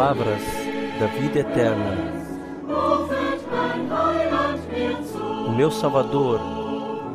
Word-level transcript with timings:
palavras 0.00 0.40
da 0.98 1.06
vida 1.08 1.40
eterna. 1.40 1.94
O 5.46 5.50
meu 5.52 5.70
Salvador 5.70 6.40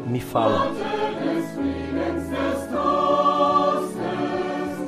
me 0.05 0.19
fala. 0.21 0.71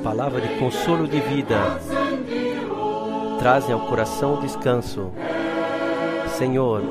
Palavra 0.04 0.40
de 0.40 0.48
consolo 0.60 1.08
de 1.08 1.18
vida 1.18 1.56
trazem 3.40 3.74
ao 3.74 3.80
coração 3.80 4.38
descanso. 4.38 5.10
Senhor, 6.28 6.82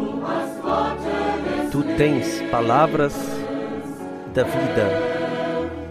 tu 1.72 1.84
tens 1.96 2.42
palavras 2.52 3.16
da 4.34 4.44
vida. 4.44 4.90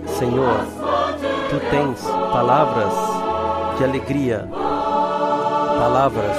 Senhor, 0.09 0.61
tu 1.49 1.59
tens 1.71 2.03
palavras 2.03 2.93
de 3.79 3.85
alegria, 3.85 4.47
palavras 5.79 6.37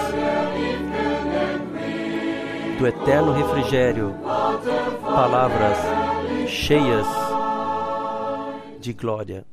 do 2.80 2.88
eterno 2.88 3.32
refrigério, 3.34 4.16
palavras 5.04 5.78
cheias 6.48 7.06
de 8.80 8.94
glória. 8.94 9.46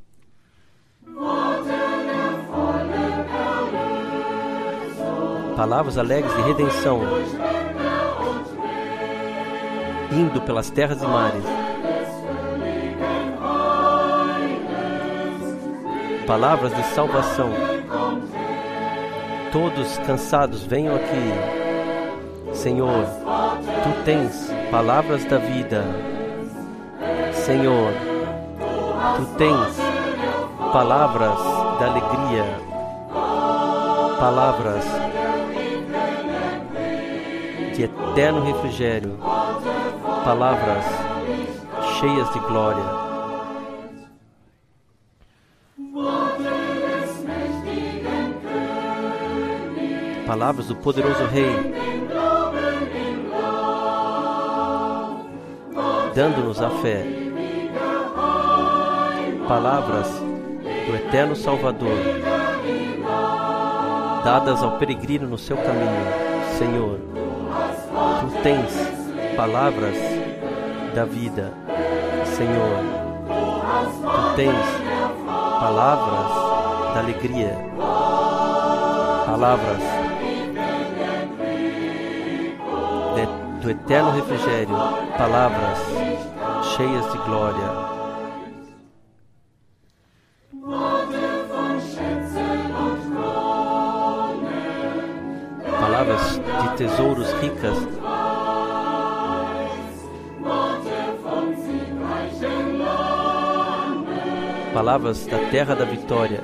Palavras 5.55 5.97
alegres 5.97 6.35
de 6.35 6.41
redenção, 6.41 7.01
indo 10.11 10.41
pelas 10.41 10.69
terras 10.69 11.01
e 11.01 11.05
mares. 11.05 11.43
Palavras 16.27 16.75
de 16.75 16.83
salvação. 16.87 17.74
Todos 19.55 19.97
cansados, 19.99 20.65
venham 20.65 20.93
aqui. 20.93 22.53
Senhor, 22.53 23.05
tu 23.05 24.03
tens 24.03 24.51
palavras 24.69 25.23
da 25.23 25.37
vida. 25.37 25.81
Senhor, 27.31 27.93
tu 29.15 29.25
tens 29.37 29.77
palavras 30.73 31.39
da 31.79 31.85
alegria. 31.85 32.43
Palavras 34.19 34.83
de 37.77 37.83
eterno 37.83 38.43
refrigério, 38.43 39.17
palavras 40.25 40.83
cheias 41.97 42.29
de 42.33 42.39
glória. 42.39 43.04
Palavras 50.35 50.67
do 50.67 50.75
poderoso 50.75 51.23
Rei, 51.27 51.73
dando-nos 56.13 56.61
a 56.61 56.69
fé. 56.81 57.05
Palavras 59.47 60.09
do 60.87 60.93
eterno 60.93 61.37
Salvador, 61.37 61.97
dadas 64.25 64.61
ao 64.61 64.77
peregrino 64.77 65.25
no 65.25 65.37
seu 65.37 65.55
caminho, 65.55 66.05
Senhor. 66.57 66.99
Tu 68.19 68.41
tens 68.43 68.73
palavras 69.37 69.95
da 70.93 71.05
vida, 71.05 71.53
Senhor. 72.25 72.83
Tu 74.03 74.35
tens 74.35 74.65
palavras 75.61 76.93
da 76.93 76.99
alegria, 76.99 77.55
palavras 79.25 79.94
do 83.65 83.71
eterno 83.71 84.11
refrigério, 84.11 84.77
palavras 85.17 85.79
cheias 86.75 87.11
de 87.11 87.17
glória. 87.17 87.67
Palavras 95.79 96.39
de 96.61 96.77
tesouros 96.77 97.31
ricas 97.41 97.75
palavras 104.75 105.25
da 105.25 105.39
terra 105.49 105.73
da 105.73 105.85
vitória. 105.85 106.43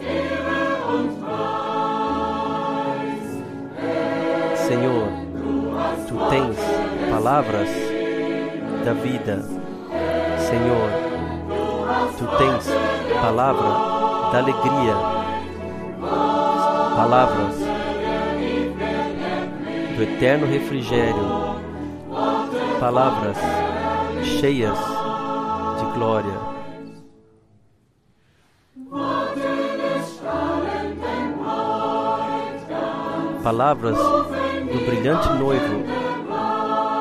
Senhor, 4.56 5.08
tu 6.08 6.18
tens 6.30 6.81
palavras 7.12 7.70
da 8.86 8.94
vida. 8.94 9.44
Senhor, 10.40 10.90
tu 12.18 12.26
tens 12.38 12.68
palavra 13.22 14.32
da 14.32 14.38
alegria. 14.40 14.96
Palavras 16.96 17.56
do 19.96 20.04
eterno 20.04 20.48
refrigério. 20.48 21.56
Palavras 22.80 23.38
cheias 24.24 24.78
de 25.80 25.94
glória. 25.94 26.52
palavras 33.44 33.98
do 33.98 34.86
brilhante 34.86 35.28
noivo 35.40 36.01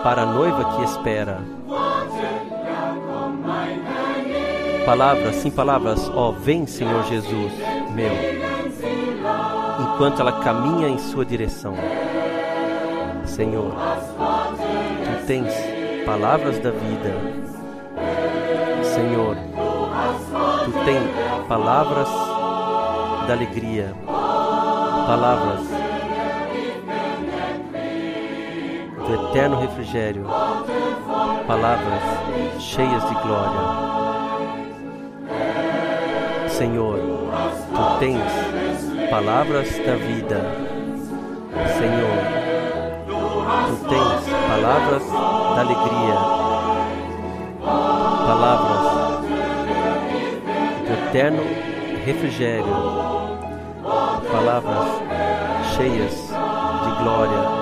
para 0.02 0.22
a 0.22 0.26
noiva 0.26 0.76
que 0.76 0.82
espera. 0.84 1.40
Palavras, 4.84 5.36
sim, 5.36 5.50
palavras, 5.50 6.10
ó, 6.14 6.32
vem 6.32 6.66
Senhor 6.66 7.04
Jesus, 7.04 7.52
meu, 7.94 8.10
enquanto 9.80 10.20
ela 10.20 10.40
caminha 10.42 10.88
em 10.88 10.98
sua 10.98 11.24
direção. 11.24 11.74
Senhor, 13.24 13.72
tu 13.72 15.26
tens 15.26 15.52
palavras 16.04 16.58
da 16.58 16.70
vida. 16.70 17.14
Senhor, 18.82 19.36
tu 20.64 20.72
tens 20.84 21.46
palavras 21.46 22.08
da 23.28 23.34
alegria, 23.34 23.94
palavras 25.06 25.79
do 29.10 29.28
eterno 29.28 29.58
refrigério, 29.58 30.24
palavras 31.46 32.02
cheias 32.60 33.02
de 33.08 33.14
glória. 33.22 33.60
Senhor, 36.48 36.98
tu 37.74 37.98
tens 37.98 39.10
palavras 39.10 39.68
da 39.78 39.96
vida. 39.96 40.40
Senhor, 41.76 42.18
tu 43.66 43.88
tens 43.88 44.20
palavras 44.48 45.02
da 45.10 45.60
alegria, 45.60 46.14
palavras 48.26 48.82
do 50.86 50.92
eterno 51.08 51.42
refrigério, 52.04 52.76
palavras 54.30 55.02
cheias 55.74 56.14
de 56.84 57.02
glória. 57.02 57.59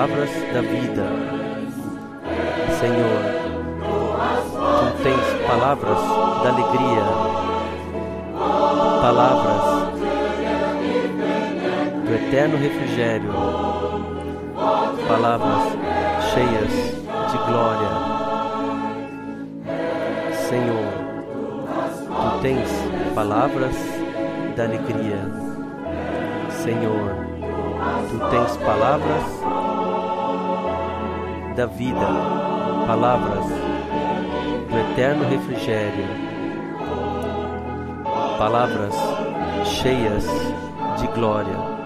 Palavras 0.00 0.30
da 0.54 0.62
vida. 0.62 1.04
Senhor, 2.80 3.20
tu 4.80 5.02
tens 5.02 5.46
palavras 5.46 5.98
da 6.42 6.48
alegria, 6.48 7.04
palavras 9.02 9.62
do 12.06 12.14
eterno 12.14 12.56
refrigério, 12.56 13.30
palavras 15.06 15.64
cheias 16.32 16.72
de 17.30 17.38
glória. 17.46 17.90
Senhor, 20.48 20.92
tu 22.06 22.40
tens 22.40 22.70
palavras 23.14 23.76
da 24.56 24.64
alegria. 24.64 25.20
Senhor, 26.48 27.16
tu 28.08 28.18
tens 28.30 28.56
palavras 28.56 29.39
da 31.54 31.66
vida, 31.66 32.06
palavras 32.86 33.46
do 34.70 34.92
eterno 34.92 35.28
refrigério, 35.28 36.06
palavras 38.38 38.94
cheias 39.64 40.26
de 40.98 41.06
glória. 41.08 41.79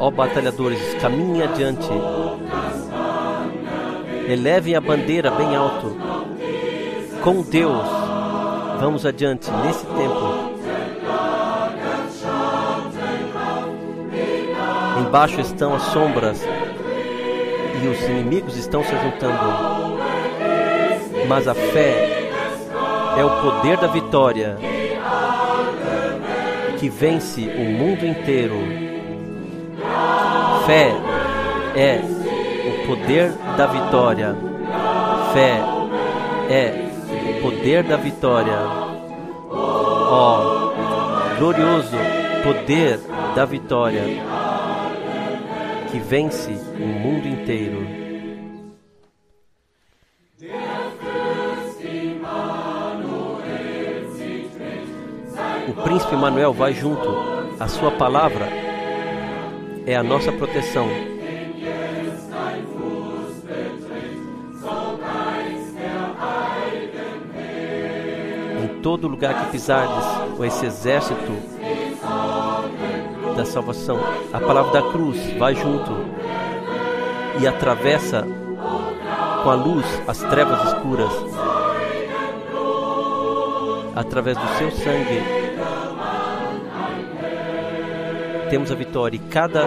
Ó 0.00 0.10
batalhadores, 0.10 0.94
caminhem 0.94 1.42
adiante. 1.42 1.88
Elevem 4.26 4.74
a 4.74 4.80
bandeira 4.80 5.30
bem 5.30 5.54
alto. 5.54 5.94
Com 7.22 7.42
Deus, 7.42 7.86
vamos 8.80 9.04
adiante 9.04 9.50
nesse 9.50 9.84
tempo. 9.84 10.50
Embaixo 15.06 15.40
estão 15.40 15.74
as 15.74 15.82
sombras 15.82 16.42
e 17.82 17.86
os 17.86 18.02
inimigos 18.08 18.56
estão 18.56 18.82
se 18.82 18.96
juntando. 18.96 20.00
Mas 21.28 21.46
a 21.46 21.54
fé 21.54 22.32
é 23.18 23.24
o 23.24 23.42
poder 23.42 23.76
da 23.76 23.88
vitória 23.88 24.56
que 26.78 26.88
vence 26.88 27.42
o 27.42 27.64
mundo 27.64 28.06
inteiro. 28.06 28.89
Fé 30.70 30.92
é 31.74 32.00
o 32.68 32.86
poder 32.86 33.32
da 33.56 33.66
vitória. 33.66 34.36
Fé 35.32 35.60
é 36.48 36.72
o 37.28 37.42
poder 37.42 37.82
da 37.82 37.96
vitória. 37.96 38.56
Ó, 39.50 40.70
oh, 40.70 41.38
glorioso 41.40 41.96
poder 42.44 43.00
da 43.34 43.44
vitória 43.44 44.04
que 45.90 45.98
vence 45.98 46.52
o 46.52 46.86
mundo 46.86 47.26
inteiro. 47.26 47.84
O 55.66 55.82
príncipe 55.82 56.14
Manuel 56.14 56.52
vai 56.52 56.72
junto. 56.72 57.08
A 57.58 57.66
sua 57.66 57.90
palavra 57.90 58.59
é 59.86 59.96
a 59.96 60.02
nossa 60.02 60.32
proteção. 60.32 60.88
Em 68.62 68.82
todo 68.82 69.08
lugar 69.08 69.44
que 69.44 69.52
pisardes, 69.52 70.36
com 70.36 70.44
esse 70.44 70.66
exército 70.66 71.32
da 73.36 73.44
salvação, 73.44 73.98
a 74.32 74.40
palavra 74.40 74.80
da 74.80 74.90
cruz 74.90 75.18
vai 75.38 75.54
junto 75.54 75.92
e 77.40 77.46
atravessa 77.46 78.26
com 79.42 79.50
a 79.50 79.54
luz 79.54 79.86
as 80.06 80.18
trevas 80.18 80.72
escuras. 80.72 81.12
Através 83.96 84.36
do 84.36 84.46
seu 84.58 84.70
sangue, 84.70 85.39
temos 88.50 88.70
a 88.70 88.74
vitória. 88.74 89.16
E 89.16 89.20
cada 89.20 89.64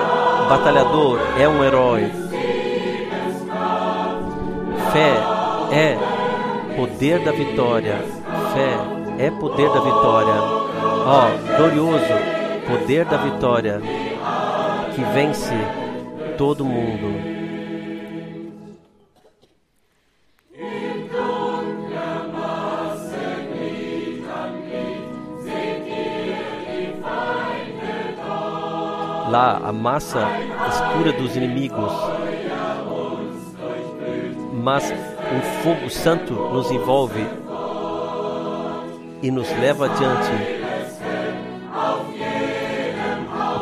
batalhador 0.49 1.19
é 1.39 1.47
um 1.47 1.63
herói. 1.63 2.11
Fé 4.91 5.13
é 5.71 5.97
poder 6.75 7.19
da 7.19 7.31
vitória. 7.31 7.97
Fé 8.53 9.25
é 9.25 9.31
poder 9.31 9.69
da 9.69 9.79
vitória. 9.79 10.33
Ó, 11.05 11.27
oh, 11.27 11.57
glorioso 11.57 12.13
poder 12.67 13.05
da 13.05 13.17
vitória 13.17 13.81
que 14.93 15.03
vence 15.13 15.53
todo 16.37 16.63
mundo. 16.63 17.32
Lá 29.33 29.59
a 29.63 29.73
massa 29.73 30.27
escura 30.69 31.11
dos 31.11 31.35
inimigos, 31.35 31.91
mas 34.61 34.91
um 34.91 35.41
fogo 35.63 35.89
santo 35.89 36.35
nos 36.35 36.69
envolve 36.69 37.25
e 39.23 39.31
nos 39.31 39.49
leva 39.57 39.87
adiante. 39.87 40.29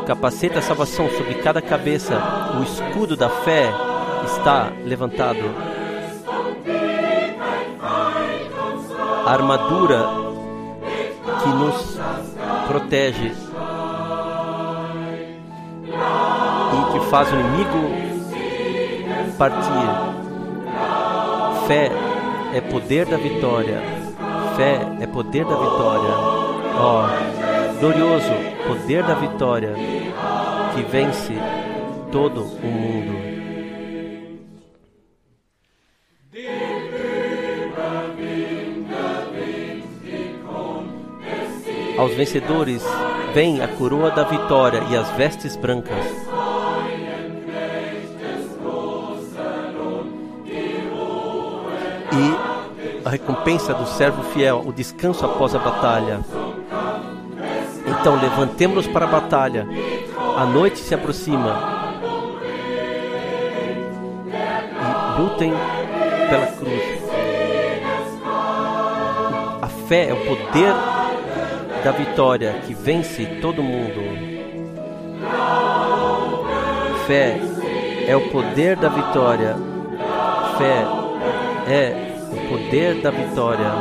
Capacete 0.05 0.55
da 0.55 0.61
salvação 0.61 1.09
sobre 1.09 1.35
cada 1.35 1.61
cabeça, 1.61 2.21
o 2.59 2.63
escudo 2.63 3.15
da 3.15 3.29
fé 3.29 3.71
está 4.25 4.73
levantado. 4.83 5.39
A 9.25 9.31
armadura 9.31 10.03
que 11.41 11.47
nos 11.47 11.97
protege 12.67 13.50
faz 17.11 17.29
o 17.29 17.35
inimigo 17.35 17.91
partir. 19.37 19.67
Fé 21.67 21.91
é 22.53 22.61
poder 22.61 23.05
da 23.05 23.17
vitória. 23.17 23.81
Fé 24.55 24.79
é 25.01 25.05
poder 25.07 25.43
da 25.43 25.55
vitória. 25.57 26.15
Ó, 26.79 27.05
oh, 27.05 27.79
glorioso 27.81 28.31
poder 28.65 29.03
da 29.03 29.13
vitória 29.15 29.73
que 30.73 30.83
vence 30.83 31.33
todo 32.13 32.43
o 32.43 32.65
mundo. 32.65 33.31
Aos 41.97 42.13
vencedores 42.13 42.81
vem 43.33 43.61
a 43.61 43.67
coroa 43.67 44.11
da 44.11 44.23
vitória 44.23 44.81
e 44.89 44.95
as 44.95 45.09
vestes 45.11 45.57
brancas. 45.57 46.30
Recompensa 53.11 53.73
do 53.73 53.85
servo 53.85 54.23
fiel, 54.31 54.63
o 54.65 54.71
descanso 54.71 55.25
após 55.25 55.53
a 55.53 55.59
batalha. 55.59 56.21
Então 57.85 58.19
levantemos-nos 58.19 58.87
para 58.87 59.05
a 59.05 59.09
batalha 59.09 59.67
a 60.37 60.45
noite 60.45 60.79
se 60.79 60.95
aproxima. 60.95 61.55
E 64.27 65.21
lutem 65.21 65.53
pela 66.29 66.47
cruz. 66.47 66.81
A 69.61 69.67
fé 69.87 70.09
é 70.09 70.13
o 70.13 70.25
poder 70.25 70.73
da 71.83 71.91
vitória 71.91 72.53
que 72.65 72.73
vence 72.73 73.25
todo 73.41 73.61
mundo. 73.61 74.01
Fé 77.05 77.39
é 78.07 78.15
o 78.15 78.29
poder 78.29 78.77
da 78.77 78.89
vitória. 78.89 79.55
Fé 80.57 80.85
é 81.67 82.10
poder 82.51 83.01
da 83.01 83.11
vitória. 83.11 83.71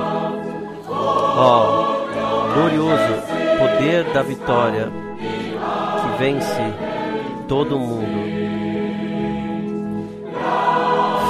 Ó, 0.89 1.97
oh, 1.99 2.55
glorioso 2.55 3.23
poder 3.59 4.05
da 4.13 4.23
vitória 4.23 5.11
vence 6.21 6.63
todo 7.49 7.79
mundo. 7.79 8.07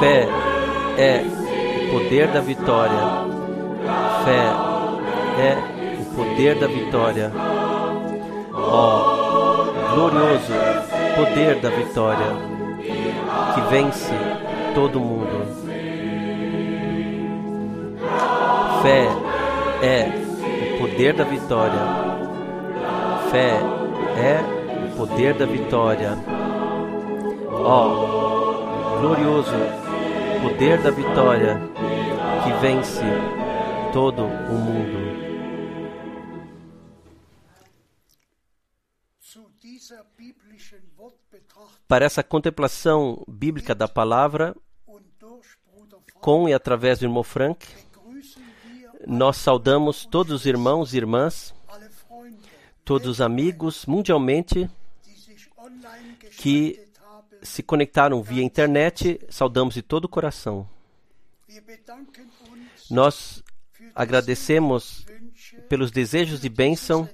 Fé 0.00 0.26
é 0.98 1.22
o 1.86 1.92
poder 1.92 2.26
da 2.26 2.40
vitória. 2.40 3.00
Fé 4.24 4.50
é 5.40 5.56
o 6.00 6.04
poder 6.16 6.58
da 6.58 6.66
vitória. 6.66 7.30
Ó, 8.52 8.98
oh, 8.98 9.94
glorioso 9.94 10.52
poder 11.14 11.60
da 11.60 11.70
vitória 11.70 12.26
que 13.54 13.60
vence 13.70 14.12
todo 14.74 14.98
mundo. 14.98 15.39
Fé 18.82 19.08
é 19.82 20.08
o 20.74 20.78
poder 20.78 21.14
da 21.14 21.24
vitória. 21.24 21.80
Fé 23.30 23.60
é 24.16 24.96
poder 24.96 25.34
da 25.34 25.44
vitória. 25.44 26.12
Ó, 27.50 27.86
oh, 27.86 29.00
glorioso 29.00 29.50
poder 30.42 30.82
da 30.82 30.90
vitória 30.90 31.60
que 32.42 32.52
vence 32.60 33.04
todo 33.92 34.24
o 34.24 34.58
mundo. 34.58 35.10
Para 41.86 42.04
essa 42.04 42.22
contemplação 42.22 43.22
bíblica 43.28 43.74
da 43.74 43.88
palavra, 43.88 44.56
com 46.20 46.48
e 46.48 46.54
através 46.54 46.98
do 46.98 47.04
irmão 47.04 47.22
Frank, 47.22 47.66
nós 49.06 49.36
saudamos 49.36 50.04
todos 50.04 50.32
os 50.32 50.46
irmãos 50.46 50.92
e 50.92 50.98
irmãs, 50.98 51.54
todos 52.84 53.08
os 53.08 53.20
amigos 53.20 53.86
mundialmente 53.86 54.68
que 56.38 56.80
se 57.42 57.62
conectaram 57.62 58.22
via 58.22 58.42
internet, 58.42 59.20
saudamos 59.28 59.74
de 59.74 59.82
todo 59.82 60.04
o 60.04 60.08
coração. 60.08 60.68
Nós 62.90 63.42
agradecemos 63.94 65.06
pelos 65.68 65.90
desejos 65.90 66.40
de 66.40 66.48
bênção 66.48 67.08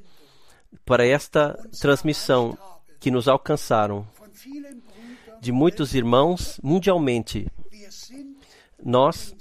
para 0.85 1.07
esta 1.07 1.55
transmissão 1.81 2.57
que 2.99 3.11
nos 3.11 3.28
alcançaram 3.28 4.07
de 5.40 5.52
muitos 5.52 5.95
irmãos 5.95 6.59
mundialmente. 6.62 7.47
Nós 8.83 9.35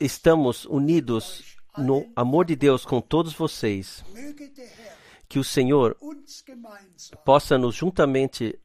estamos 0.00 0.64
unidos 0.64 1.56
no 1.76 2.10
amor 2.14 2.44
de 2.44 2.56
Deus 2.56 2.84
com 2.84 3.00
todos 3.00 3.32
vocês. 3.32 4.04
Que 5.28 5.38
o 5.38 5.44
Senhor 5.44 5.96
possa 7.24 7.56
nos 7.56 7.74
juntamente, 7.74 8.58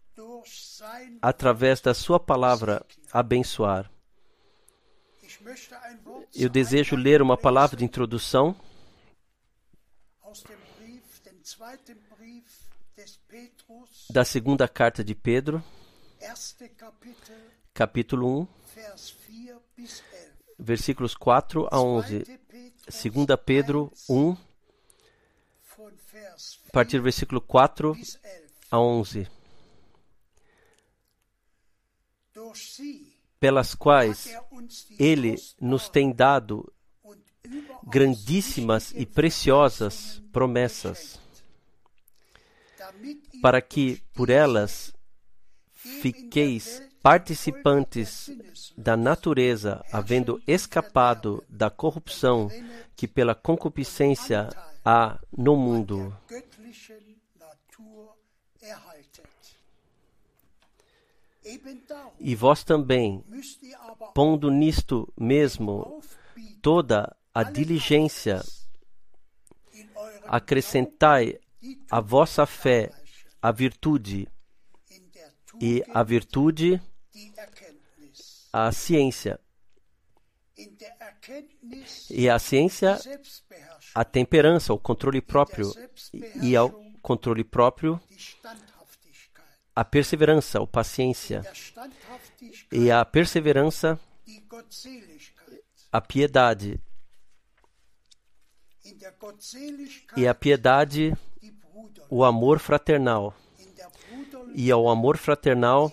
através 1.21 1.79
da 1.79 1.93
Sua 1.93 2.19
palavra, 2.19 2.85
abençoar. 3.11 3.89
Eu 6.35 6.49
desejo 6.49 6.95
ler 6.95 7.21
uma 7.21 7.37
palavra 7.37 7.77
de 7.77 7.85
introdução 7.85 8.55
da 14.09 14.25
segunda 14.25 14.67
carta 14.67 15.03
de 15.03 15.15
Pedro, 15.15 15.63
capítulo 17.73 18.41
1, 18.41 18.47
versículos 20.57 21.15
4 21.15 21.67
a 21.71 21.79
11. 21.79 22.23
Segunda 22.89 23.37
Pedro 23.37 23.91
1, 24.09 24.37
a 26.69 26.71
partir 26.71 26.97
do 26.97 27.03
versículo 27.03 27.41
4 27.41 27.97
a 28.71 28.79
11. 28.79 29.27
Pelas 33.39 33.75
quais 33.75 34.33
ele 34.97 35.35
nos 35.59 35.89
tem 35.89 36.11
dado 36.13 36.73
grandíssimas 37.83 38.91
e 38.95 39.05
preciosas 39.05 40.21
promessas, 40.31 41.19
para 43.41 43.61
que 43.61 44.01
por 44.13 44.29
elas 44.29 44.93
fiqueis 45.73 46.86
participantes 47.07 48.29
da 48.77 48.97
natureza, 48.97 49.81
havendo 49.93 50.41
escapado 50.45 51.41
da 51.47 51.69
corrupção 51.69 52.49
que 52.97 53.07
pela 53.07 53.33
concupiscência 53.33 54.49
há 54.83 55.17
no 55.31 55.55
mundo. 55.55 56.13
E 62.19 62.35
vós 62.35 62.65
também, 62.65 63.23
pondo 64.13 64.51
nisto 64.51 65.07
mesmo 65.17 66.01
toda 66.61 67.15
a 67.33 67.41
diligência, 67.41 68.43
acrescentai 70.25 71.39
a 71.89 72.01
vossa 72.01 72.45
fé 72.45 72.91
a 73.41 73.49
virtude, 73.49 74.27
e 75.61 75.81
a 75.93 76.03
virtude 76.03 76.81
a 78.53 78.71
ciência, 78.71 79.39
e 82.09 82.29
a 82.29 82.39
ciência 82.39 82.97
a 83.93 84.03
temperança, 84.03 84.73
o 84.73 84.79
controle 84.79 85.21
próprio, 85.21 85.71
e 86.41 86.55
ao 86.55 86.69
controle 87.01 87.43
próprio 87.43 87.99
a 89.75 89.85
perseverança, 89.85 90.59
ou 90.59 90.67
paciência, 90.67 91.43
e 92.71 92.89
a 92.91 93.05
perseverança 93.05 93.99
a 95.91 96.01
piedade, 96.01 96.79
e 100.15 100.27
a 100.27 100.33
piedade 100.33 101.15
o 102.09 102.23
amor 102.23 102.59
fraternal, 102.59 103.35
e 104.55 104.71
ao 104.71 104.89
amor 104.89 105.17
fraternal 105.17 105.91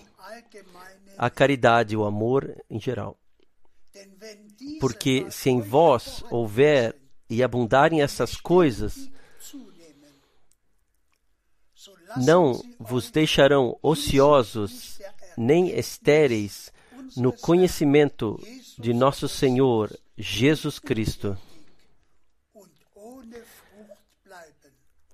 a 1.17 1.29
caridade, 1.29 1.95
o 1.95 2.05
amor 2.05 2.63
em 2.69 2.79
geral. 2.79 3.17
Porque 4.79 5.29
se 5.31 5.49
em 5.49 5.61
vós 5.61 6.23
houver 6.29 6.95
e 7.29 7.43
abundarem 7.43 8.01
essas 8.01 8.35
coisas, 8.35 9.09
não 12.17 12.61
vos 12.79 13.09
deixarão 13.11 13.77
ociosos 13.81 14.99
nem 15.37 15.69
estéreis 15.77 16.71
no 17.15 17.31
conhecimento 17.31 18.39
de 18.77 18.93
nosso 18.93 19.27
Senhor 19.27 19.97
Jesus 20.17 20.79
Cristo, 20.79 21.37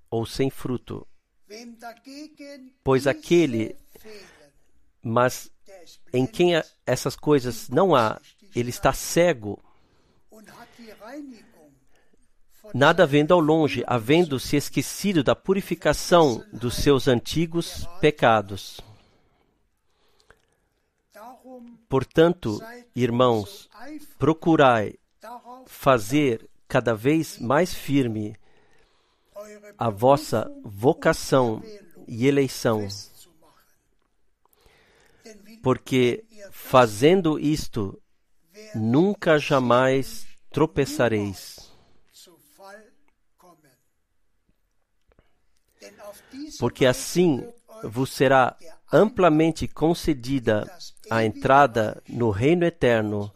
ou 0.09 0.25
sem 0.25 0.49
fruto. 0.49 1.07
Pois 2.83 3.07
aquele, 3.07 3.75
mas 5.01 5.51
em 6.13 6.25
quem 6.25 6.51
essas 6.85 7.15
coisas 7.15 7.69
não 7.69 7.95
há, 7.95 8.19
ele 8.55 8.69
está 8.69 8.93
cego, 8.93 9.59
nada 12.73 13.05
vendo 13.05 13.33
ao 13.33 13.39
longe, 13.39 13.83
havendo 13.87 14.39
se 14.39 14.55
esquecido 14.55 15.23
da 15.23 15.35
purificação 15.35 16.43
dos 16.51 16.75
seus 16.75 17.07
antigos 17.07 17.87
pecados. 17.99 18.79
Portanto, 21.89 22.59
irmãos, 22.95 23.69
procurai 24.17 24.95
fazer 25.65 26.49
cada 26.67 26.95
vez 26.95 27.37
mais 27.37 27.73
firme 27.73 28.35
a 29.77 29.89
vossa 29.89 30.49
vocação 30.63 31.61
e 32.07 32.27
eleição. 32.27 32.87
Porque 35.61 36.25
fazendo 36.51 37.39
isto, 37.39 38.01
nunca 38.75 39.37
jamais 39.37 40.25
tropeçareis. 40.51 41.71
Porque 46.59 46.85
assim 46.85 47.47
vos 47.83 48.11
será 48.11 48.57
amplamente 48.91 49.67
concedida 49.67 50.69
a 51.09 51.23
entrada 51.23 52.01
no 52.07 52.29
reino 52.29 52.65
eterno 52.65 53.33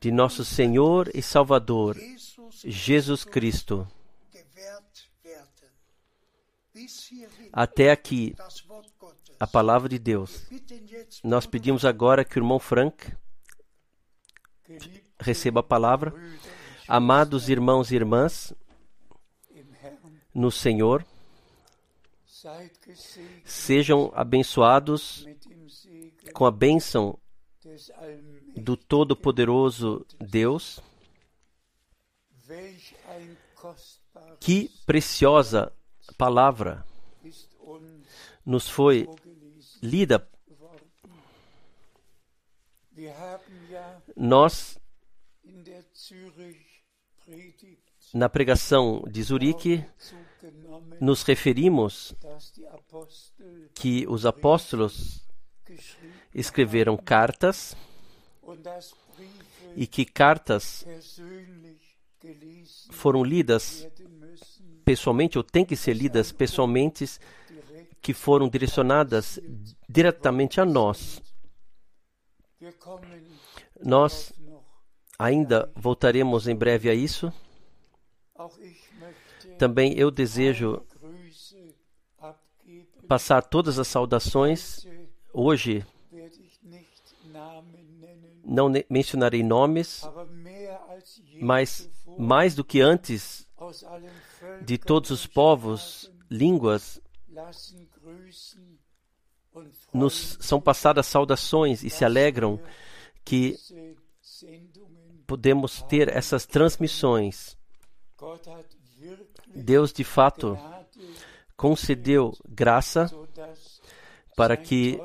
de 0.00 0.10
nosso 0.10 0.44
Senhor 0.44 1.10
e 1.14 1.22
Salvador, 1.22 1.96
Jesus 2.64 3.24
Cristo. 3.24 3.86
Até 7.52 7.90
aqui, 7.90 8.34
a 9.38 9.46
palavra 9.46 9.88
de 9.88 9.98
Deus. 9.98 10.46
Nós 11.22 11.46
pedimos 11.46 11.84
agora 11.84 12.24
que 12.24 12.38
o 12.38 12.40
irmão 12.40 12.58
Frank 12.58 13.12
receba 15.20 15.60
a 15.60 15.62
palavra. 15.62 16.14
Amados 16.88 17.48
irmãos 17.48 17.90
e 17.90 17.96
irmãs, 17.96 18.54
no 20.34 20.50
Senhor, 20.50 21.04
sejam 23.44 24.12
abençoados 24.14 25.26
com 26.32 26.46
a 26.46 26.50
bênção 26.50 27.18
do 28.56 28.76
Todo-Poderoso 28.76 30.06
Deus. 30.20 30.80
Que 34.38 34.70
preciosa 34.86 35.72
palavra 36.16 36.84
nos 38.44 38.68
foi 38.68 39.08
lida. 39.86 40.28
Nós, 44.16 44.78
na 48.12 48.28
pregação 48.28 49.02
de 49.08 49.22
Zurique, 49.22 49.84
nos 51.00 51.22
referimos 51.22 52.14
que 53.74 54.06
os 54.08 54.24
apóstolos 54.24 55.26
escreveram 56.34 56.96
cartas 56.96 57.76
e 59.74 59.86
que 59.86 60.04
cartas 60.04 60.86
foram 62.90 63.22
lidas 63.22 63.86
pessoalmente 64.84 65.36
ou 65.36 65.44
têm 65.44 65.64
que 65.64 65.76
ser 65.76 65.94
lidas 65.94 66.32
pessoalmente 66.32 67.04
que 68.00 68.14
foram 68.14 68.48
direcionadas 68.48 69.38
diretamente 69.88 70.60
a 70.60 70.64
nós. 70.64 71.20
Nós 73.82 74.32
ainda 75.18 75.70
voltaremos 75.74 76.46
em 76.48 76.54
breve 76.54 76.88
a 76.88 76.94
isso. 76.94 77.32
Também 79.58 79.94
eu 79.98 80.10
desejo 80.10 80.84
passar 83.08 83.42
todas 83.42 83.78
as 83.78 83.88
saudações. 83.88 84.86
Hoje 85.32 85.84
não 88.44 88.70
mencionarei 88.88 89.42
nomes, 89.42 90.02
mas 91.40 91.90
mais 92.18 92.54
do 92.54 92.64
que 92.64 92.80
antes, 92.80 93.46
de 94.62 94.78
todos 94.78 95.10
os 95.10 95.26
povos, 95.26 96.10
línguas 96.30 97.00
nos 99.92 100.38
são 100.40 100.60
passadas 100.60 101.06
saudações 101.06 101.82
e 101.82 101.90
se 101.90 102.04
alegram 102.04 102.60
que 103.24 103.56
podemos 105.26 105.82
ter 105.82 106.08
essas 106.14 106.46
transmissões. 106.46 107.56
Deus, 109.54 109.92
de 109.92 110.04
fato, 110.04 110.58
concedeu 111.56 112.36
graça 112.48 113.10
para 114.36 114.56
que 114.56 115.00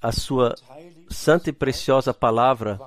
a 0.00 0.12
sua 0.12 0.54
santa 1.10 1.50
e 1.50 1.52
preciosa 1.52 2.12
palavra 2.12 2.78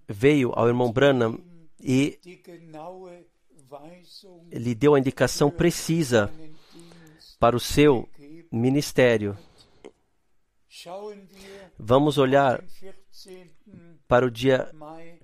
veio 0.08 0.52
ao 0.54 0.68
irmão 0.68 0.92
Branham 0.92 1.40
e 1.80 2.20
lhe 4.52 4.76
deu 4.76 4.94
a 4.94 5.00
indicação 5.00 5.50
precisa 5.50 6.32
para 7.40 7.56
o 7.56 7.60
seu 7.60 8.08
ministério. 8.52 9.36
Vamos 11.86 12.18
olhar 12.18 12.64
para 14.08 14.26
o 14.26 14.32
dia 14.32 14.72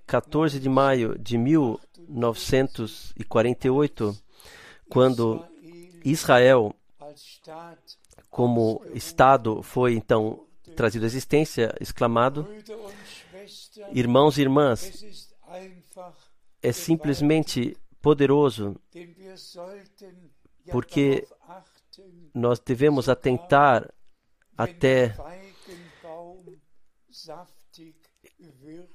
14 0.05 0.59
de 0.59 0.67
maio 0.67 1.17
de 1.17 1.37
1948, 1.37 4.21
quando 4.89 5.41
Israel, 6.03 6.75
como 8.29 8.85
Estado, 8.93 9.63
foi 9.63 9.93
então 9.93 10.45
trazido 10.75 11.05
à 11.05 11.07
existência, 11.07 11.73
exclamado: 11.79 12.45
Irmãos 13.93 14.37
e 14.37 14.41
irmãs, 14.41 15.31
é 16.61 16.73
simplesmente 16.73 17.77
poderoso, 18.01 18.75
porque 20.69 21.25
nós 22.33 22.59
devemos 22.59 23.07
atentar 23.07 23.89
até 24.57 25.15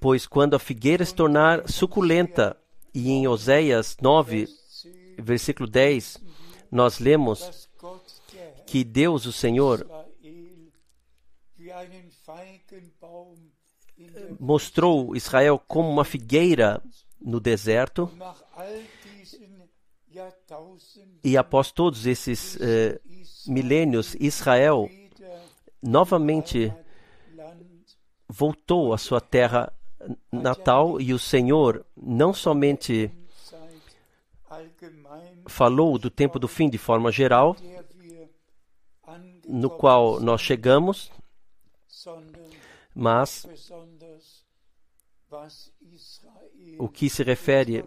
pois 0.00 0.27
quando 0.27 0.55
a 0.55 0.59
figueira 0.59 1.05
se 1.05 1.14
tornar 1.14 1.68
suculenta, 1.68 2.57
e 2.92 3.11
em 3.11 3.27
Oséias 3.27 3.96
9, 4.00 4.48
versículo 5.18 5.68
10, 5.68 6.18
nós 6.70 6.98
lemos 6.98 7.68
que 8.66 8.85
Deus, 8.85 9.27
o 9.27 9.33
Senhor, 9.33 9.87
mostrou 14.38 15.16
Israel 15.16 15.59
como 15.59 15.88
uma 15.88 16.05
figueira 16.05 16.83
no 17.20 17.40
deserto. 17.40 18.11
E 21.22 21.37
após 21.37 21.72
todos 21.72 22.07
esses 22.07 22.57
eh, 22.61 23.00
milênios, 23.46 24.14
Israel 24.20 24.88
novamente 25.83 26.72
voltou 28.35 28.92
à 28.92 28.99
sua 28.99 29.20
terra 29.20 29.73
natal 30.31 31.01
e 31.01 31.14
o 31.14 31.18
Senhor 31.20 31.87
não 31.97 32.35
somente 32.35 33.12
falou 35.47 35.97
do 35.99 36.11
tempo 36.11 36.38
do 36.38 36.49
fim 36.49 36.68
de 36.68 36.77
forma 36.77 37.12
geral, 37.12 37.57
no 39.47 39.70
qual 39.70 40.18
nós 40.18 40.40
chegamos, 40.40 41.12
mas 42.92 43.47
o 46.79 46.88
que 46.88 47.09
se 47.09 47.23
refere 47.23 47.85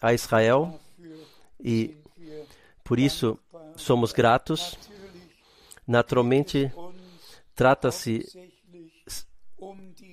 a 0.00 0.14
Israel 0.14 0.80
e 1.60 1.94
por 2.82 2.98
isso 2.98 3.38
somos 3.76 4.12
gratos. 4.12 4.74
Naturalmente, 5.86 6.72
trata-se 7.54 8.51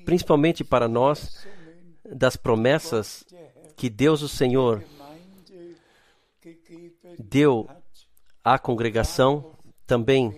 principalmente 0.05 0.63
para 0.63 0.87
nós 0.87 1.45
das 2.05 2.35
promessas 2.35 3.25
que 3.75 3.89
Deus, 3.89 4.21
o 4.21 4.27
Senhor, 4.27 4.83
deu 7.17 7.69
à 8.43 8.57
congregação. 8.57 9.55
Também 9.85 10.33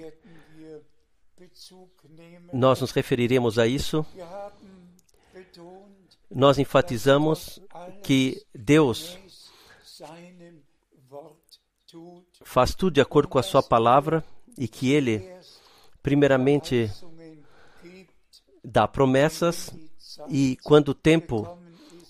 nós 2.54 2.82
nos 2.82 2.92
referiremos 2.92 3.58
a 3.58 3.68
isso. 3.68 4.06
Nós 6.30 6.58
enfatizamos 6.58 7.60
que 8.04 8.46
Deus 8.54 9.18
faz 12.44 12.74
tudo 12.74 12.94
de 12.94 13.02
acordo 13.02 13.28
com 13.28 13.40
a 13.40 13.44
Sua 13.44 13.62
palavra 13.62 14.24
e 14.58 14.68
que 14.68 14.92
Ele, 14.92 15.30
primeiramente, 16.02 16.92
dá 18.64 18.88
promessas 18.88 19.70
e 20.30 20.58
quando 20.64 20.90
o 20.90 20.94
tempo 20.94 21.58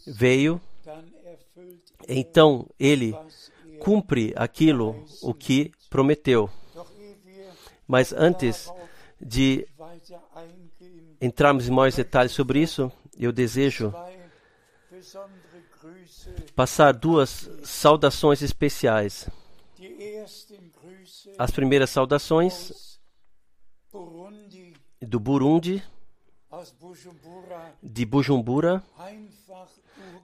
veio, 0.05 0.61
então 2.07 2.67
ele 2.79 3.15
cumpre 3.79 4.33
aquilo 4.35 5.05
o 5.21 5.33
que 5.33 5.71
prometeu. 5.89 6.49
Mas 7.87 8.13
antes 8.13 8.71
de 9.19 9.67
entrarmos 11.19 11.67
em 11.67 11.71
maiores 11.71 11.95
detalhes 11.95 12.31
sobre 12.31 12.59
isso, 12.59 12.91
eu 13.17 13.31
desejo 13.31 13.93
passar 16.55 16.93
duas 16.93 17.49
saudações 17.63 18.41
especiais. 18.41 19.29
As 21.37 21.51
primeiras 21.51 21.89
saudações 21.89 22.99
do 25.01 25.19
Burundi, 25.19 25.83
de 27.81 28.05
Bujumbura, 28.05 28.83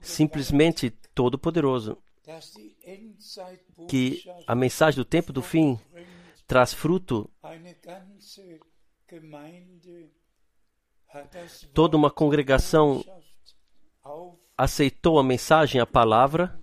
simplesmente 0.00 0.90
todo-poderoso, 1.14 1.98
que 3.88 4.24
a 4.46 4.54
mensagem 4.54 4.96
do 4.96 5.04
tempo 5.04 5.32
do 5.32 5.42
fim 5.42 5.78
traz 6.46 6.72
fruto. 6.72 7.30
Toda 11.72 11.96
uma 11.96 12.10
congregação 12.10 13.04
aceitou 14.56 15.18
a 15.18 15.24
mensagem, 15.24 15.80
a 15.80 15.86
palavra, 15.86 16.58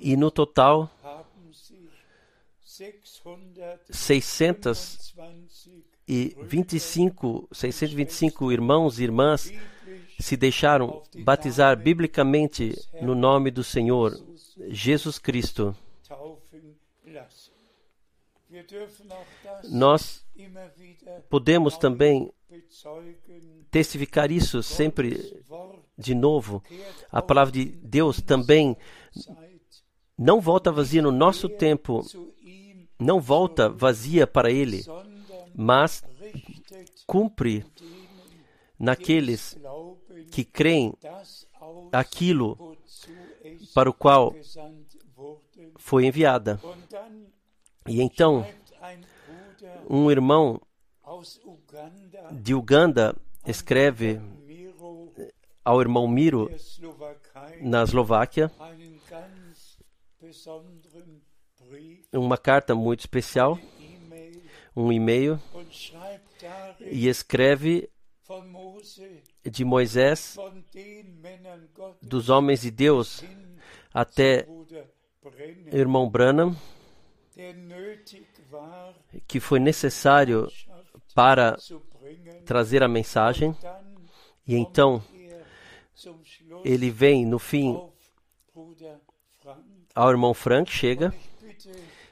e 0.00 0.16
no 0.16 0.30
total 0.30 0.90
600 3.90 5.14
e 6.08 6.36
25, 6.42 7.48
625 7.52 8.52
irmãos 8.52 8.98
e 8.98 9.04
irmãs 9.04 9.52
se 10.18 10.36
deixaram 10.36 11.02
batizar 11.18 11.76
biblicamente 11.76 12.74
no 13.02 13.14
nome 13.14 13.50
do 13.50 13.62
Senhor 13.62 14.12
Jesus 14.68 15.18
Cristo. 15.18 15.76
Nós 19.68 20.24
podemos 21.28 21.76
também 21.76 22.32
testificar 23.70 24.30
isso 24.30 24.62
sempre 24.62 25.42
de 25.98 26.14
novo. 26.14 26.62
A 27.10 27.20
palavra 27.20 27.52
de 27.52 27.64
Deus 27.64 28.20
também 28.20 28.76
não 30.16 30.40
volta 30.40 30.72
vazia 30.72 31.02
no 31.02 31.12
nosso 31.12 31.48
tempo, 31.48 32.02
não 32.98 33.20
volta 33.20 33.68
vazia 33.68 34.26
para 34.26 34.50
Ele, 34.50 34.82
mas 35.56 36.04
cumpre 37.06 37.64
naqueles 38.78 39.56
que 40.30 40.44
creem 40.44 40.92
aquilo 41.90 42.76
para 43.74 43.88
o 43.88 43.94
qual 43.94 44.34
foi 45.78 46.04
enviada. 46.04 46.60
E 47.86 48.02
então, 48.02 48.46
um 49.88 50.10
irmão 50.10 50.60
de 52.32 52.54
Uganda 52.54 53.16
escreve 53.46 54.20
ao 55.64 55.80
irmão 55.80 56.06
Miro 56.06 56.50
na 57.62 57.82
Eslováquia 57.82 58.50
uma 62.12 62.36
carta 62.36 62.74
muito 62.74 63.00
especial, 63.00 63.58
um 64.76 64.92
e-mail, 64.92 65.40
e 66.80 67.08
escreve 67.08 67.88
de 69.42 69.64
Moisés, 69.64 70.36
dos 72.02 72.28
homens 72.28 72.60
de 72.60 72.70
Deus, 72.70 73.24
até 73.94 74.46
irmão 75.72 76.08
Branham, 76.10 76.54
que 79.26 79.40
foi 79.40 79.58
necessário 79.58 80.46
para 81.14 81.56
trazer 82.44 82.82
a 82.82 82.88
mensagem, 82.88 83.56
e 84.46 84.54
então 84.54 85.02
ele 86.64 86.90
vem 86.90 87.24
no 87.24 87.38
fim 87.38 87.80
ao 89.94 90.10
irmão 90.10 90.34
Frank, 90.34 90.70
chega, 90.70 91.14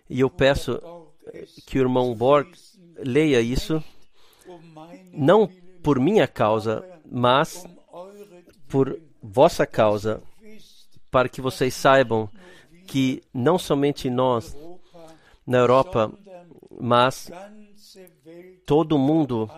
e 0.09 0.21
eu 0.21 0.31
peço 0.31 0.81
que 1.67 1.79
o 1.79 1.83
irmão 1.83 2.15
Borg 2.15 2.49
leia 2.97 3.41
isso, 3.41 3.83
não 5.13 5.49
por 5.83 5.99
minha 5.99 6.27
causa, 6.27 6.85
mas 7.05 7.67
por 8.69 8.99
vossa 9.23 9.67
causa, 9.67 10.23
para 11.11 11.29
que 11.29 11.41
vocês 11.41 11.75
saibam 11.75 12.29
que 12.87 13.23
não 13.33 13.59
somente 13.59 14.11
nós 14.11 14.57
na 15.47 15.59
Europa, 15.59 16.13
mas 16.81 17.31
todo 18.67 18.99
mundo 18.99 19.49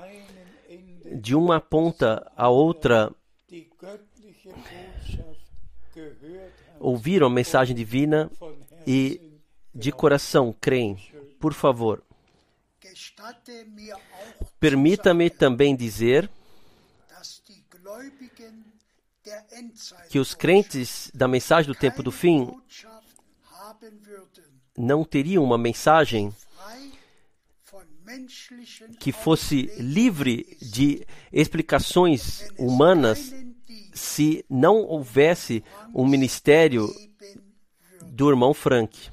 de 1.12 1.34
uma 1.34 1.60
ponta 1.60 2.30
a 2.36 2.48
outra 2.48 3.12
ouviram 6.78 7.26
a 7.26 7.30
mensagem 7.30 7.74
divina 7.74 8.30
e 8.86 9.40
de 9.74 9.92
coração 9.92 10.54
creem. 10.60 10.96
Por 11.38 11.52
favor, 11.52 12.02
permita-me 14.58 15.30
também 15.30 15.76
dizer 15.76 16.30
que 20.08 20.18
os 20.18 20.34
crentes 20.34 21.10
da 21.14 21.26
mensagem 21.26 21.72
do 21.72 21.78
tempo 21.78 22.02
do 22.02 22.12
fim 22.12 22.50
não 24.76 25.04
teriam 25.04 25.42
uma 25.42 25.58
mensagem 25.58 26.32
que 29.00 29.10
fosse 29.10 29.66
livre 29.78 30.56
de 30.60 31.04
explicações 31.32 32.48
humanas 32.58 33.34
se 33.92 34.44
não 34.48 34.82
houvesse 34.82 35.64
um 35.94 36.06
ministério 36.06 36.88
do 38.02 38.28
irmão 38.28 38.54
Frank. 38.54 39.10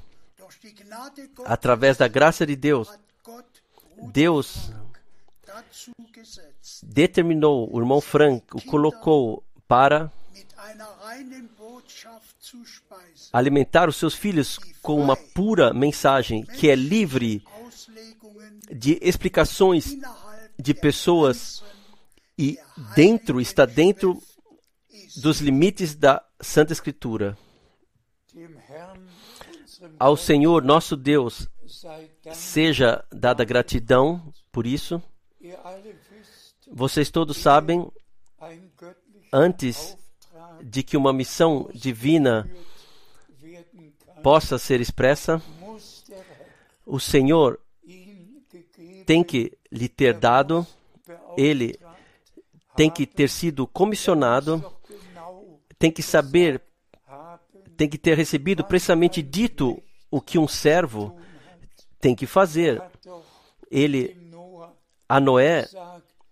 Através 1.44 1.96
da 1.96 2.08
graça 2.08 2.46
de 2.46 2.56
Deus, 2.56 2.88
Deus 4.12 4.72
determinou 6.82 7.68
o 7.72 7.78
irmão 7.78 8.00
Frank, 8.00 8.44
o 8.54 8.62
colocou 8.62 9.44
para 9.68 10.10
alimentar 13.32 13.88
os 13.88 13.96
seus 13.96 14.14
filhos 14.14 14.58
com 14.82 15.00
uma 15.00 15.16
pura 15.16 15.72
mensagem 15.72 16.44
que 16.44 16.68
é 16.68 16.74
livre 16.74 17.44
de 18.70 18.98
explicações 19.02 19.96
de 20.58 20.74
pessoas 20.74 21.62
e 22.38 22.58
dentro 22.94 23.40
está 23.40 23.66
dentro 23.66 24.20
dos 25.16 25.40
limites 25.40 25.94
da 25.94 26.24
Santa 26.40 26.72
Escritura. 26.72 27.36
Ao 29.98 30.16
Senhor 30.16 30.62
nosso 30.62 30.96
Deus 30.96 31.48
seja 32.32 33.04
dada 33.12 33.44
gratidão 33.44 34.32
por 34.52 34.66
isso. 34.66 35.02
Vocês 36.70 37.10
todos 37.10 37.36
sabem, 37.36 37.90
antes 39.32 39.96
de 40.62 40.82
que 40.82 40.96
uma 40.96 41.12
missão 41.12 41.68
divina 41.74 42.50
possa 44.22 44.58
ser 44.58 44.80
expressa, 44.80 45.42
o 46.86 46.98
Senhor 46.98 47.60
tem 49.06 49.22
que 49.22 49.52
lhe 49.70 49.88
ter 49.88 50.14
dado, 50.14 50.66
ele 51.36 51.78
tem 52.74 52.90
que 52.90 53.06
ter 53.06 53.28
sido 53.28 53.66
comissionado, 53.66 54.64
tem 55.78 55.90
que 55.90 56.02
saber, 56.02 56.62
tem 57.76 57.88
que 57.88 57.98
ter 57.98 58.16
recebido 58.16 58.64
precisamente 58.64 59.22
dito 59.22 59.82
o 60.10 60.20
que 60.20 60.38
um 60.38 60.48
servo 60.48 61.16
tem 62.00 62.14
que 62.14 62.26
fazer. 62.26 62.82
Ele, 63.70 64.16
a 65.08 65.18
Noé, 65.18 65.66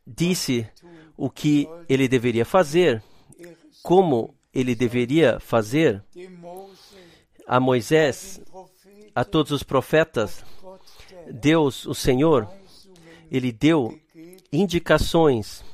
disse 0.07 0.67
o 1.17 1.31
que 1.31 1.69
ele 1.89 2.09
deveria 2.09 2.45
fazer, 2.45 3.03
como 3.83 4.35
ele 4.53 4.75
deveria 4.75 5.41
fazer. 5.41 6.05
A 7.47 7.59
Moisés, 7.59 8.41
a 9.15 9.25
todos 9.25 9.51
os 9.53 9.63
profetas, 9.63 10.45
Deus, 11.31 11.87
o 11.87 11.95
Senhor, 11.95 12.49
ele 13.31 13.51
deu 13.51 13.99
indicações. 14.53 15.65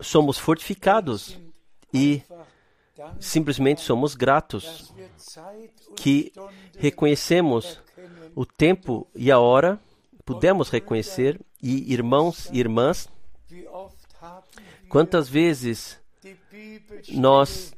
somos 0.02 0.38
fortificados 0.38 1.40
e 1.94 2.22
simplesmente 3.20 3.82
somos 3.82 4.14
gratos 4.14 4.94
que 5.96 6.34
reconhecemos 6.78 7.80
o 8.36 8.46
tempo 8.46 9.08
e 9.16 9.32
a 9.32 9.40
hora, 9.40 9.80
pudemos 10.26 10.70
reconhecer, 10.70 11.40
e 11.64 11.92
irmãos 11.94 12.50
e 12.52 12.60
irmãs, 12.60 13.10
quantas 14.90 15.30
vezes 15.30 16.00
nós, 17.10 17.74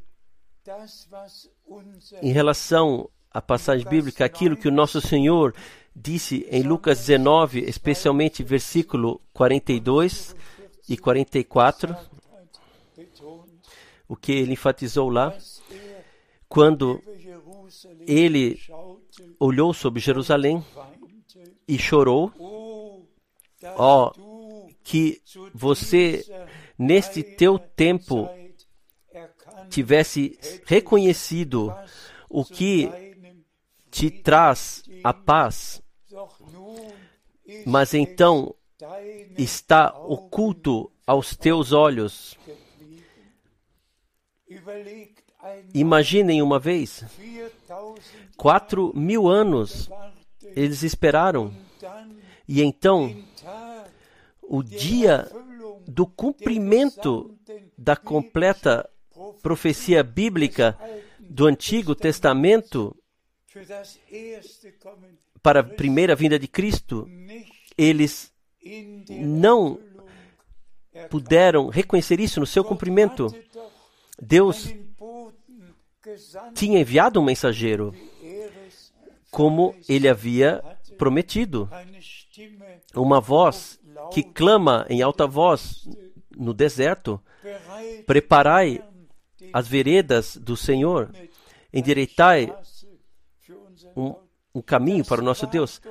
em 2.21 2.31
relação 2.31 3.09
à 3.31 3.41
passagem 3.41 3.87
bíblica, 3.87 4.25
aquilo 4.25 4.57
que 4.57 4.67
o 4.67 4.71
nosso 4.71 5.01
Senhor 5.01 5.53
disse 5.95 6.47
em 6.49 6.63
Lucas 6.63 6.99
19, 6.99 7.61
especialmente 7.61 8.43
versículo 8.43 9.21
42 9.33 10.35
e 10.87 10.97
44, 10.97 11.95
o 14.07 14.15
que 14.15 14.31
ele 14.31 14.53
enfatizou 14.53 15.09
lá, 15.09 15.37
quando 16.47 17.01
ele 18.07 18.59
olhou 19.39 19.73
sobre 19.73 19.99
Jerusalém 19.99 20.65
e 21.67 21.77
chorou. 21.77 22.31
Ó, 23.75 24.07
oh, 24.07 24.28
que 24.89 25.21
você, 25.53 26.25
neste 26.75 27.21
teu 27.21 27.59
tempo, 27.59 28.27
tivesse 29.69 30.39
reconhecido 30.65 31.71
o 32.27 32.43
que 32.43 32.89
te 33.91 34.09
traz 34.09 34.83
a 35.03 35.13
paz, 35.13 35.79
mas 37.67 37.93
então 37.93 38.55
está 39.37 39.95
oculto 39.95 40.91
aos 41.05 41.35
teus 41.35 41.71
olhos. 41.71 42.35
Imaginem 45.71 46.41
uma 46.41 46.57
vez, 46.57 47.05
quatro 48.35 48.91
mil 48.95 49.27
anos 49.27 49.87
eles 50.55 50.81
esperaram, 50.81 51.53
e 52.47 52.63
então 52.63 53.28
o 54.49 54.63
dia 54.63 55.29
do 55.87 56.07
cumprimento 56.07 57.37
da 57.77 57.95
completa 57.95 58.89
profecia 59.43 60.03
bíblica 60.03 60.77
do 61.19 61.45
Antigo 61.45 61.93
Testamento 61.93 62.95
para 65.41 65.59
a 65.59 65.63
primeira 65.63 66.15
vinda 66.15 66.39
de 66.39 66.47
Cristo, 66.47 67.07
eles 67.77 68.33
não 69.09 69.79
puderam 71.09 71.67
reconhecer 71.67 72.19
isso 72.19 72.39
no 72.39 72.45
seu 72.47 72.63
cumprimento. 72.63 73.27
Deus 74.19 74.73
tinha 76.55 76.79
enviado 76.79 77.19
um 77.19 77.23
mensageiro, 77.23 77.93
como 79.29 79.75
ele 79.87 80.09
havia 80.09 80.61
prometido. 80.97 81.69
Uma 82.95 83.21
voz 83.21 83.78
que 84.11 84.23
clama 84.23 84.85
em 84.89 85.01
alta 85.01 85.25
voz 85.27 85.87
no 86.35 86.53
deserto: 86.53 87.21
Preparai 88.05 88.83
as 89.53 89.67
veredas 89.67 90.37
do 90.37 90.55
Senhor, 90.55 91.11
endireitai 91.73 92.53
um, 93.95 94.15
um 94.53 94.61
caminho 94.61 95.05
para 95.05 95.21
o 95.21 95.23
nosso 95.23 95.47
Deus. 95.47 95.81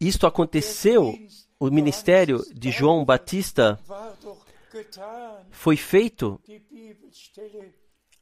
Isto 0.00 0.26
aconteceu, 0.26 1.14
o 1.58 1.70
ministério 1.70 2.42
de 2.52 2.70
João 2.70 3.04
Batista 3.04 3.78
foi 5.50 5.76
feito. 5.76 6.40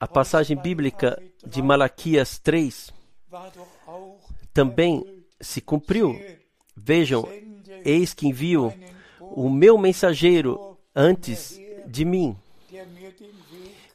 A 0.01 0.07
passagem 0.07 0.57
bíblica 0.57 1.20
de 1.44 1.61
Malaquias 1.61 2.38
3 2.38 2.92
também 4.53 5.24
se 5.40 5.61
cumpriu. 5.61 6.18
Vejam, 6.77 7.29
eis 7.85 8.14
que 8.14 8.26
envio 8.26 8.72
o 9.20 9.48
meu 9.48 9.76
mensageiro 9.78 10.76
antes 10.94 11.61
de 11.87 12.04
mim, 12.04 12.37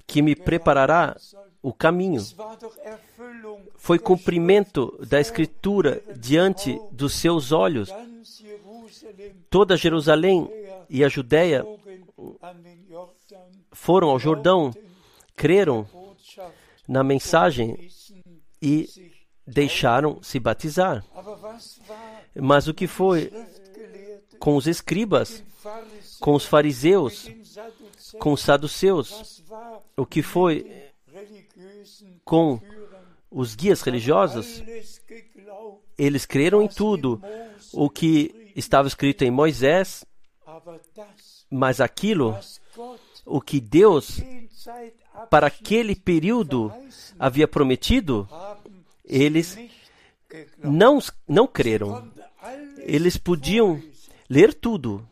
que 0.06 0.22
me 0.22 0.36
preparará 0.36 1.18
o 1.62 1.74
caminho. 1.74 2.22
Foi 3.76 3.98
cumprimento 3.98 4.98
da 5.08 5.20
Escritura 5.20 6.02
diante 6.18 6.80
dos 6.92 7.14
seus 7.14 7.52
olhos. 7.52 7.90
Toda 9.50 9.78
Jerusalém 9.78 10.50
e 10.90 11.04
a 11.04 11.10
Judéia 11.10 11.66
foram 13.72 14.10
ao 14.10 14.20
Jordão, 14.20 14.74
creram 15.36 15.88
na 16.88 17.04
mensagem 17.04 17.90
e 18.62 18.88
deixaram 19.46 20.22
se 20.22 20.40
batizar. 20.40 21.04
Mas 22.36 22.68
o 22.68 22.74
que 22.74 22.88
foi 22.88 23.32
com 24.44 24.58
os 24.58 24.68
escribas, 24.68 25.42
com 26.20 26.34
os 26.34 26.46
fariseus, 26.46 27.32
com 28.20 28.34
os 28.34 28.42
saduceus? 28.42 29.42
O 29.96 30.06
que 30.06 30.22
foi 30.22 30.92
com 32.26 32.60
os 33.32 33.56
guias 33.56 33.82
religiosos? 33.82 34.62
Eles 35.98 36.26
creram 36.26 36.62
em 36.62 36.68
tudo 36.68 37.22
o 37.72 37.90
que 37.90 38.52
estava 38.54 38.86
escrito 38.86 39.24
em 39.24 39.32
Moisés, 39.32 40.04
mas 41.50 41.80
aquilo, 41.80 42.38
o 43.26 43.40
que 43.40 43.62
Deus 43.62 44.20
para 45.30 45.48
aquele 45.48 45.96
período 45.96 46.70
havia 47.18 47.48
prometido, 47.48 48.28
eles 49.06 49.58
não, 50.62 51.00
não 51.26 51.48
creram. 51.48 52.12
Eles 52.86 53.16
podiam 53.16 53.82
ler 54.34 54.52
tudo 54.52 55.08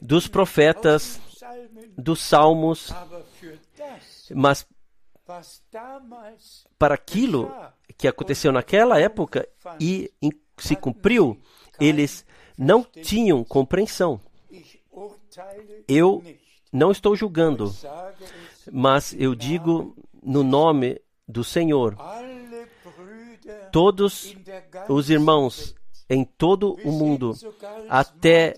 dos 0.00 0.28
profetas, 0.28 1.20
dos 1.96 2.20
salmos, 2.20 2.94
mas 4.32 4.64
para 6.78 6.94
aquilo 6.94 7.52
que 7.96 8.06
aconteceu 8.06 8.52
naquela 8.52 9.00
época 9.00 9.48
e 9.80 10.12
se 10.56 10.76
cumpriu, 10.76 11.36
eles 11.80 12.24
não 12.56 12.84
tinham 12.84 13.42
compreensão. 13.42 14.20
Eu 15.88 16.22
não 16.72 16.92
estou 16.92 17.16
julgando, 17.16 17.74
mas 18.70 19.12
eu 19.18 19.34
digo 19.34 19.96
no 20.22 20.44
nome 20.44 21.00
do 21.26 21.42
Senhor. 21.42 21.96
Todos 23.72 24.36
os 24.88 25.10
irmãos 25.10 25.74
em 26.08 26.24
todo 26.24 26.78
o 26.84 26.92
mundo, 26.92 27.34
até 27.88 28.54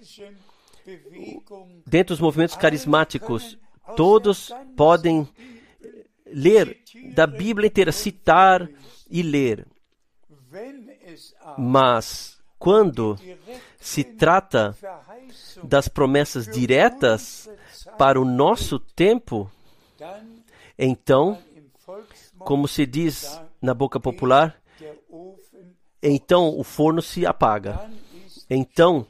dentro 1.86 2.14
dos 2.14 2.20
movimentos 2.20 2.56
carismáticos, 2.56 3.58
todos 3.96 4.52
podem 4.76 5.28
ler 6.26 6.78
da 7.12 7.26
Bíblia 7.26 7.66
inteira, 7.66 7.92
citar 7.92 8.68
e 9.10 9.22
ler. 9.22 9.66
Mas 11.58 12.38
quando 12.58 13.18
se 13.78 14.04
trata 14.04 14.76
das 15.64 15.88
promessas 15.88 16.46
diretas 16.46 17.48
para 17.98 18.20
o 18.20 18.24
nosso 18.24 18.78
tempo, 18.78 19.50
então, 20.78 21.38
como 22.38 22.68
se 22.68 22.86
diz 22.86 23.40
na 23.60 23.74
boca 23.74 23.98
popular, 23.98 24.60
então 26.02 26.58
o 26.58 26.64
forno 26.64 27.02
se 27.02 27.26
apaga. 27.26 27.90
Então 28.48 29.06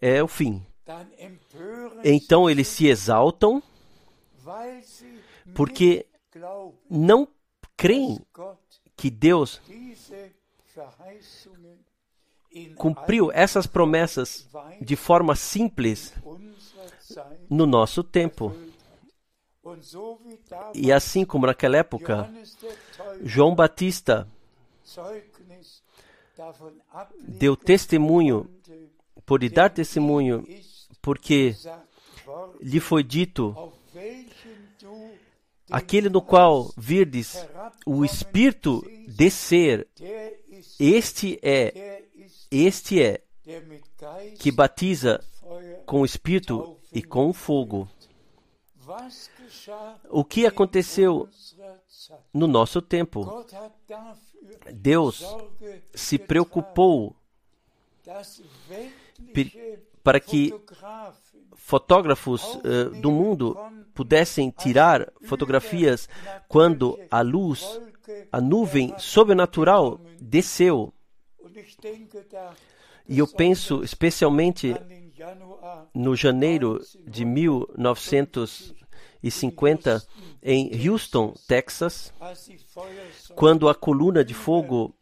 é 0.00 0.22
o 0.22 0.28
fim. 0.28 0.64
Então 2.04 2.50
eles 2.50 2.68
se 2.68 2.86
exaltam 2.86 3.62
porque 5.54 6.06
não 6.90 7.28
creem 7.76 8.18
que 8.96 9.10
Deus 9.10 9.60
cumpriu 12.76 13.30
essas 13.32 13.66
promessas 13.66 14.48
de 14.80 14.96
forma 14.96 15.34
simples 15.36 16.12
no 17.48 17.66
nosso 17.66 18.02
tempo. 18.02 18.54
E 20.74 20.92
assim 20.92 21.24
como 21.24 21.46
naquela 21.46 21.76
época, 21.76 22.28
João 23.22 23.54
Batista 23.54 24.28
deu 27.20 27.56
testemunho, 27.56 28.48
por 29.26 29.40
dar 29.48 29.70
testemunho, 29.70 30.44
porque 31.00 31.54
lhe 32.60 32.80
foi 32.80 33.02
dito: 33.02 33.54
aquele 35.70 36.08
no 36.08 36.22
qual 36.22 36.72
virdes 36.76 37.46
o 37.86 38.04
Espírito 38.04 38.82
descer, 39.08 39.88
este 40.78 41.38
é, 41.42 42.02
este 42.50 43.02
é, 43.02 43.22
que 44.38 44.50
batiza 44.50 45.22
com 45.86 46.02
o 46.02 46.04
Espírito 46.04 46.78
e 46.92 47.02
com 47.02 47.28
o 47.28 47.32
fogo. 47.32 47.88
O 50.10 50.24
que 50.24 50.46
aconteceu 50.46 51.28
no 52.32 52.46
nosso 52.46 52.82
tempo? 52.82 53.46
Deus 54.72 55.24
se 55.94 56.18
preocupou 56.18 57.16
para 60.02 60.18
que 60.18 60.54
fotógrafos 61.56 62.42
uh, 62.56 62.90
do 63.00 63.10
mundo 63.10 63.56
pudessem 63.94 64.50
tirar 64.50 65.12
fotografias 65.22 66.08
quando 66.48 66.98
a 67.10 67.20
luz, 67.20 67.80
a 68.30 68.40
nuvem 68.40 68.94
sobrenatural 68.98 70.00
desceu. 70.20 70.92
E 73.08 73.18
eu 73.18 73.26
penso 73.26 73.82
especialmente 73.84 74.74
no 75.94 76.16
janeiro 76.16 76.80
de 77.06 77.24
1950, 79.22 80.06
em 80.42 80.88
Houston, 80.88 81.34
Texas, 81.46 82.12
quando 83.36 83.68
a 83.68 83.74
coluna 83.74 84.24
de 84.24 84.34
fogo 84.34 84.94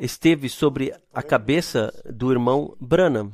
esteve 0.00 0.48
sobre 0.48 0.94
a 1.12 1.22
cabeça 1.22 1.92
do 2.04 2.32
irmão 2.32 2.76
Branham. 2.80 3.32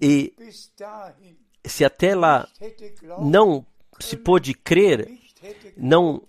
E 0.00 0.32
se 1.64 1.84
até 1.84 2.14
lá 2.14 2.48
não 3.20 3.66
se 3.98 4.16
pôde 4.16 4.54
crer, 4.54 5.10
não, 5.76 6.22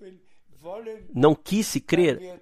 não 1.14 1.34
quis 1.34 1.68
se 1.68 1.80
crer, 1.80 2.42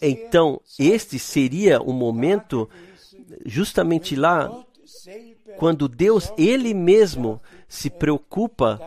então 0.00 0.60
este 0.78 1.18
seria 1.18 1.80
o 1.80 1.92
momento, 1.92 2.68
justamente 3.46 4.14
lá, 4.14 4.64
quando 5.56 5.88
Deus, 5.88 6.32
Ele 6.36 6.74
mesmo, 6.74 7.40
se 7.68 7.90
preocupa 7.90 8.80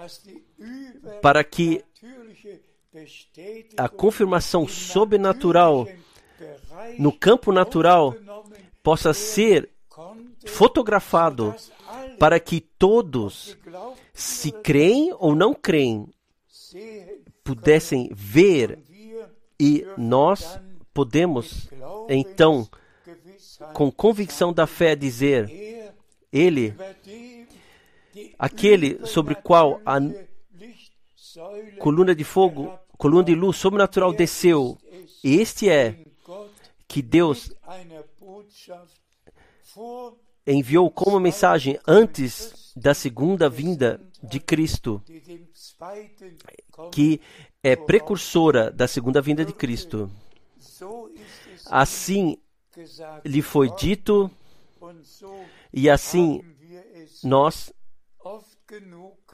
para 1.22 1.44
que 1.44 1.84
a 3.78 3.88
confirmação 3.88 4.68
sobrenatural 4.68 5.88
no 6.98 7.12
campo 7.12 7.52
natural 7.52 8.16
possa 8.84 9.14
ser 9.14 9.70
fotografado 10.46 11.56
para 12.20 12.40
que 12.40 12.60
todos, 12.60 13.58
se 14.14 14.52
creem 14.52 15.14
ou 15.18 15.36
não 15.36 15.54
creem, 15.54 16.08
pudessem 17.44 18.10
ver 18.14 18.80
e 19.60 19.86
nós 19.98 20.60
podemos 20.94 21.70
então 22.10 22.68
com 23.74 23.92
convicção 23.92 24.52
da 24.52 24.66
fé 24.66 24.96
dizer 24.96 25.94
ele 26.32 26.74
aquele 28.38 29.06
sobre 29.06 29.34
o 29.34 29.42
qual 29.42 29.82
a 29.86 30.00
coluna 31.80 32.14
de 32.14 32.24
fogo, 32.24 32.78
coluna 32.98 33.24
de 33.24 33.36
luz 33.36 33.58
sobrenatural 33.58 34.14
desceu, 34.14 34.78
este 35.24 35.70
é 35.70 35.98
que 36.88 37.02
Deus 37.02 37.54
enviou 40.46 40.90
como 40.92 41.20
mensagem 41.20 41.80
antes 41.88 42.74
da 42.76 42.94
segunda 42.94 43.50
vinda 43.50 44.02
de 44.22 44.40
Cristo, 44.40 45.02
que 46.92 47.22
é 47.64 47.76
precursora 47.76 48.72
da 48.72 48.88
segunda 48.88 49.22
vinda 49.22 49.46
de 49.46 49.54
Cristo. 49.54 50.10
Assim 51.68 52.38
lhe 53.24 53.42
foi 53.42 53.70
dito, 53.76 54.30
e 55.74 55.90
assim 55.90 56.44
nós 57.24 57.72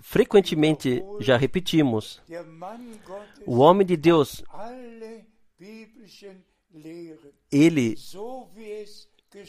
frequentemente 0.01 1.03
já 1.19 1.37
repetimos. 1.37 2.21
O 3.45 3.57
homem 3.57 3.85
de 3.85 3.97
Deus, 3.97 4.43
ele 7.51 7.95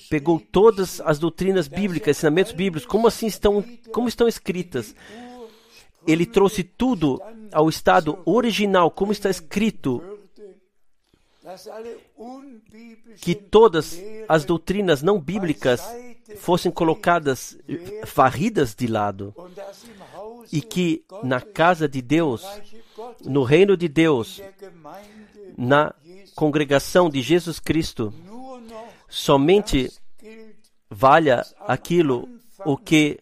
pegou 0.09 0.40
todas 0.40 1.01
as 1.01 1.18
doutrinas 1.18 1.68
bíblicas, 1.68 2.16
ensinamentos 2.16 2.53
bíblicos, 2.53 2.87
como 2.87 3.07
assim 3.07 3.27
estão, 3.27 3.64
como 3.92 4.09
estão 4.09 4.29
escritas. 4.29 4.94
Ele 6.07 6.24
trouxe 6.24 6.62
tudo 6.62 7.20
ao 7.53 7.68
estado 7.68 8.18
original, 8.24 8.90
como 8.90 9.12
está 9.12 9.31
escrito. 9.31 10.03
Que 13.20 13.35
todas 13.35 13.98
as 14.29 14.44
doutrinas 14.44 15.03
não 15.03 15.18
bíblicas 15.18 15.83
fossem 16.36 16.70
colocadas, 16.70 17.58
varridas 18.14 18.74
de 18.74 18.86
lado. 18.86 19.34
E 20.52 20.60
que 20.60 21.04
na 21.22 21.40
casa 21.40 21.88
de 21.88 22.00
Deus, 22.00 22.44
no 23.24 23.42
reino 23.42 23.76
de 23.76 23.88
Deus, 23.88 24.40
na 25.56 25.94
congregação 26.34 27.10
de 27.10 27.20
Jesus 27.20 27.58
Cristo, 27.58 28.12
somente 29.08 29.90
valha 30.90 31.44
aquilo 31.66 32.28
o 32.64 32.76
que 32.76 33.20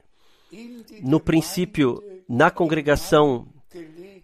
no 1.02 1.20
princípio 1.20 2.02
na 2.28 2.50
congregação 2.50 3.46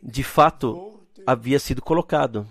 de 0.02 0.22
fato 0.22 1.00
havia 1.26 1.58
sido 1.58 1.82
colocado. 1.82 2.46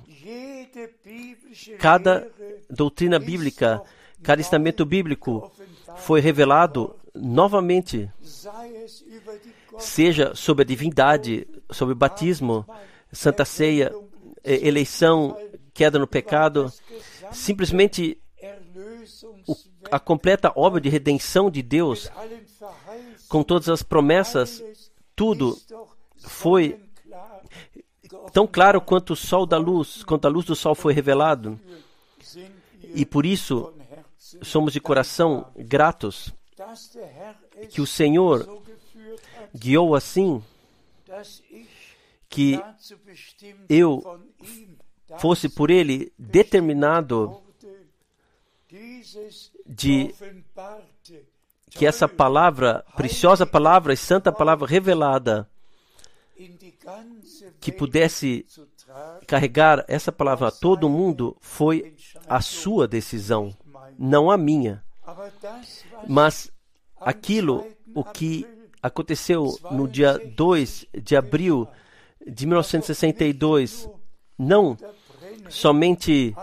Cada 1.79 2.27
doutrina 2.69 3.19
bíblica, 3.19 3.81
cada 4.23 4.41
ensinamento 4.41 4.85
bíblico 4.85 5.51
foi 5.97 6.19
revelado 6.19 6.95
novamente, 7.13 8.09
seja 9.77 10.33
sobre 10.35 10.63
a 10.63 10.65
divindade, 10.65 11.47
sobre 11.69 11.93
o 11.93 11.97
batismo, 11.97 12.65
santa 13.11 13.45
ceia, 13.45 13.91
eleição, 14.43 15.37
queda 15.73 15.99
no 15.99 16.07
pecado, 16.07 16.71
simplesmente 17.31 18.17
a 19.91 19.99
completa 19.99 20.51
obra 20.55 20.79
de 20.79 20.89
redenção 20.89 21.49
de 21.49 21.61
Deus, 21.61 22.09
com 23.27 23.43
todas 23.43 23.69
as 23.69 23.83
promessas, 23.83 24.63
tudo 25.15 25.57
foi 26.17 26.79
tão 28.31 28.47
claro 28.47 28.81
quanto 28.81 29.13
o 29.13 29.15
sol 29.15 29.45
da 29.45 29.57
luz, 29.57 30.03
quanto 30.03 30.25
a 30.25 30.29
luz 30.29 30.45
do 30.45 30.55
sol 30.55 30.75
foi 30.75 30.93
revelado. 30.93 31.59
E 32.93 33.05
por 33.05 33.25
isso 33.25 33.73
somos 34.41 34.73
de 34.73 34.79
coração 34.79 35.51
gratos 35.55 36.33
que 37.69 37.81
o 37.81 37.87
Senhor 37.87 38.63
guiou 39.55 39.95
assim 39.95 40.43
que 42.29 42.59
eu 43.67 44.21
fosse 45.19 45.49
por 45.49 45.69
ele 45.69 46.13
determinado 46.17 47.41
de 49.65 50.15
que 51.71 51.85
essa 51.85 52.07
palavra, 52.07 52.85
preciosa 52.95 53.45
palavra 53.45 53.93
e 53.93 53.97
santa 53.97 54.31
palavra 54.31 54.67
revelada, 54.67 55.49
que 57.59 57.71
pudesse 57.71 58.45
carregar 59.27 59.85
essa 59.87 60.11
palavra 60.11 60.47
a 60.47 60.51
todo 60.51 60.89
mundo, 60.89 61.37
foi 61.39 61.95
a 62.27 62.41
sua 62.41 62.87
decisão, 62.87 63.55
não 64.01 64.31
a 64.31 64.37
minha. 64.37 64.83
Mas 66.07 66.51
aquilo, 66.99 67.65
o 67.93 68.03
que 68.03 68.47
aconteceu 68.81 69.55
no 69.69 69.87
dia 69.87 70.17
2 70.17 70.87
de 71.03 71.15
abril 71.15 71.67
de 72.25 72.47
1962, 72.47 73.87
não 74.37 74.75
somente 75.49 76.35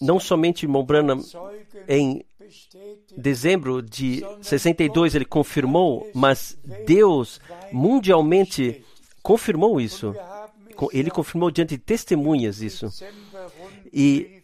não 0.00 0.20
somente 0.20 0.66
Mombrana 0.66 1.16
em 1.88 2.24
dezembro 3.16 3.82
de 3.82 4.22
62 4.40 5.14
ele 5.14 5.24
confirmou, 5.24 6.08
mas 6.14 6.56
Deus 6.86 7.40
mundialmente 7.72 8.84
confirmou 9.22 9.80
isso. 9.80 10.14
Ele 10.92 11.10
confirmou 11.10 11.50
diante 11.50 11.76
de 11.76 11.82
testemunhas 11.82 12.60
isso. 12.60 12.88
E 13.92 14.42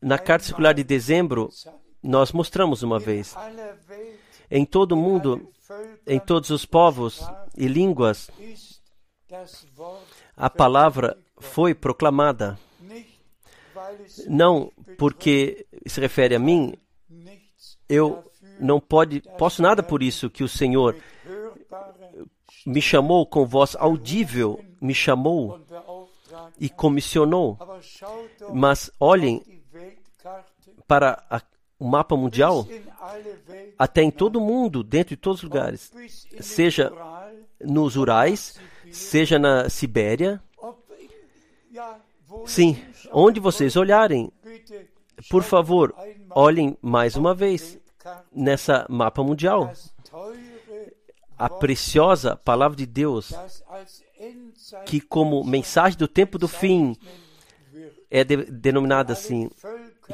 na 0.00 0.18
carta 0.18 0.44
circular 0.44 0.74
de 0.74 0.84
dezembro 0.84 1.50
nós 2.02 2.32
mostramos 2.32 2.82
uma 2.82 2.98
vez 2.98 3.34
em 4.50 4.64
todo 4.64 4.92
o 4.92 4.96
mundo, 4.96 5.50
em 6.06 6.20
todos 6.20 6.50
os 6.50 6.64
povos 6.64 7.26
e 7.56 7.66
línguas, 7.66 8.30
a 10.36 10.50
palavra 10.50 11.16
foi 11.38 11.74
proclamada. 11.74 12.58
Não 14.28 14.70
porque 14.98 15.66
se 15.86 16.00
refere 16.00 16.34
a 16.34 16.38
mim, 16.38 16.74
eu 17.88 18.22
não 18.60 18.78
pode, 18.78 19.20
posso 19.38 19.62
nada 19.62 19.82
por 19.82 20.02
isso 20.02 20.30
que 20.30 20.44
o 20.44 20.48
Senhor 20.48 20.96
me 22.66 22.80
chamou 22.80 23.26
com 23.26 23.46
voz 23.46 23.74
audível, 23.76 24.62
me 24.80 24.94
chamou 24.94 25.60
e 26.58 26.68
comissionou. 26.68 27.58
Mas 28.52 28.90
olhem 28.98 29.42
para 30.86 31.22
a, 31.30 31.40
o 31.78 31.86
mapa 31.86 32.16
mundial, 32.16 32.66
até 33.78 34.02
em 34.02 34.10
todo 34.10 34.36
o 34.36 34.40
mundo, 34.40 34.82
dentro 34.82 35.10
de 35.10 35.20
todos 35.20 35.40
os 35.40 35.44
lugares, 35.44 35.92
seja 36.40 36.92
nos 37.60 37.96
Urais, 37.96 38.58
seja 38.90 39.38
na 39.38 39.68
Sibéria. 39.68 40.42
Sim, 42.46 42.76
onde 43.12 43.40
vocês 43.40 43.76
olharem, 43.76 44.30
por 45.30 45.42
favor, 45.42 45.94
olhem 46.30 46.76
mais 46.80 47.16
uma 47.16 47.34
vez 47.34 47.78
nessa 48.32 48.86
mapa 48.88 49.22
mundial. 49.22 49.72
A 51.36 51.48
preciosa 51.48 52.36
palavra 52.36 52.76
de 52.76 52.86
Deus, 52.86 53.32
que 54.86 55.00
como 55.00 55.44
mensagem 55.44 55.98
do 55.98 56.06
tempo 56.06 56.38
do 56.38 56.46
fim 56.46 56.96
é 58.10 58.22
de, 58.22 58.36
denominada 58.44 59.12
assim, 59.12 59.50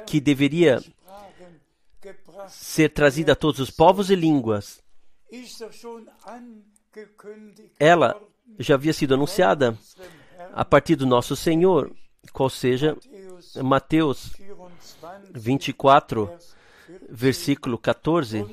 que 0.06 0.20
deveria 0.20 0.82
ser 2.48 2.88
trazida 2.90 3.32
a 3.32 3.36
todos 3.36 3.60
os 3.60 3.70
povos 3.70 4.10
e 4.10 4.14
línguas. 4.14 4.82
Ela 7.78 8.20
já 8.58 8.74
havia 8.74 8.92
sido 8.92 9.14
anunciada 9.14 9.78
a 10.52 10.64
partir 10.64 10.96
do 10.96 11.06
nosso 11.06 11.36
Senhor, 11.36 11.94
qual 12.32 12.48
seja 12.48 12.96
Mateus 13.62 14.32
24, 15.32 16.30
versículo 17.08 17.78
14. 17.78 18.44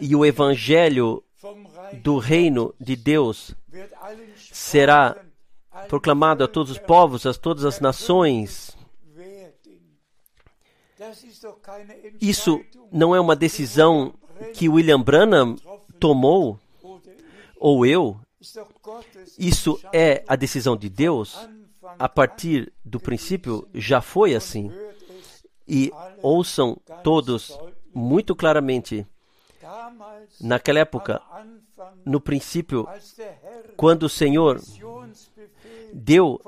E 0.00 0.14
o 0.14 0.24
evangelho 0.24 1.22
do 2.02 2.18
reino 2.18 2.74
de 2.80 2.96
Deus 2.96 3.54
será 4.36 5.16
proclamado 5.88 6.44
a 6.44 6.48
todos 6.48 6.70
os 6.70 6.78
povos, 6.78 7.26
a 7.26 7.34
todas 7.34 7.64
as 7.64 7.80
nações. 7.80 8.76
Isso 12.20 12.60
não 12.92 13.14
é 13.14 13.20
uma 13.20 13.34
decisão 13.34 14.14
que 14.54 14.68
William 14.68 15.00
Branham 15.00 15.56
tomou, 15.98 16.58
ou 17.58 17.86
eu. 17.86 18.20
Isso 19.38 19.80
é 19.92 20.24
a 20.26 20.36
decisão 20.36 20.76
de 20.76 20.88
Deus. 20.88 21.36
A 21.98 22.08
partir 22.08 22.72
do 22.84 23.00
princípio, 23.00 23.68
já 23.74 24.00
foi 24.00 24.34
assim. 24.34 24.70
E 25.66 25.92
ouçam 26.22 26.76
todos 27.02 27.56
muito 27.94 28.34
claramente. 28.34 29.06
Naquela 30.40 30.80
época, 30.80 31.20
no 32.04 32.20
princípio, 32.20 32.86
quando 33.76 34.04
o 34.04 34.08
Senhor 34.08 34.60
deu 35.92 36.40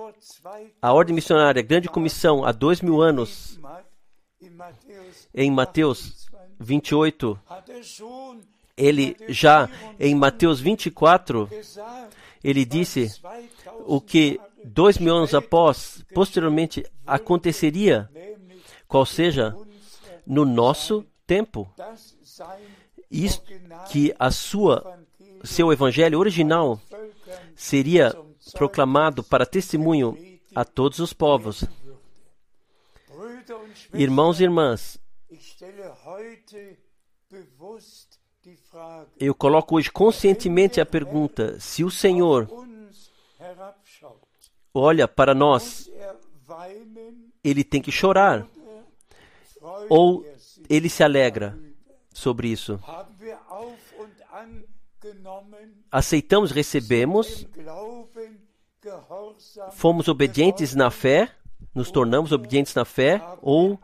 a 0.81 0.93
ordem 0.93 1.15
missionária, 1.15 1.61
a 1.61 1.65
grande 1.65 1.89
comissão, 1.89 2.45
há 2.45 2.53
dois 2.53 2.81
mil 2.81 3.01
anos, 3.01 3.59
em 5.33 5.51
Mateus 5.51 6.29
28, 6.59 7.39
ele 8.77 9.17
já 9.29 9.69
em 9.99 10.15
Mateus 10.15 10.61
24, 10.61 11.49
ele 12.43 12.65
disse 12.65 13.21
o 13.87 14.01
que 14.01 14.41
dois 14.65 14.99
mil 14.99 15.15
anos 15.15 15.35
após, 15.35 16.05
posteriormente, 16.15 16.85
aconteceria, 17.07 18.11
qual 18.89 19.07
seja, 19.07 19.55
no 20.27 20.45
nosso 20.45 21.05
tempo. 21.27 21.71
Isto, 23.15 23.45
que 23.93 24.13
a 24.19 24.29
sua, 24.33 24.99
seu 25.45 25.73
evangelho 25.73 26.19
original 26.19 26.81
seria 27.55 28.13
proclamado 28.53 29.23
para 29.23 29.47
testemunho 29.47 30.19
a 30.53 30.65
todos 30.65 30.99
os 30.99 31.13
povos. 31.13 31.65
Irmãos 33.93 34.41
e 34.41 34.43
irmãs, 34.43 34.99
eu 39.21 39.33
coloco 39.33 39.77
hoje 39.77 39.93
conscientemente 39.93 40.81
a 40.81 40.87
pergunta: 40.87 41.59
se 41.61 41.85
o 41.85 41.91
Senhor 41.93 42.49
olha 44.75 45.07
para 45.07 45.35
nós, 45.37 45.89
ele 47.45 47.63
tem 47.63 47.81
que 47.81 47.93
chorar 47.93 48.45
ou 49.89 50.27
ele 50.69 50.89
se 50.89 51.05
alegra 51.05 51.57
sobre 52.15 52.49
isso? 52.49 52.81
Aceitamos, 55.91 56.51
recebemos, 56.51 57.47
fomos 59.73 60.09
obedientes 60.09 60.75
na 60.75 60.91
fé, 60.91 61.31
nos 61.75 61.91
tornamos 61.91 62.33
obedientes 62.33 62.75
na 62.75 62.85
fé 62.85 63.21
ou 63.43 63.79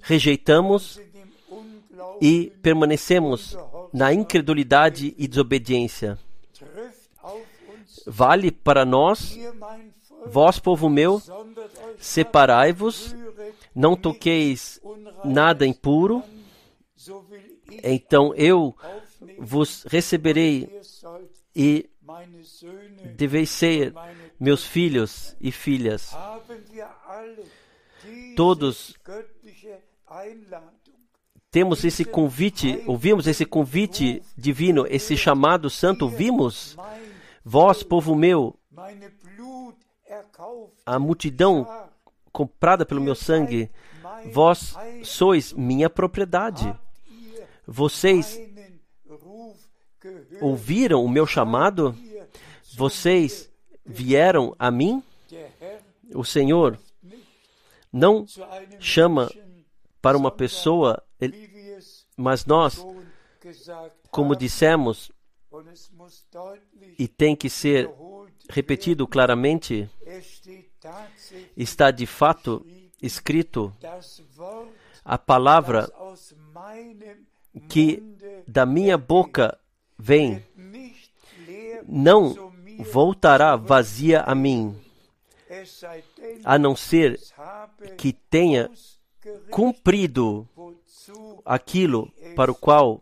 rejeitamos 0.00 1.00
e 2.20 2.52
permanecemos 2.62 3.56
na 3.92 4.12
incredulidade 4.12 5.14
e 5.18 5.28
desobediência. 5.28 6.18
Vale 8.06 8.52
para 8.52 8.84
nós, 8.84 9.36
vós, 10.24 10.58
povo 10.58 10.88
meu, 10.88 11.20
separai-vos, 11.98 13.14
não 13.74 13.96
toqueis 13.96 14.80
nada 15.24 15.66
impuro, 15.66 16.22
então 17.82 18.34
eu 18.34 18.76
vos 19.38 19.84
receberei 19.84 20.80
e 21.54 21.88
deveis 23.16 23.50
ser 23.50 23.92
meus 24.38 24.64
filhos 24.64 25.36
e 25.40 25.50
filhas. 25.50 26.14
Todos 28.36 28.94
temos 31.50 31.84
esse 31.84 32.04
convite, 32.04 32.82
ouvimos 32.86 33.26
esse 33.26 33.46
convite 33.46 34.22
divino, 34.36 34.86
esse 34.88 35.16
chamado 35.16 35.70
santo, 35.70 36.02
ouvimos? 36.04 36.76
Vós, 37.42 37.82
povo 37.82 38.14
meu, 38.14 38.58
a 40.84 40.98
multidão 40.98 41.66
comprada 42.30 42.84
pelo 42.84 43.00
meu 43.00 43.14
sangue, 43.14 43.70
vós 44.32 44.74
sois 45.02 45.52
minha 45.54 45.88
propriedade. 45.88 46.78
Vocês 47.66 48.40
ouviram 50.40 51.04
o 51.04 51.08
meu 51.08 51.26
chamado? 51.26 51.96
Vocês 52.74 53.50
vieram 53.84 54.54
a 54.58 54.70
mim? 54.70 55.02
O 56.14 56.24
Senhor 56.24 56.78
não 57.92 58.24
chama 58.78 59.30
para 60.00 60.16
uma 60.16 60.30
pessoa, 60.30 61.02
mas 62.16 62.44
nós, 62.44 62.84
como 64.10 64.36
dissemos, 64.36 65.10
e 66.98 67.08
tem 67.08 67.34
que 67.34 67.50
ser 67.50 67.90
repetido 68.48 69.06
claramente, 69.08 69.90
está 71.56 71.90
de 71.90 72.06
fato 72.06 72.64
escrito 73.02 73.72
a 75.04 75.18
palavra 75.18 75.90
que 77.68 78.02
da 78.46 78.64
minha 78.64 78.96
boca 78.96 79.58
vem, 79.98 80.42
não 81.86 82.52
voltará 82.78 83.56
vazia 83.56 84.20
a 84.20 84.34
mim, 84.34 84.76
a 86.44 86.58
não 86.58 86.76
ser 86.76 87.20
que 87.96 88.12
tenha 88.12 88.70
cumprido 89.50 90.48
aquilo 91.44 92.12
para 92.34 92.50
o 92.50 92.54
qual 92.54 93.00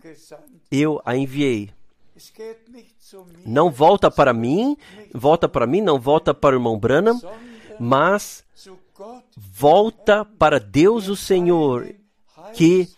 eu 0.70 1.00
a 1.04 1.16
enviei. 1.16 1.70
Não 3.44 3.70
volta 3.70 4.10
para 4.10 4.32
mim, 4.32 4.76
volta 5.12 5.48
para 5.48 5.66
mim, 5.66 5.80
não 5.80 5.98
volta 5.98 6.32
para 6.32 6.54
o 6.54 6.58
irmão 6.58 6.78
Branham, 6.78 7.20
mas 7.78 8.44
volta 9.36 10.24
para 10.24 10.58
Deus 10.58 11.08
o 11.08 11.16
Senhor, 11.16 11.94
que 12.54 12.88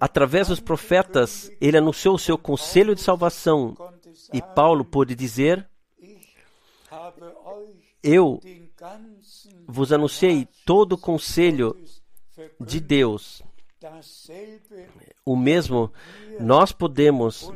através 0.00 0.48
dos 0.48 0.60
profetas 0.60 1.50
ele 1.60 1.76
anunciou 1.76 2.14
o 2.14 2.18
seu 2.18 2.38
conselho 2.38 2.94
de 2.94 3.00
salvação. 3.00 3.76
E 4.32 4.40
Paulo 4.40 4.84
pôde 4.84 5.14
dizer: 5.14 5.68
Eu 8.02 8.40
vos 9.66 9.92
anunciei 9.92 10.46
todo 10.64 10.92
o 10.92 10.98
conselho 10.98 11.76
de 12.60 12.80
Deus. 12.80 13.42
O 15.24 15.36
mesmo 15.36 15.92
nós 16.40 16.72
podemos, 16.72 17.52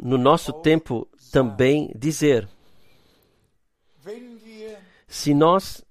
no 0.00 0.18
nosso 0.18 0.52
tempo, 0.52 1.08
também 1.32 1.92
dizer. 1.96 2.48
Se 5.06 5.32
nós 5.32 5.84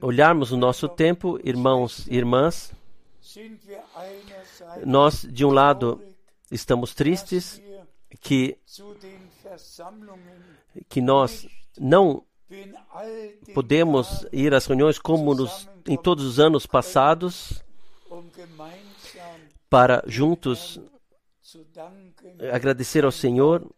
olharmos 0.00 0.52
o 0.52 0.56
nosso 0.56 0.88
tempo, 0.88 1.38
irmãos 1.42 2.06
e 2.06 2.16
irmãs, 2.16 2.72
nós, 4.84 5.22
de 5.22 5.44
um 5.44 5.50
lado, 5.50 6.00
estamos 6.50 6.94
tristes 6.94 7.60
que, 8.20 8.56
que 10.88 11.00
nós 11.00 11.48
não 11.78 12.24
podemos 13.52 14.26
ir 14.32 14.54
às 14.54 14.66
reuniões 14.66 14.98
como 14.98 15.34
nos, 15.34 15.68
em 15.86 15.96
todos 15.96 16.24
os 16.24 16.38
anos 16.38 16.66
passados 16.66 17.64
para 19.68 20.04
juntos 20.06 20.80
agradecer 22.52 23.04
ao 23.04 23.12
Senhor, 23.12 23.68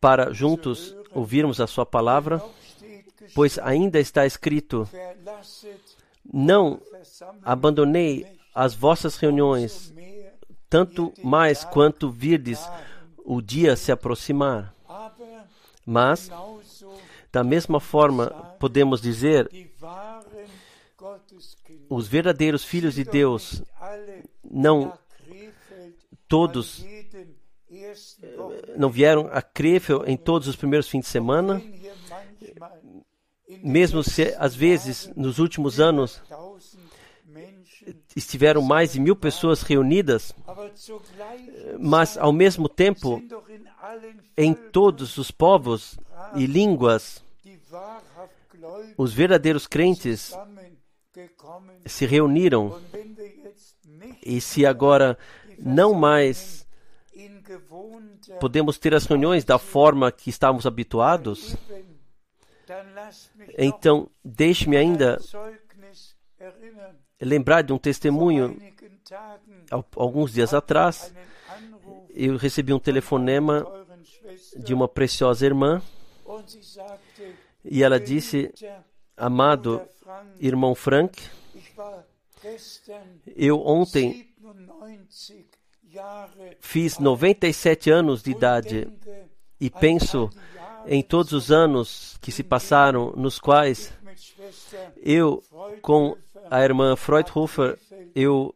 para 0.00 0.32
juntos 0.32 0.94
ouvirmos 1.12 1.60
a 1.60 1.66
Sua 1.66 1.86
palavra, 1.86 2.42
pois 3.34 3.58
ainda 3.58 3.98
está 3.98 4.26
escrito: 4.26 4.88
Não 6.32 6.80
abandonei 7.42 8.26
as 8.54 8.74
vossas 8.74 9.16
reuniões, 9.16 9.92
tanto 10.68 11.12
mais 11.22 11.64
quanto 11.64 12.10
virdes 12.10 12.60
o 13.24 13.40
dia 13.40 13.76
se 13.76 13.92
aproximar. 13.92 14.74
Mas, 15.84 16.30
da 17.32 17.42
mesma 17.42 17.80
forma, 17.80 18.28
podemos 18.58 19.00
dizer, 19.00 19.48
os 21.88 22.06
verdadeiros 22.06 22.64
filhos 22.64 22.94
de 22.94 23.04
Deus 23.04 23.62
não 24.44 24.92
todos 26.28 26.78
Wochenende 26.78 27.10
não 28.76 28.90
vieram 28.90 29.28
a 29.32 29.40
Krefeld 29.40 30.10
em 30.10 30.16
todos 30.16 30.48
os 30.48 30.56
primeiros 30.56 30.88
fins 30.88 31.02
de 31.02 31.06
semana, 31.06 31.62
mesmo 33.62 34.02
se 34.02 34.34
às 34.38 34.54
vezes 34.54 35.10
nos 35.16 35.38
últimos 35.38 35.80
anos 35.80 36.22
1000 36.28 36.60
Menschen, 37.26 37.94
estiveram 38.14 38.62
mais 38.62 38.92
de 38.92 39.00
mil 39.00 39.16
pessoas 39.16 39.62
reunidas, 39.62 40.34
mas 41.78 42.16
ao 42.18 42.32
mesmo 42.32 42.68
tempo 42.68 43.22
em 44.36 44.54
todos 44.54 45.16
os 45.18 45.30
povos 45.30 45.98
e 46.34 46.46
línguas 46.46 47.24
os 48.96 49.12
verdadeiros 49.12 49.66
crentes 49.66 50.32
se 51.86 52.06
reuniram 52.06 52.80
e 54.24 54.40
se 54.40 54.66
agora 54.66 55.18
não 55.58 55.94
mais 55.94 56.66
podemos 58.38 58.78
ter 58.78 58.94
as 58.94 59.06
reuniões 59.06 59.44
da 59.44 59.58
forma 59.58 60.12
que 60.12 60.30
estávamos 60.30 60.66
habituados, 60.66 61.56
então 63.58 64.08
deixe-me 64.24 64.76
ainda 64.76 65.18
lembrar 67.20 67.62
de 67.62 67.72
um 67.72 67.78
testemunho. 67.78 68.56
Alguns 69.96 70.32
dias 70.32 70.54
atrás, 70.54 71.12
eu 72.10 72.36
recebi 72.36 72.72
um 72.72 72.78
telefonema 72.78 73.66
de 74.56 74.72
uma 74.72 74.88
preciosa 74.88 75.44
irmã. 75.44 75.82
E 77.64 77.82
ela 77.82 78.00
disse: 78.00 78.52
"Geliebter 78.54 78.90
Amado 79.20 79.82
irmão 80.40 80.74
Frank, 80.74 81.22
eu 83.36 83.60
ontem 83.60 84.32
97 84.40 85.60
Jahre 85.86 86.56
fiz 86.58 86.98
97 86.98 87.90
anos 87.90 88.22
de 88.22 88.30
idade 88.30 88.88
e 89.60 89.68
penso 89.68 90.30
em 90.86 91.02
todos 91.02 91.32
os 91.32 91.50
anos 91.50 92.16
que 92.20 92.32
se 92.32 92.42
passaram, 92.42 93.12
nos 93.16 93.38
quais 93.38 93.92
eu, 95.02 95.42
com 95.82 96.16
a 96.50 96.62
irmã 96.62 96.96
Freudhofer, 96.96 97.78
eu 98.14 98.54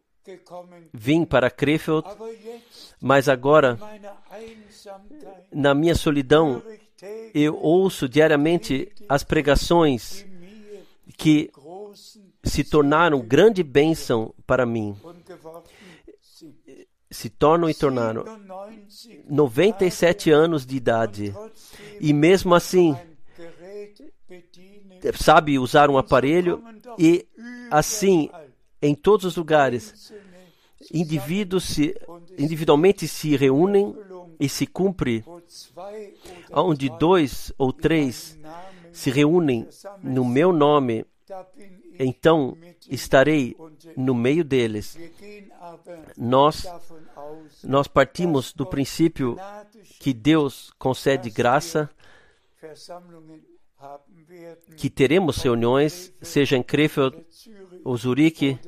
vim 0.93 1.25
para 1.25 1.51
Krefeld, 1.51 2.07
mas 3.01 3.29
agora, 3.29 3.79
na 5.53 5.75
minha 5.75 5.95
solidão, 5.95 6.63
eu 7.35 7.57
ouço 7.57 8.09
diariamente 8.09 8.91
as 9.09 9.23
pregações 9.23 10.25
que 11.17 11.51
se 12.43 12.65
tornaram 12.65 13.21
grande 13.21 13.63
bênção 13.63 14.35
para 14.47 14.67
mim. 14.67 14.97
Se 17.15 17.31
tornam 17.31 17.71
e 17.71 17.75
tornaram 17.75 18.25
97 18.25 19.31
97 19.31 20.31
anos 20.33 20.67
de 20.67 20.77
idade. 20.77 21.33
E 22.01 22.13
mesmo 22.13 22.57
assim, 22.57 22.97
sabe 25.15 25.57
usar 25.57 25.89
um 25.89 25.97
aparelho 25.97 26.61
e 26.99 27.25
assim, 27.71 28.29
em 28.83 28.97
todos 28.97 29.27
os 29.27 29.37
lugares, 29.37 30.13
indivíduos 30.93 31.63
se, 31.63 31.95
individualmente 32.37 33.07
se 33.07 33.37
reúnem 33.37 33.97
e 34.41 34.49
se 34.49 34.67
cumpre 34.67 35.25
onde 36.53 36.91
dois 36.99 37.53
ou 37.57 37.73
três 37.73 38.37
se 38.93 39.09
reúnem 39.09 39.69
no 40.03 40.25
meu 40.25 40.53
nome, 40.53 41.07
então 41.99 42.57
estarei 42.89 43.57
no 43.97 44.15
meio 44.15 44.45
deles. 44.45 44.99
Nós, 46.17 46.67
nós 47.63 47.87
partimos 47.87 48.53
do 48.53 48.67
princípio 48.67 49.37
que 50.01 50.13
Deus 50.13 50.73
concede 50.79 51.31
graça, 51.31 51.91
que 54.77 54.89
teremos 54.89 55.39
reuniões, 55.39 56.13
seja 56.23 56.57
em 56.57 56.63
Krefeld 56.63 57.25
ou 57.85 57.97
Zurique 57.97 58.59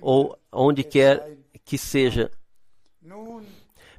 ou 0.00 0.38
onde 0.52 0.82
quer 0.82 1.36
que 1.64 1.78
seja. 1.78 2.30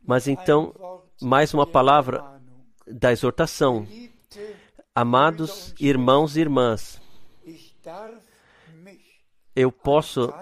Mas 0.05 0.27
então, 0.27 0.73
mais 1.21 1.53
uma 1.53 1.67
palavra 1.67 2.23
da 2.86 3.11
exortação. 3.11 3.88
Amados 4.93 5.73
irmãos 5.80 6.36
e 6.36 6.41
irmãs, 6.41 6.99
eu 9.55 9.71
posso, 9.71 10.34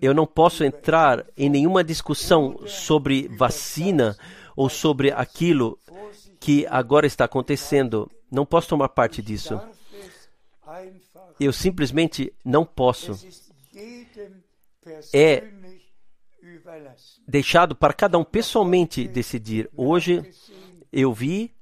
eu 0.00 0.14
não 0.14 0.26
posso 0.26 0.64
entrar 0.64 1.26
em 1.36 1.48
nenhuma 1.48 1.82
discussão 1.82 2.66
sobre 2.66 3.28
vacina 3.28 4.16
ou 4.56 4.68
sobre 4.68 5.10
aquilo 5.10 5.78
que 6.40 6.66
agora 6.66 7.06
está 7.06 7.24
acontecendo. 7.24 8.10
Não 8.30 8.46
posso 8.46 8.68
tomar 8.68 8.88
parte 8.88 9.20
disso. 9.22 9.60
Eu 11.38 11.52
simplesmente 11.52 12.32
não 12.44 12.64
posso. 12.64 13.12
É. 15.12 15.44
Deixado 17.26 17.74
para 17.74 17.92
cada 17.92 18.18
um 18.18 18.24
pessoalmente 18.24 19.06
decidir. 19.06 19.70
Hoje 19.76 20.34
eu 20.92 21.12
vi 21.12 21.54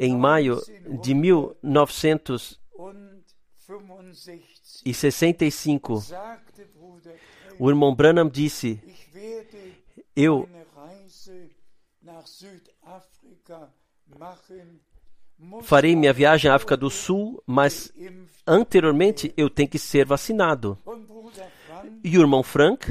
em 0.00 0.16
maio 0.16 0.58
de 1.02 1.12
1965, 1.12 2.58
1965 3.68 6.00
sagte 6.00 6.64
Bruder 6.74 7.18
Frey, 7.18 7.56
o 7.58 7.68
irmão 7.68 7.94
Branham 7.94 8.26
disse: 8.26 8.80
Eu 10.16 10.48
farei 15.62 15.94
minha 15.94 16.14
viagem 16.14 16.50
à 16.50 16.54
África 16.54 16.78
do 16.78 16.88
Sul, 16.88 17.42
mas 17.46 17.92
anteriormente 18.46 19.34
eu 19.36 19.50
tenho 19.50 19.68
que 19.68 19.78
ser 19.78 20.06
vacinado. 20.06 20.78
E 22.02 22.16
o 22.16 22.22
irmão 22.22 22.42
Frank, 22.42 22.90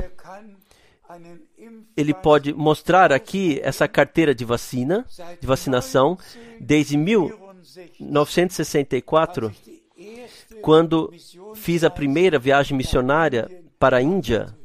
ele 1.95 2.13
pode 2.13 2.53
mostrar 2.53 3.11
aqui 3.11 3.59
essa 3.63 3.88
carteira 3.88 4.34
de 4.34 4.45
vacina, 4.45 5.05
de 5.39 5.47
vacinação, 5.47 6.17
desde 6.59 6.97
1964, 6.97 9.47
als 9.47 9.55
ich 9.55 9.63
die 9.95 10.20
erste 10.20 10.49
quando 10.61 11.13
fiz 11.55 11.84
a 11.84 11.89
primeira 11.89 12.39
viagem 12.39 12.78
missionária 12.78 13.49
para 13.78 13.97
a 13.97 14.01
Índia. 14.01 14.55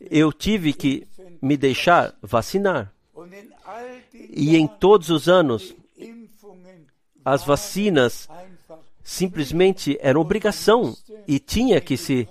Eu 0.00 0.32
tive 0.32 0.72
que 0.72 1.06
me 1.40 1.56
deixar 1.56 2.14
vacinar. 2.22 2.92
E 4.14 4.56
em 4.56 4.66
todos 4.66 5.10
os 5.10 5.28
anos, 5.28 5.74
as 7.24 7.44
vacinas 7.44 8.28
simplesmente 9.02 9.98
eram 10.00 10.20
obrigação 10.20 10.96
e 11.26 11.38
tinha 11.38 11.80
que 11.80 11.96
se 11.96 12.28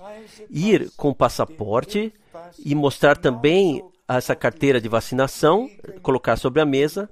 ir 0.50 0.90
com 0.96 1.14
passaporte 1.14 2.12
e 2.58 2.74
mostrar 2.74 3.16
também 3.16 3.82
essa 4.08 4.34
carteira 4.34 4.80
de 4.80 4.88
vacinação, 4.88 5.68
colocar 6.02 6.36
sobre 6.36 6.60
a 6.60 6.64
mesa, 6.66 7.08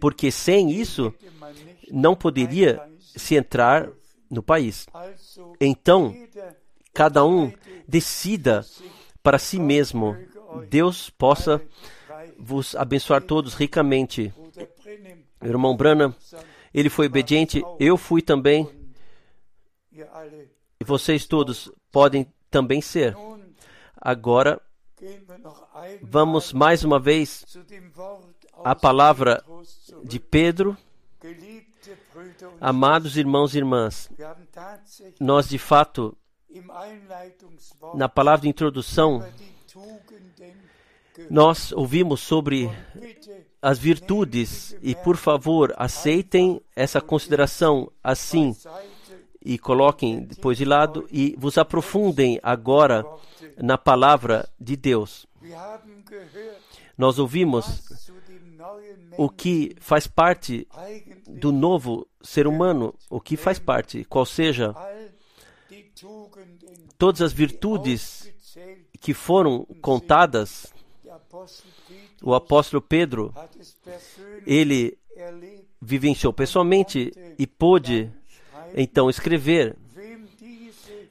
porque 0.00 0.30
sem 0.30 0.70
isso 0.70 1.12
não 1.90 2.14
poderia 2.14 2.80
se 3.16 3.34
entrar 3.34 3.88
no 4.30 4.42
país. 4.42 4.86
Então, 5.60 6.14
cada 6.94 7.24
um 7.24 7.52
decida 7.86 8.64
para 9.22 9.38
si 9.38 9.58
mesmo. 9.58 10.16
Deus 10.68 11.10
possa 11.10 11.62
vos 12.38 12.74
abençoar 12.74 13.22
todos 13.22 13.54
ricamente. 13.54 14.32
Brennim 14.82 15.24
Irmão 15.42 15.76
Branham, 15.76 16.14
ele 16.72 16.90
foi 16.90 17.06
obediente, 17.06 17.62
eu 17.78 17.96
fui 17.96 18.20
também, 18.20 18.68
e 19.92 20.84
vocês 20.84 21.26
todos 21.26 21.72
podem 21.90 22.26
também 22.50 22.80
ser. 22.80 23.16
Agora, 24.00 24.58
vamos 26.00 26.54
mais 26.54 26.82
uma 26.84 26.98
vez 26.98 27.44
à 28.64 28.74
palavra 28.74 29.44
de 30.02 30.18
Pedro. 30.18 30.76
Amados 32.58 33.18
irmãos 33.18 33.54
e 33.54 33.58
irmãs, 33.58 34.10
nós 35.20 35.48
de 35.48 35.58
fato, 35.58 36.16
na 37.94 38.08
palavra 38.08 38.42
de 38.42 38.48
introdução, 38.48 39.22
nós 41.28 41.70
ouvimos 41.72 42.20
sobre 42.20 42.70
as 43.60 43.78
virtudes 43.78 44.74
e, 44.80 44.94
por 44.94 45.16
favor, 45.18 45.74
aceitem 45.76 46.62
essa 46.74 47.00
consideração 47.00 47.92
assim 48.02 48.56
e 49.44 49.58
coloquem 49.58 50.22
depois 50.22 50.58
de 50.58 50.64
lado 50.64 51.06
e 51.10 51.34
vos 51.38 51.56
aprofundem 51.56 52.38
agora 52.42 53.04
na 53.56 53.78
palavra 53.78 54.48
de 54.58 54.76
Deus. 54.76 55.26
Nós 56.96 57.18
ouvimos 57.18 57.88
o 59.16 59.28
que 59.28 59.74
faz 59.80 60.06
parte 60.06 60.66
do 61.26 61.50
novo 61.50 62.06
ser 62.22 62.46
humano, 62.46 62.94
o 63.08 63.20
que 63.20 63.36
faz 63.36 63.58
parte, 63.58 64.04
qual 64.04 64.26
seja 64.26 64.74
todas 66.98 67.22
as 67.22 67.32
virtudes 67.32 68.30
que 69.00 69.14
foram 69.14 69.64
contadas, 69.80 70.72
o 72.22 72.34
apóstolo 72.34 72.82
Pedro, 72.82 73.32
ele 74.46 74.98
vivenciou 75.80 76.32
pessoalmente 76.32 77.12
e 77.38 77.46
pôde 77.46 78.12
então 78.74 79.10
escrever 79.10 79.76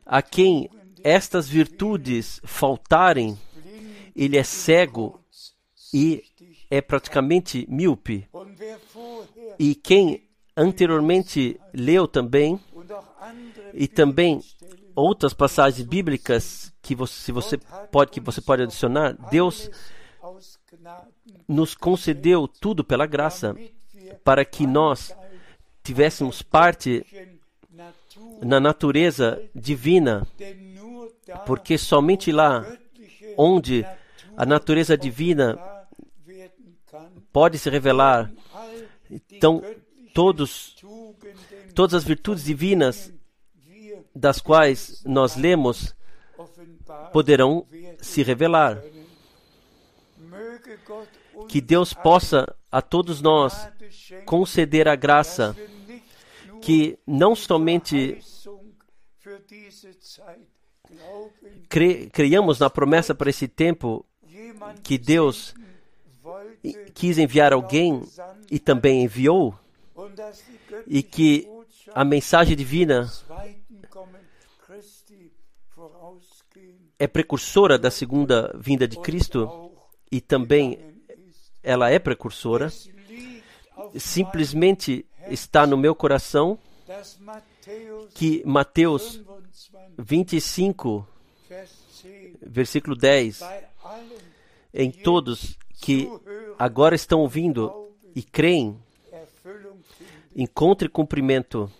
a 0.05 0.22
quem 0.22 0.70
estas 1.03 1.47
virtudes 1.47 2.41
faltarem, 2.43 3.38
ele 4.16 4.38
é 4.38 4.43
cego 4.43 5.20
e 5.93 6.24
é 6.70 6.82
praticamente 6.82 7.66
míope. 7.70 8.28
E 9.57 9.76
quem 9.76 10.28
anteriormente 10.55 11.60
leu 11.74 12.07
também, 12.07 12.60
e 13.74 13.88
também 13.88 14.41
outras 14.95 15.34
passagens 15.34 15.88
bíblicas 15.88 16.74
que 16.82 16.95
você, 16.95 17.32
você 17.32 17.57
pode, 17.91 18.12
que 18.12 18.20
você 18.20 18.41
pode 18.41 18.64
adicionar, 18.64 19.14
Deus 19.30 19.70
nos 21.47 21.74
concedeu 21.76 22.47
tudo 22.47 22.84
pela 22.84 23.05
graça 23.05 23.55
para 24.24 24.43
que 24.43 24.68
nós 24.68 25.16
tivéssemos 25.84 26.41
parte 26.41 27.05
na 28.41 28.60
natureza 28.60 29.41
divina, 29.53 30.28
porque 31.45 31.78
somente 31.78 32.32
lá 32.32 32.66
onde 33.38 33.86
a 34.36 34.45
natureza 34.45 34.97
divina 34.97 35.57
pode 37.32 37.57
se 37.57 37.70
revelar, 37.70 38.32
então 39.32 39.62
todos 40.14 40.76
todas 41.74 41.93
as 41.93 42.03
virtudes 42.03 42.43
divinas 42.43 43.14
das 44.16 44.41
quais 44.41 45.03
nós 45.05 45.36
lemos 45.36 45.95
poderão 47.12 47.66
se 47.99 48.24
revelar. 48.24 48.82
Que 51.47 51.62
Deus 51.62 51.93
possa 51.93 52.53
a 52.72 52.82
todos 52.82 53.22
nós 53.22 53.70
conceder 54.26 54.88
a 54.88 54.95
graça 54.95 55.55
que 56.62 56.97
não 57.05 57.36
somente 57.36 58.20
creiamos 62.12 62.60
na 62.60 62.70
promessa 62.70 63.14
para 63.14 63.30
esse 63.30 63.47
tempo 63.47 64.05
que 64.84 64.97
Deus 64.97 65.53
quis 66.93 67.18
enviar 67.18 67.53
alguém 67.53 68.03
e 68.49 68.60
também 68.60 69.03
enviou, 69.03 69.57
e 70.88 71.01
que 71.01 71.47
a 71.93 72.03
mensagem 72.03 72.55
divina 72.55 73.10
é 76.97 77.07
precursora 77.07 77.78
da 77.78 77.89
segunda 77.89 78.53
vinda 78.60 78.88
de 78.88 78.99
Cristo 78.99 79.72
e 80.12 80.20
também 80.20 80.78
ela 81.64 81.89
é 81.89 81.97
precursora. 81.99 82.70
Simplesmente 83.97 85.05
está 85.30 85.66
no 85.66 85.78
meu 85.78 85.96
coração 85.96 86.58
que 88.14 88.44
Mateus 88.46 89.22
25, 89.98 89.98
25, 89.98 91.08
Vers 91.48 91.70
10 92.04 92.38
versículo 92.42 92.96
10, 92.96 93.40
bei 93.40 93.64
allen 93.84 94.18
em 94.74 94.92
todos 94.92 95.58
que 95.82 96.10
agora 96.58 96.96
estão 96.96 97.22
ouvindo 97.22 97.94
e 98.16 98.22
creem, 98.22 98.78
encontre 100.36 100.90
cumprimento, 100.90 101.72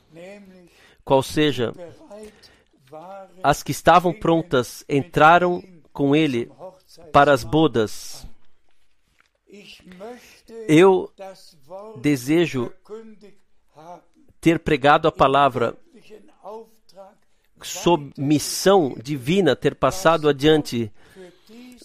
qual 1.04 1.22
seja, 1.22 1.74
as 3.44 3.64
que 3.64 3.72
estavam 3.72 4.14
prontas 4.14 4.84
entraram 4.88 5.64
com 5.92 6.16
ele 6.16 6.52
para 7.12 7.34
as 7.34 7.44
bodas. 7.44 8.26
Eu 10.68 11.12
desejo 12.02 12.72
ter 14.40 14.60
pregado 14.60 15.08
a 15.08 15.12
palavra 15.12 15.76
sob 17.62 18.12
missão 18.18 18.96
divina, 19.02 19.56
ter 19.56 19.76
passado 19.76 20.30
adiante 20.30 20.92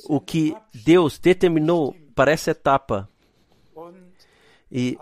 o 0.05 0.21
que 0.21 0.57
Deus 0.73 1.19
determinou 1.19 1.97
para 2.15 2.33
essa 2.33 2.51
etapa. 2.53 3.09
E 4.71 4.99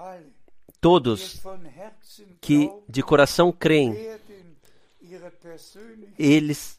todos 0.81 1.41
que 2.41 2.71
de 2.89 3.03
coração 3.03 3.53
creem, 3.53 3.95
eles 6.19 6.79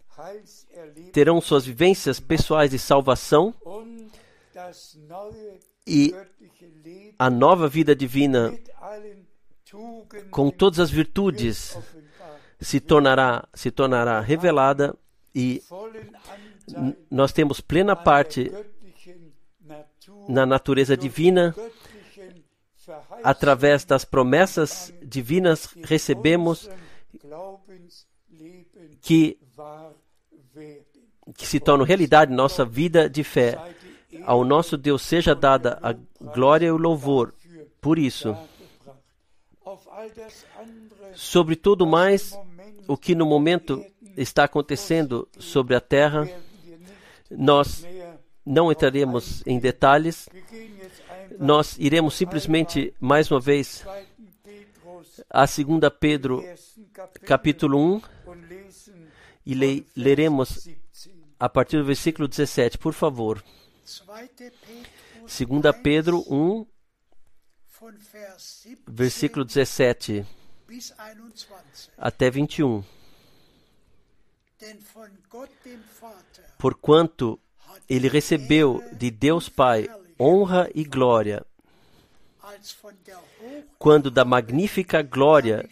terão 1.12 1.42
suas 1.42 1.66
vivências 1.66 2.20
pessoais 2.20 2.72
de 2.72 2.80
salvação 2.80 3.54
e 5.86 6.16
a 7.18 7.30
nova 7.30 7.68
vida 7.68 7.96
divina, 7.96 8.58
com 10.30 10.50
todas 10.50 10.80
as 10.80 10.90
virtudes, 10.90 11.78
se 12.60 12.80
tornará, 12.80 13.48
se 13.54 13.72
tornará 13.72 14.20
revelada 14.22 14.96
e 15.34 15.62
nós 17.10 17.32
temos 17.32 17.60
plena 17.60 17.96
parte 17.96 18.52
na 20.28 20.46
natureza 20.46 20.96
divina. 20.96 21.56
Através 23.24 23.86
das 23.86 24.04
promessas 24.04 24.94
divinas 25.02 25.70
recebemos 25.84 26.70
que, 29.02 29.40
que 31.38 31.48
se 31.48 31.60
tornam 31.60 31.86
realidade 31.86 32.34
nossa 32.34 32.66
vida 32.66 33.10
de 33.10 33.24
fé. 33.24 33.58
Ao 34.26 34.44
nosso 34.44 34.78
Deus 34.78 35.02
seja 35.02 35.34
dada 35.34 35.80
a 35.82 35.94
glória 36.34 36.68
e 36.68 36.72
o 36.72 36.78
louvor 36.78 37.34
por 37.82 37.98
isso. 37.98 38.36
Sobre 41.16 41.56
tudo 41.56 41.86
mais, 41.86 42.38
o 42.88 42.98
que 42.98 43.14
no 43.16 43.26
momento 43.26 43.84
está 44.18 44.44
acontecendo 44.46 45.28
sobre 45.40 45.76
a 45.76 45.82
terra, 45.82 46.28
nós 47.30 47.86
não 48.46 48.72
entraremos 48.72 49.44
em 49.46 49.60
detalhes. 49.60 50.28
Nós 51.40 51.78
iremos 51.80 52.14
simplesmente, 52.16 52.94
mais 53.00 53.30
uma 53.32 53.40
vez, 53.40 53.84
2. 53.86 54.06
Petrus, 54.44 55.22
a 55.30 55.46
2 55.46 55.90
Pedro, 56.00 56.44
capítulo 57.26 57.78
1, 57.80 58.02
und 58.28 58.48
lesen 58.48 59.08
e 59.46 59.54
le- 59.56 59.86
leremos 59.96 60.64
17. 60.66 61.12
a 61.40 61.50
partir 61.50 61.78
do 61.78 61.86
versículo 61.86 62.28
17, 62.28 62.78
por 62.78 62.94
favor. 62.94 63.44
2. 63.86 64.28
Petrus 64.38 65.48
2 65.48 65.74
Pedro 65.82 66.24
1, 66.28 66.28
von 66.28 66.66
Vers 66.66 66.66
17 66.66 66.73
versículo 68.88 69.46
17 69.46 70.26
bis 70.68 70.94
21. 70.98 71.92
até 71.98 72.30
21. 72.30 72.84
Denn 74.60 74.80
von 74.94 75.10
Gott 75.30 75.52
dem 75.66 75.80
Vater 76.00 76.46
Porquanto 76.58 77.40
ele 77.90 78.08
recebeu 78.08 78.82
de 78.94 79.12
Deus 79.12 79.50
Pai 79.50 79.90
honra 80.20 80.70
e 80.74 80.84
glória, 80.84 81.46
quando 83.78 84.10
da 84.10 84.24
magnífica 84.24 85.02
glória 85.02 85.68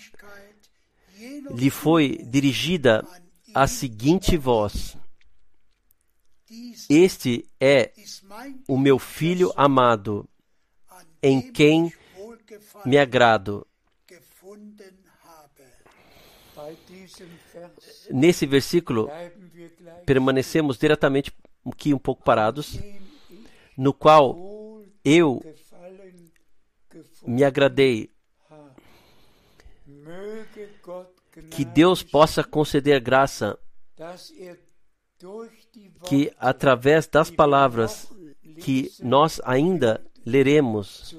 lhe 1.52 1.70
foi 1.70 2.18
dirigida 2.18 3.06
a 3.54 3.68
seguinte 3.68 4.36
voz: 4.36 4.98
Este 6.90 7.50
é 7.60 7.94
o 8.68 8.78
meu 8.78 9.00
filho 9.00 9.54
amado, 9.56 10.28
em 11.22 11.42
quem 11.52 11.94
me 12.86 12.98
agrado. 12.98 13.66
Nesse 18.10 18.46
versículo, 18.46 19.10
permanecemos 20.06 20.78
diretamente 20.78 21.32
aqui 21.66 21.94
um 21.94 21.98
pouco 21.98 22.24
parados, 22.24 22.80
no 23.78 23.94
qual 23.94 24.38
eu 25.04 25.42
me 27.26 27.44
agradei. 27.44 28.10
Que 31.50 31.64
Deus 31.64 32.04
possa 32.04 32.44
conceder 32.44 33.00
graça 33.00 33.58
que, 36.08 36.32
através 36.38 37.08
das 37.08 37.32
palavras 37.32 38.12
que 38.60 38.92
nós 39.00 39.40
ainda 39.46 40.04
leremos, 40.26 41.16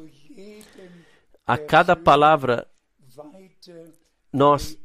a 1.47 1.59
cada 1.59 1.95
palavra 1.97 2.67
nós 4.33 4.79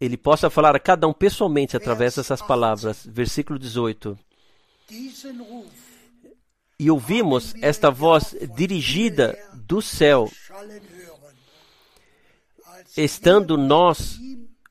ele 0.00 0.16
possa 0.16 0.48
falar 0.48 0.76
a 0.76 0.80
cada 0.80 1.08
um 1.08 1.12
pessoalmente 1.12 1.76
através 1.76 2.14
dessas 2.14 2.40
palavras. 2.40 3.04
Versículo 3.04 3.58
18. 3.58 4.16
Diesen 4.88 5.38
Ruf 5.38 5.88
e 6.78 6.90
ouvimos 6.90 7.54
esta 7.60 7.90
voz 7.90 8.36
dirigida 8.54 9.36
do 9.52 9.82
céu, 9.82 10.30
estando 12.96 13.58
nós 13.58 14.16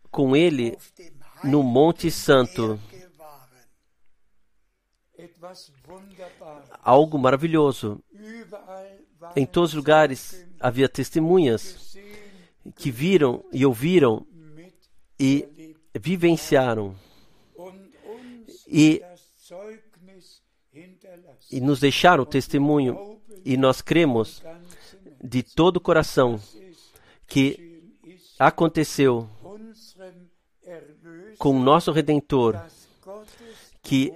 com 0.09 0.33
ele 0.33 0.77
no 1.43 1.61
Monte 1.61 2.09
Santo. 2.09 2.79
Algo 6.81 7.17
maravilhoso. 7.17 8.01
Em 9.35 9.45
todos 9.45 9.71
os 9.71 9.75
lugares 9.75 10.45
havia 10.59 10.89
testemunhas 10.89 11.97
que 12.75 12.91
viram 12.91 13.43
e 13.51 13.65
ouviram 13.65 14.25
e 15.19 15.75
vivenciaram 15.95 16.95
e, 18.67 19.01
e 21.51 21.61
nos 21.61 21.79
deixaram 21.79 22.23
o 22.23 22.25
testemunho. 22.25 23.19
E 23.45 23.55
nós 23.55 23.81
cremos 23.81 24.43
de 25.23 25.41
todo 25.41 25.77
o 25.77 25.81
coração 25.81 26.39
que 27.25 27.95
aconteceu 28.37 29.29
com 31.37 31.51
o 31.51 31.59
nosso 31.59 31.91
Redentor, 31.91 32.61
que 33.81 34.11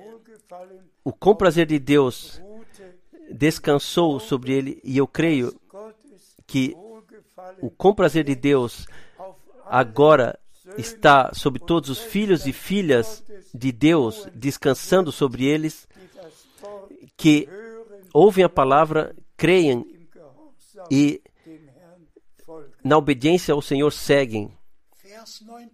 o 1.03 1.13
comprazer 1.13 1.65
de 1.65 1.79
Deus 1.79 2.41
descansou 3.33 4.19
sobre 4.19 4.53
ele. 4.53 4.81
E 4.83 4.97
eu 4.97 5.07
creio 5.07 5.55
que 6.45 6.75
o 7.61 7.69
comprazer 7.69 8.23
de 8.23 8.35
Deus 8.35 8.85
agora 9.65 10.37
está 10.77 11.33
sobre 11.33 11.59
todos 11.59 11.89
os 11.89 11.99
filhos 11.99 12.45
e 12.45 12.53
filhas 12.53 13.23
de 13.53 13.71
Deus, 13.71 14.27
descansando 14.33 15.11
sobre 15.11 15.45
eles, 15.45 15.87
que 17.17 17.47
ouvem 18.13 18.43
a 18.43 18.49
palavra, 18.49 19.15
creem 19.37 19.85
e 20.89 21.21
na 22.83 22.97
obediência 22.97 23.53
ao 23.53 23.61
Senhor 23.61 23.91
seguem. 23.91 24.51
Vers 25.03 25.39
19. 25.39 25.69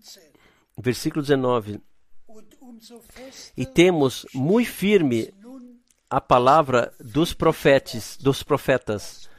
Versículo 0.77 1.21
19. 1.23 1.81
Und 2.27 2.45
umso 2.61 2.99
fester 2.99 3.53
E 3.57 3.65
temos 3.65 4.25
muito 4.33 4.69
firme 4.69 5.33
a 6.09 6.21
palavra 6.21 6.93
dos 6.99 7.33
profetas, 7.33 8.17
dos 8.17 8.43
profetas, 8.43 9.29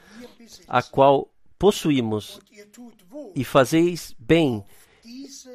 a 0.67 0.83
qual 0.83 1.31
possuímos, 1.59 2.41
e 3.35 3.45
fazeis 3.45 4.15
bem 4.19 4.65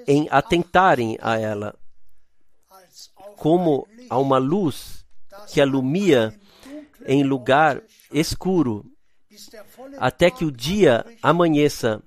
em 0.07 0.27
atentarem 0.29 1.17
a 1.21 1.37
ela, 1.37 1.75
como 3.37 3.87
a 4.09 4.17
uma 4.17 4.37
luz 4.37 5.05
que 5.51 5.61
alumia 5.61 6.37
em 7.05 7.23
lugar 7.23 7.81
escuro, 8.11 8.85
até 9.97 10.29
que 10.29 10.45
o 10.45 10.51
dia 10.51 11.05
amanheça 11.21 12.01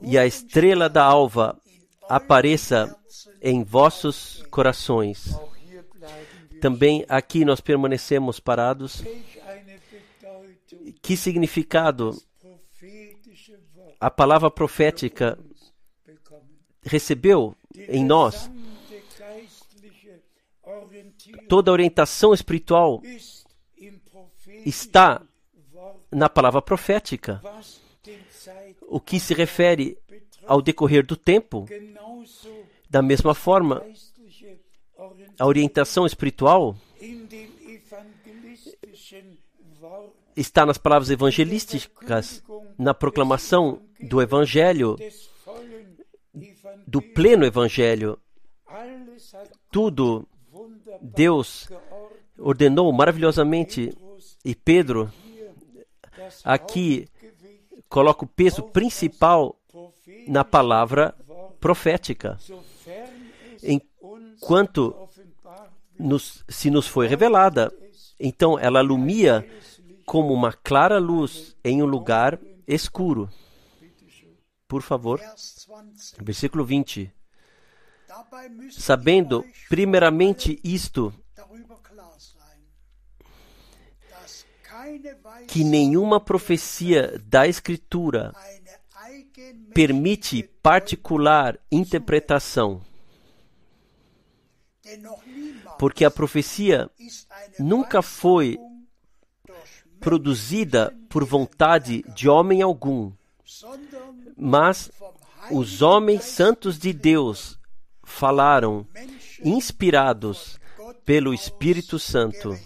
e 0.00 0.18
a 0.18 0.26
estrela 0.26 0.88
da 0.88 1.04
alva 1.04 1.58
apareça 2.08 2.94
em 3.40 3.62
vossos 3.62 4.44
corações. 4.50 5.34
Também 6.64 7.04
aqui 7.10 7.44
nós 7.44 7.60
permanecemos 7.60 8.40
parados. 8.40 9.04
Que 11.02 11.14
significado 11.14 12.18
a 14.00 14.10
palavra 14.10 14.50
profética 14.50 15.38
recebeu 16.82 17.54
em 17.76 18.02
nós? 18.02 18.50
Toda 21.50 21.70
orientação 21.70 22.32
espiritual 22.32 23.02
está 24.64 25.20
na 26.10 26.30
palavra 26.30 26.62
profética, 26.62 27.42
o 28.88 28.98
que 28.98 29.20
se 29.20 29.34
refere 29.34 29.98
ao 30.46 30.62
decorrer 30.62 31.04
do 31.04 31.14
tempo. 31.14 31.66
Da 32.88 33.02
mesma 33.02 33.34
forma, 33.34 33.84
a 35.38 35.46
orientação 35.46 36.06
espiritual 36.06 36.76
está 40.36 40.66
nas 40.66 40.78
palavras 40.78 41.10
evangelísticas, 41.10 42.42
na 42.78 42.92
proclamação 42.92 43.80
do 44.00 44.20
evangelho, 44.20 44.96
do 46.86 47.00
pleno 47.00 47.44
evangelho. 47.44 48.18
Tudo 49.70 50.26
Deus 51.00 51.68
ordenou 52.38 52.92
maravilhosamente. 52.92 53.92
E 54.44 54.54
Pedro 54.54 55.10
aqui 56.44 57.08
coloca 57.88 58.24
o 58.24 58.28
peso 58.28 58.62
principal 58.62 59.58
na 60.26 60.44
palavra 60.44 61.14
profética, 61.60 62.38
offenbar 64.40 65.72
nos, 65.98 66.44
se 66.48 66.70
nos 66.70 66.86
foi 66.86 67.06
revelada. 67.06 67.72
Então 68.18 68.58
ela 68.58 68.78
alumia 68.78 69.46
como 70.06 70.32
uma 70.32 70.52
clara 70.52 70.98
luz 70.98 71.56
em 71.64 71.82
um 71.82 71.86
lugar 71.86 72.38
escuro. 72.66 73.28
Por 74.68 74.82
favor, 74.82 75.18
Vers 75.18 75.66
20. 75.68 76.24
versículo 76.24 76.64
20. 76.64 77.12
Dabei 78.08 78.48
müsst 78.48 78.80
Sabendo 78.80 79.44
primeiramente 79.68 80.58
isto, 80.64 81.12
que 85.48 85.64
nenhuma 85.64 86.20
profecia 86.20 87.20
da 87.24 87.46
Escritura 87.46 88.32
permite 89.74 90.42
particular 90.62 91.58
interpretação, 91.70 92.82
porque 95.78 96.04
a 96.04 96.10
profecia 96.10 96.90
nunca 97.58 98.02
foi 98.02 98.58
produzida 100.00 100.94
por 101.08 101.24
vontade 101.24 102.02
de 102.14 102.28
homem 102.28 102.60
algum, 102.60 103.12
mas 104.36 104.90
os 105.50 105.80
homens 105.82 106.24
santos 106.24 106.78
de 106.78 106.92
Deus 106.92 107.58
falaram, 108.02 108.86
inspirados 109.42 110.60
pelo 111.04 111.32
Espírito 111.32 111.98
Santo. 111.98 112.58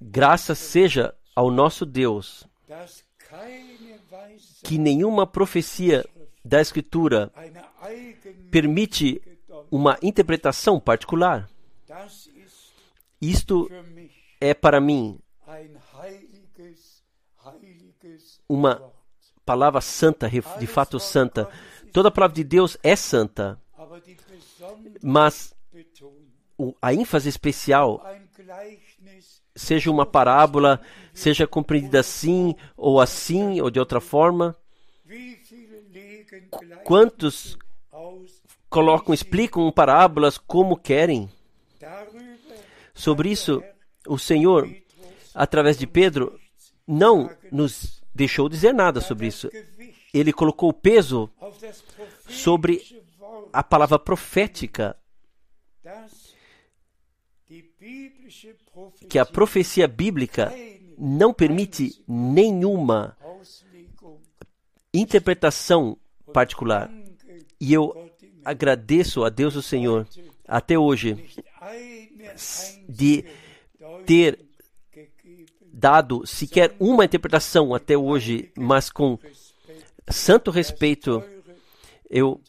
Graças 0.00 0.58
seja 0.58 1.14
ao 1.34 1.50
nosso 1.50 1.84
Deus, 1.86 2.46
que 4.62 4.78
nenhuma 4.78 5.26
profecia 5.26 6.04
da 6.44 6.60
Escritura 6.60 7.32
permite 8.50 9.20
uma 9.70 9.98
interpretação 10.02 10.80
particular. 10.80 11.48
Isto 13.20 13.70
é 14.40 14.54
para 14.54 14.80
mim 14.80 15.18
uma 18.48 18.82
palavra 19.44 19.80
santa, 19.80 20.28
de 20.28 20.66
fato 20.66 20.98
santa. 20.98 21.48
Toda 21.92 22.10
palavra 22.10 22.34
de 22.34 22.44
Deus 22.44 22.76
é 22.82 22.96
santa, 22.96 23.60
mas 25.02 25.54
a 26.80 26.94
ênfase 26.94 27.28
especial, 27.28 28.04
seja 29.54 29.90
uma 29.90 30.06
parábola, 30.06 30.80
seja 31.12 31.46
compreendida 31.46 32.00
assim, 32.00 32.54
ou 32.76 33.00
assim, 33.00 33.60
ou 33.60 33.70
de 33.70 33.78
outra 33.78 34.00
forma, 34.00 34.56
quantos 36.84 37.58
colocam, 38.70 39.12
explicam 39.12 39.70
parábolas 39.72 40.38
como 40.38 40.76
querem. 40.76 41.28
Sobre 42.94 43.30
isso, 43.30 43.62
o 44.06 44.16
Senhor, 44.16 44.70
através 45.34 45.76
de 45.76 45.86
Pedro, 45.86 46.38
não 46.86 47.30
nos 47.50 48.00
deixou 48.14 48.48
dizer 48.48 48.72
nada 48.72 49.00
sobre 49.00 49.26
isso. 49.26 49.50
Ele 50.14 50.32
colocou 50.32 50.70
o 50.70 50.74
peso 50.74 51.28
sobre 52.28 53.02
a 53.52 53.62
palavra 53.62 53.98
profética, 53.98 54.96
que 59.08 59.18
a 59.18 59.26
profecia 59.26 59.88
bíblica 59.88 60.52
não 60.96 61.32
permite 61.32 62.04
nenhuma 62.06 63.16
interpretação 64.92 65.96
particular. 66.32 66.90
E 67.60 67.72
eu 67.72 68.09
agradeço 68.44 69.24
a 69.24 69.28
Deus 69.28 69.56
o 69.56 69.62
Senhor 69.62 70.06
até 70.46 70.78
hoje 70.78 71.16
de 72.88 73.24
ter 74.06 74.38
dado 75.72 76.26
sequer 76.26 76.74
uma 76.78 77.04
interpretação 77.04 77.74
até 77.74 77.96
hoje, 77.96 78.52
mas 78.56 78.90
com 78.90 79.18
santo 80.08 80.50
respeito, 80.50 81.22
eu 82.08 82.40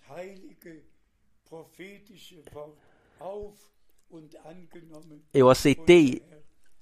eu 5.34 5.50
aceitei 5.50 6.22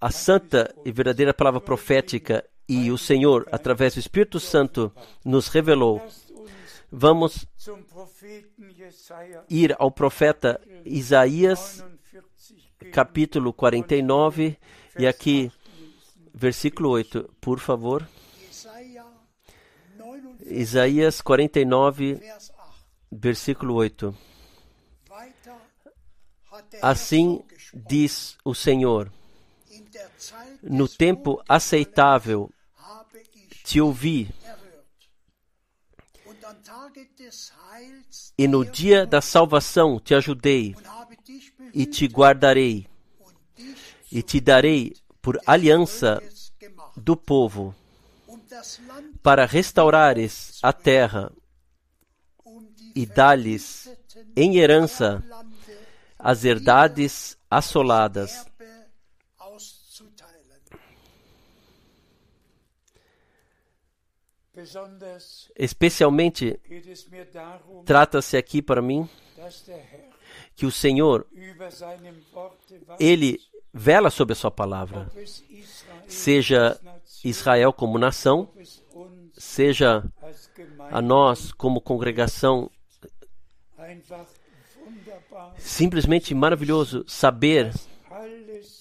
a 0.01 0.09
santa 0.09 0.73
e 0.85 0.91
verdadeira 0.91 1.33
palavra 1.33 1.59
profética 1.59 2.43
e 2.67 2.91
o 2.91 2.97
Senhor, 2.97 3.47
através 3.51 3.95
do 3.95 3.99
Espírito 3.99 4.39
Santo, 4.39 4.91
nos 5.25 5.47
revelou. 5.47 6.01
Vamos 6.91 7.45
ir 9.47 9.75
ao 9.77 9.91
profeta 9.91 10.59
Isaías, 10.83 11.83
49 11.83 11.99
gehen. 12.79 12.91
capítulo 12.91 13.53
49, 13.53 14.57
e 14.97 15.05
aqui, 15.05 15.51
versículo 16.33 16.89
8, 16.89 17.29
por 17.39 17.59
favor. 17.59 18.07
Jesaja 18.39 19.05
49, 19.97 20.61
Isaías 20.61 21.21
49, 21.21 22.13
Vers 22.15 22.49
8. 22.49 22.59
versículo 23.11 23.75
8. 23.75 24.15
Weiter 25.11 25.53
hat 26.51 26.71
der 26.71 26.83
Assim 26.83 27.43
diz 27.73 28.35
o 28.43 28.55
Senhor: 28.55 29.11
No 30.63 30.87
tempo 30.87 31.39
aceitável 31.47 32.49
te 33.63 33.79
ouvi, 33.79 34.33
e 38.37 38.47
no 38.47 38.65
dia 38.65 39.05
da 39.05 39.21
salvação 39.21 39.99
te 39.99 40.13
ajudei, 40.15 40.75
e 41.73 41.85
te 41.85 42.05
guardarei, 42.05 42.87
e 44.11 44.21
te 44.21 44.39
darei 44.39 44.95
por 45.21 45.39
aliança 45.45 46.21
do 46.95 47.15
povo, 47.15 47.75
para 49.21 49.45
restaurares 49.45 50.59
a 50.61 50.73
terra 50.73 51.31
e 52.95 53.05
dar-lhes 53.05 53.89
verwüsteten 54.19 54.33
em 54.35 54.57
herança 54.57 55.23
as 56.17 56.43
herdades 56.43 57.37
assoladas. 57.49 58.45
Especialmente, 65.55 66.59
trata-se 67.85 68.37
aqui 68.37 68.61
para 68.61 68.81
mim 68.81 69.07
que 70.55 70.65
o 70.65 70.71
Senhor, 70.71 71.25
ele 72.99 73.39
vela 73.73 74.09
sobre 74.09 74.33
a 74.33 74.35
sua 74.35 74.51
palavra, 74.51 75.09
seja 76.07 76.79
Israel 77.23 77.71
como 77.71 77.97
nação, 77.97 78.49
seja 79.33 80.03
a 80.91 81.01
nós 81.01 81.51
como 81.53 81.79
congregação. 81.79 82.69
Simplesmente 85.57 86.33
maravilhoso 86.35 87.05
saber 87.07 87.73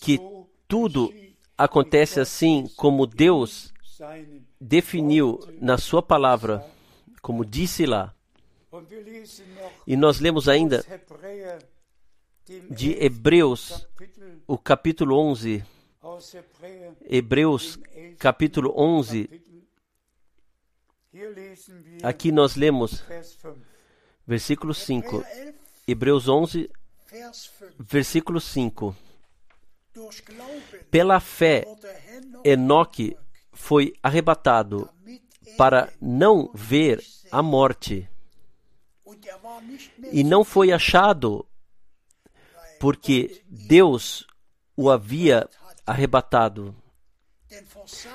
que 0.00 0.18
tudo 0.66 1.12
acontece 1.56 2.20
assim 2.20 2.66
como 2.76 3.06
Deus. 3.06 3.72
Definiu 4.60 5.38
na 5.60 5.78
sua 5.78 6.02
palavra, 6.02 6.64
como 7.20 7.44
disse 7.44 7.86
lá. 7.86 8.14
E 9.86 9.96
nós 9.96 10.20
lemos 10.20 10.48
ainda 10.48 10.84
de 12.70 12.90
11. 12.90 13.04
Hebreus, 13.04 13.88
o 14.46 14.56
capítulo 14.58 15.16
11, 15.16 15.64
aus 16.00 16.34
Hebräer, 16.34 16.92
Hebreus 17.08 17.76
dem 17.76 18.06
11. 18.10 18.16
capítulo 18.16 18.72
11. 18.76 19.24
Kapitel. 19.24 19.48
Hier 21.10 21.30
lesen 21.30 21.82
wir 21.82 22.06
Aqui 22.06 22.30
nós 22.30 22.54
lemos 22.54 23.00
Vers 23.00 23.36
5. 23.40 23.56
versículo 24.26 24.74
5. 24.74 25.16
Hebräer 25.16 25.54
11, 25.54 25.54
Hebreus 25.86 26.28
11, 26.28 26.70
Vers 27.10 27.50
5. 27.58 27.74
versículo 27.78 28.40
5. 28.40 28.94
Durch 29.94 30.24
Glauben 30.24 30.62
Pela 30.90 31.18
fé, 31.20 31.66
Enoque 32.44 33.16
foi 33.58 33.92
arrebatado 34.02 34.88
para 35.56 35.92
não 36.00 36.50
ver 36.54 37.04
a 37.30 37.42
morte 37.42 38.08
e 40.12 40.22
não 40.22 40.44
foi 40.44 40.72
achado 40.72 41.44
porque 42.78 43.42
Deus 43.46 44.26
o 44.76 44.88
havia 44.88 45.48
arrebatado. 45.84 46.74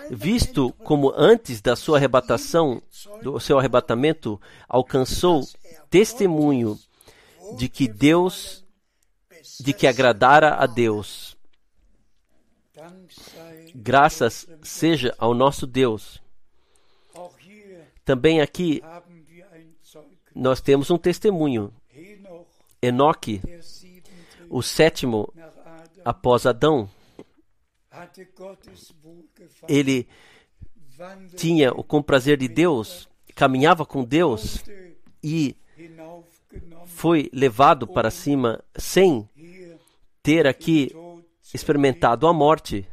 Visto 0.09 0.71
como 0.83 1.11
antes 1.15 1.59
da 1.61 1.75
sua 1.75 1.97
arrebatação, 1.97 2.81
do 3.21 3.39
seu 3.39 3.59
arrebatamento, 3.59 4.39
alcançou 4.67 5.43
testemunho 5.89 6.79
de 7.57 7.67
que 7.67 7.87
Deus, 7.87 8.63
de 9.59 9.73
que 9.73 9.85
agradara 9.85 10.55
a 10.55 10.65
Deus. 10.65 11.35
Graças 13.74 14.47
seja 14.61 15.13
ao 15.17 15.34
nosso 15.34 15.65
Deus. 15.65 16.21
Também 18.05 18.41
aqui 18.41 18.82
nós 20.36 20.61
temos 20.61 20.91
um 20.91 20.97
testemunho. 20.97 21.74
Enoque, 22.82 23.41
o 24.49 24.61
sétimo 24.61 25.34
após 26.03 26.45
Adão, 26.45 26.89
ele 29.69 30.07
tinha 31.38 31.71
o 31.71 31.84
comprazer 31.84 32.38
de 32.38 32.47
Deus, 32.49 33.07
caminhava 33.34 33.86
com 33.86 34.03
Deus 34.03 34.63
e 35.24 35.55
foi 36.86 37.30
levado 37.32 37.88
para 37.88 38.11
cima 38.11 38.63
sem 38.76 39.30
ter 40.21 40.45
aqui 40.45 40.91
experimentado 41.53 42.28
a 42.28 42.34
morte. 42.34 42.88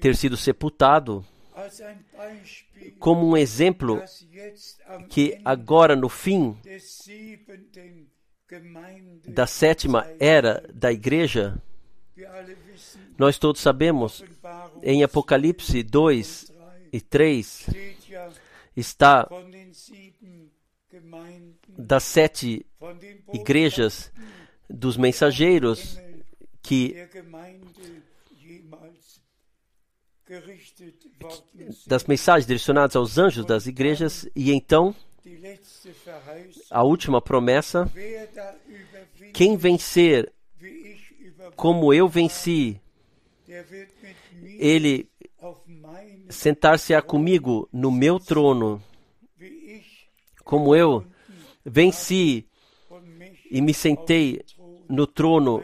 Ter 0.00 0.16
sido 0.16 0.36
sepultado, 0.36 1.24
como 2.98 3.26
um 3.26 3.36
exemplo 3.36 4.02
que 5.08 5.40
agora 5.44 5.96
no 5.96 6.08
fim 6.08 6.56
da 9.26 9.46
sétima 9.46 10.06
era 10.20 10.62
da 10.72 10.92
igreja, 10.92 11.60
nós 13.18 13.38
todos 13.38 13.60
sabemos, 13.60 14.24
em 14.82 15.02
Apocalipse 15.02 15.82
2 15.82 16.52
e 16.92 17.00
3 17.00 17.46
steht 17.46 18.10
ja 18.10 18.30
está 18.76 19.28
das 21.78 22.04
sete 22.04 22.64
igrejas 23.32 24.12
dos 24.68 24.96
mensageiros 24.96 25.98
que 26.62 26.94
das 31.86 32.04
mensagens 32.04 32.46
direcionadas 32.46 32.96
aos 32.96 33.18
anjos 33.18 33.44
das 33.44 33.66
igrejas 33.66 34.28
e 34.34 34.52
então 34.52 34.94
a 36.70 36.82
última 36.82 37.20
promessa, 37.20 37.90
quem 39.32 39.56
vencer 39.56 40.32
como 41.54 41.92
eu 41.92 42.08
venci, 42.08 42.80
ele 44.58 45.08
sentar-se-á 46.28 47.00
comigo 47.00 47.68
no 47.72 47.90
meu 47.90 48.18
trono, 48.18 48.82
como 50.44 50.74
eu 50.76 51.04
venci 51.64 52.46
e 53.50 53.60
me 53.60 53.72
sentei 53.72 54.44
no 54.88 55.06
trono 55.06 55.62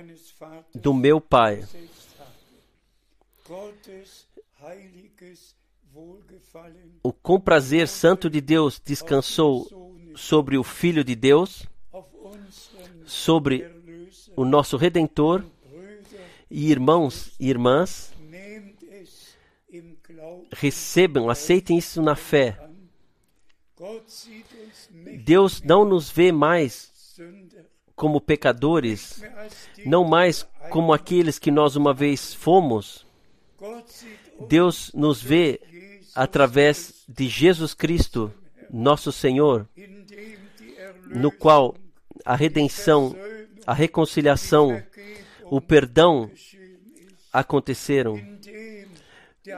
do 0.75 0.95
meu 0.95 1.21
Pai. 1.21 1.65
O 7.03 7.13
comprazer 7.13 7.89
santo 7.89 8.31
de 8.31 8.41
Deus 8.41 8.81
descansou 8.85 9.67
sobre 10.15 10.57
o 10.57 10.63
Filho 10.63 11.03
de 11.03 11.15
Deus, 11.15 11.67
sobre 13.05 13.71
o 14.37 14.45
nosso 14.45 14.77
Redentor, 14.77 15.45
e 16.51 16.71
irmãos 16.71 17.33
e 17.41 17.49
irmãs, 17.49 18.13
recebam, 20.53 21.31
aceitem 21.31 21.79
isso 21.79 22.03
na 22.03 22.15
fé. 22.15 22.59
Deus 25.25 25.63
não 25.63 25.85
nos 25.85 26.11
vê 26.11 26.31
mais 26.31 26.93
como 27.97 28.21
pecadores, 28.21 29.23
não 29.85 30.05
mais 30.05 30.47
como 30.71 30.93
aqueles 30.93 31.39
que 31.39 31.51
nós 31.51 31.77
uma 31.77 31.93
vez 31.93 32.35
fomos. 32.35 33.07
Deus 34.49 34.93
nos 34.93 35.23
vê 35.23 35.61
através 36.15 37.05
de 37.09 37.29
Jesus 37.29 37.75
Cristo, 37.75 38.33
nosso 38.71 39.13
Senhor, 39.13 39.69
no 41.07 41.31
qual 41.31 41.75
a 42.25 42.35
redenção, 42.35 43.15
a 43.67 43.75
reconciliação, 43.75 44.83
o 45.45 45.61
perdão 45.61 46.31
aconteceram, 47.33 48.21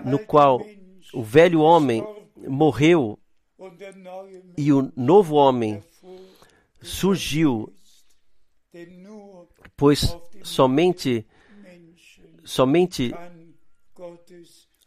no 0.05 0.19
qual 0.19 0.65
o 1.13 1.23
velho 1.23 1.61
homem 1.61 2.05
morreu 2.49 3.19
e 4.57 4.73
o 4.73 4.93
novo 4.97 5.37
homem 5.37 5.83
surgiu, 6.83 7.73
pois 9.77 10.17
somente 10.43 11.27
somente 12.45 13.15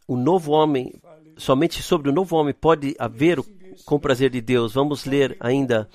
o 0.06 0.16
novo 0.16 0.52
homem. 0.52 0.92
Somente 1.38 1.82
sobre 1.82 2.10
o 2.10 2.12
novo 2.12 2.36
homem 2.36 2.52
pode 2.52 2.94
haver 2.98 3.38
o 3.38 3.46
com 3.84 3.98
prazer 3.98 4.30
de 4.30 4.40
Deus. 4.40 4.74
Vamos 4.74 5.04
ler 5.04 5.36
ainda 5.40 5.88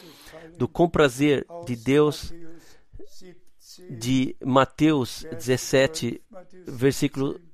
do 0.57 0.67
com 0.67 0.89
prazer 0.89 1.45
de 1.65 1.75
Deus 1.75 2.33
Matthäus 2.33 2.43
17, 3.79 3.99
de 3.99 4.35
Mateus 4.43 5.25
17, 5.31 6.21
Matthäus 6.29 6.65
versículo 6.67 7.33
17, 7.33 7.53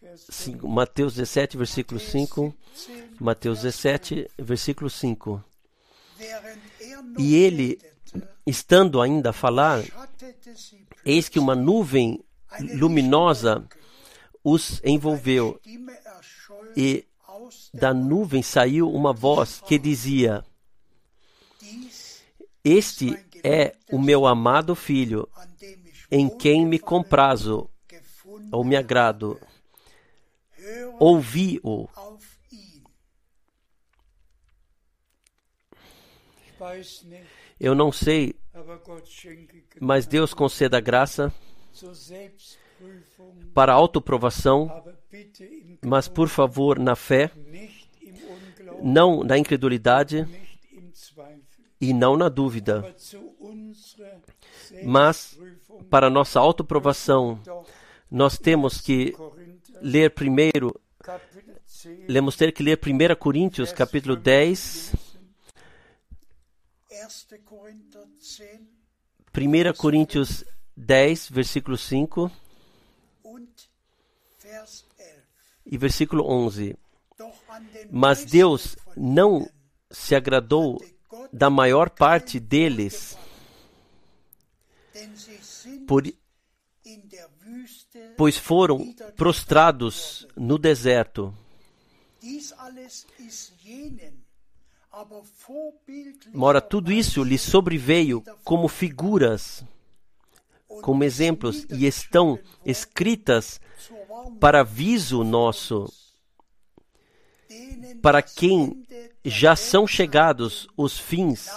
Vers 0.00 0.26
5. 0.30 0.68
Mateus 0.68 1.14
17, 1.14 1.56
versículo 1.56 2.00
5. 2.00 2.54
17, 2.74 3.20
Mateus 3.20 3.62
17, 3.62 4.30
versículo 4.38 4.90
5. 4.90 5.44
während 6.18 6.60
er 6.80 7.02
noch 7.02 7.20
E 7.20 7.34
ele, 7.34 7.78
estando 8.46 9.00
ainda 9.00 9.30
a 9.30 9.32
falar, 9.32 9.84
eis 11.04 11.28
que 11.28 11.38
uma 11.38 11.54
nuvem 11.54 12.24
luminosa 12.74 13.66
os 14.42 14.80
envolveu, 14.84 15.60
e 16.76 17.07
da 17.72 17.92
nuvem 17.94 18.42
saiu 18.42 18.90
uma 18.90 19.12
voz 19.12 19.60
que 19.60 19.78
dizia: 19.78 20.44
Este 22.64 23.16
é 23.44 23.76
o 23.90 24.00
meu 24.00 24.26
amado 24.26 24.74
filho, 24.74 25.28
em 26.10 26.28
quem 26.28 26.66
me 26.66 26.78
comprazo 26.78 27.70
ou 28.50 28.64
me 28.64 28.76
agrado. 28.76 29.40
Ouvi-o. 30.98 31.88
Eu 37.60 37.74
não 37.74 37.92
sei, 37.92 38.34
mas 39.80 40.06
Deus 40.06 40.34
conceda 40.34 40.80
graça 40.80 41.32
para 43.54 43.72
autoprovação, 43.72 44.84
mas 45.84 46.08
por 46.08 46.28
favor, 46.28 46.78
na 46.78 46.94
fé, 46.94 47.30
não 48.82 49.22
na 49.24 49.36
incredulidade 49.38 50.26
e 51.80 51.92
não 51.92 52.16
na 52.16 52.28
dúvida, 52.28 52.94
mas 54.84 55.38
para 55.90 56.10
nossa 56.10 56.40
autoprovação, 56.40 57.40
nós 58.10 58.38
temos 58.38 58.80
que 58.80 59.14
ler 59.80 60.10
primeiro, 60.10 60.74
Kapitel 61.02 61.54
10 61.54 62.08
lemos 62.08 62.36
ter 62.36 62.52
que 62.52 62.62
ler 62.62 62.78
1 62.78 63.14
Coríntios, 63.16 63.72
capítulo 63.72 64.16
10, 64.16 64.92
1. 66.90 67.44
Korinther 67.44 68.02
10 69.32 69.72
1 69.72 69.76
Coríntios 69.76 70.44
10, 70.76 71.30
versículo 71.30 71.76
5 71.76 72.30
e 75.70 75.76
versículo 75.76 76.24
11. 76.26 76.76
Doch 77.18 77.34
an 77.50 77.62
den 77.72 77.88
Mas 77.90 78.24
Deus 78.24 78.76
não 78.96 79.40
ihnen 79.40 79.58
se 79.90 80.14
agradou 80.14 80.82
da 81.32 81.50
maior 81.50 81.90
parte 81.90 82.38
deles, 82.38 83.16
por, 85.86 86.02
pois 88.16 88.36
foram 88.36 88.94
prostrados 89.16 90.26
no 90.36 90.58
deserto. 90.58 91.34
Dies 92.20 92.52
alles 92.58 93.06
ist 93.18 93.52
jenen, 93.62 94.24
aber 94.90 95.22
vorbildlich 95.22 96.34
Ora, 96.34 96.60
tudo 96.60 96.90
isso 96.90 97.22
lhes 97.22 97.42
sobreveio 97.42 98.22
como 98.44 98.68
figuras, 98.68 99.64
como 100.82 101.04
exemplos, 101.04 101.64
e 101.70 101.86
estão 101.86 102.38
escritas 102.64 103.60
para 104.40 104.60
aviso 104.60 105.24
nosso, 105.24 105.92
para 108.02 108.22
quem 108.22 108.86
já 109.24 109.56
são 109.56 109.86
chegados 109.86 110.68
os 110.76 110.98
fins 110.98 111.48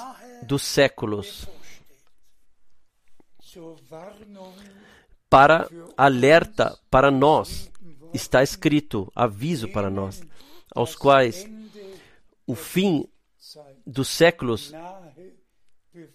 dos 0.43 0.63
séculos, 0.63 1.47
para 5.29 5.67
alerta 5.95 6.77
para 6.89 7.11
nós. 7.11 7.69
Está 8.13 8.43
escrito, 8.43 9.09
aviso 9.15 9.69
para 9.69 9.89
nós, 9.89 10.21
aos 10.75 10.95
quais 10.95 11.47
o 12.45 12.55
fim 12.55 13.07
dos 13.85 14.09
séculos 14.09 14.73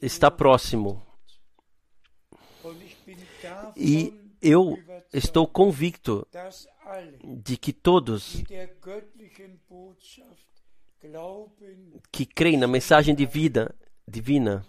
está 0.03 0.31
próximo. 0.31 1.03
E 3.75 4.13
eu 4.43 4.79
estou 5.17 5.47
convicto 5.47 6.27
de 7.25 7.57
que 7.57 7.73
todos 7.73 8.43
que 12.13 12.27
creem 12.27 12.57
na 12.57 12.67
mensagem 12.67 13.15
de 13.15 13.25
vida 13.25 13.75
divina 14.07 14.65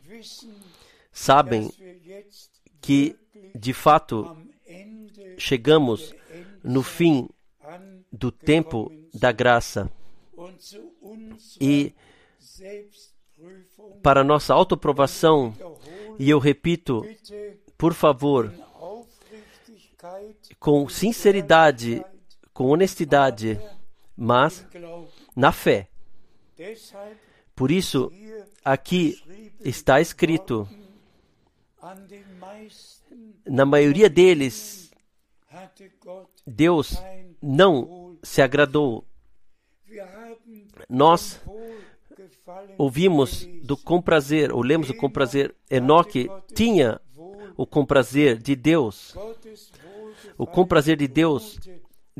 sabem 1.11 1.71
que, 2.81 3.15
de 3.53 3.73
fato, 3.73 4.37
chegamos 5.37 6.13
no 6.63 6.81
fim 6.81 7.27
do 8.11 8.31
tempo 8.31 8.91
da 9.13 9.31
graça 9.31 9.91
e 11.59 11.93
para 14.01 14.23
nossa 14.23 14.53
autoprovação. 14.53 15.53
E 16.19 16.29
eu 16.29 16.39
repito, 16.39 17.05
por 17.77 17.93
favor, 17.93 18.51
com 20.59 20.87
sinceridade, 20.89 22.03
com 22.53 22.65
honestidade, 22.65 23.59
mas 24.15 24.65
na 25.35 25.51
fé. 25.51 25.89
Por 27.55 27.71
isso, 27.71 28.11
aqui 28.63 29.21
está 29.59 30.01
escrito: 30.01 30.67
na 33.45 33.65
maioria 33.65 34.09
deles, 34.09 34.91
Deus 36.45 36.95
não 37.41 38.17
se 38.23 38.41
agradou. 38.41 39.05
Nós 40.89 41.41
ouvimos 42.77 43.45
do 43.63 43.75
comprazer, 43.75 44.53
ou 44.53 44.61
lemos 44.61 44.87
do 44.87 44.95
comprazer. 44.95 45.55
Enoque 45.69 46.29
tinha 46.53 47.01
o 47.55 47.65
comprazer 47.65 48.37
de 48.37 48.55
Deus. 48.55 49.15
O 50.37 50.45
comprazer 50.45 50.97
de 50.97 51.07
Deus 51.07 51.59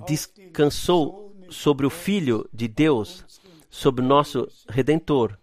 descansou 0.06 1.36
sobre 1.50 1.86
o 1.86 1.90
Filho 1.90 2.48
de 2.54 2.68
Deus, 2.68 3.26
sobre 3.70 4.04
o 4.04 4.08
nosso 4.08 4.48
Redentor. 4.68 5.38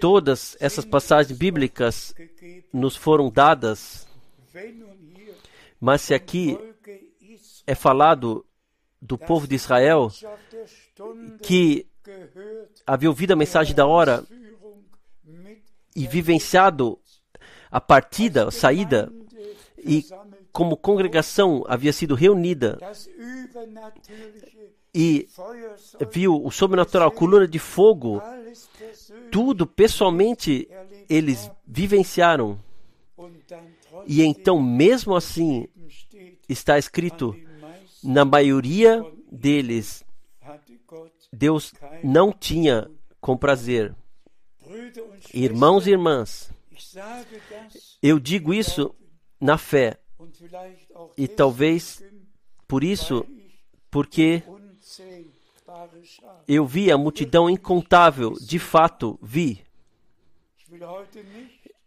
Todas 0.00 0.56
essas 0.60 0.84
passagens 0.84 1.36
bíblicas 1.36 2.14
nos 2.72 2.96
foram 2.96 3.30
dadas, 3.30 4.06
mas 5.80 6.00
se 6.02 6.14
aqui 6.14 6.58
é 7.66 7.74
falado 7.74 8.44
do 9.00 9.18
povo 9.18 9.46
de 9.46 9.54
Israel 9.54 10.10
que 11.42 11.86
havia 12.86 13.08
ouvido 13.08 13.32
a 13.32 13.36
mensagem 13.36 13.74
da 13.74 13.86
hora 13.86 14.24
e 15.94 16.06
vivenciado 16.06 16.98
a 17.70 17.80
partida, 17.80 18.48
a 18.48 18.50
saída, 18.50 19.12
e 19.78 20.04
como 20.52 20.76
congregação 20.76 21.64
havia 21.66 21.92
sido 21.92 22.14
reunida 22.14 22.78
e 24.94 25.26
viu 26.10 26.44
o 26.44 26.50
sobrenatural, 26.50 27.10
coluna 27.10 27.48
de 27.48 27.58
fogo, 27.58 28.22
tudo 29.30 29.66
pessoalmente 29.66 30.68
eles 31.08 31.50
vivenciaram. 31.66 32.58
E 34.06 34.22
então, 34.22 34.60
mesmo 34.60 35.16
assim, 35.16 35.66
está 36.48 36.78
escrito: 36.78 37.34
na 38.04 38.24
maioria 38.24 39.02
deles, 39.30 40.04
Deus 41.32 41.72
não 42.04 42.30
tinha 42.32 42.90
com 43.20 43.36
prazer. 43.36 43.94
Irmãos 45.32 45.86
e 45.86 45.90
irmãs, 45.90 46.52
eu 48.02 48.18
digo 48.18 48.52
isso 48.52 48.94
na 49.40 49.56
fé, 49.56 49.98
e 51.16 51.28
talvez 51.28 52.02
por 52.66 52.82
isso, 52.82 53.26
porque 53.90 54.42
eu 56.48 56.66
vi 56.66 56.90
a 56.90 56.98
multidão 56.98 57.48
incontável, 57.48 58.32
de 58.40 58.58
fato 58.58 59.18
vi. 59.22 59.64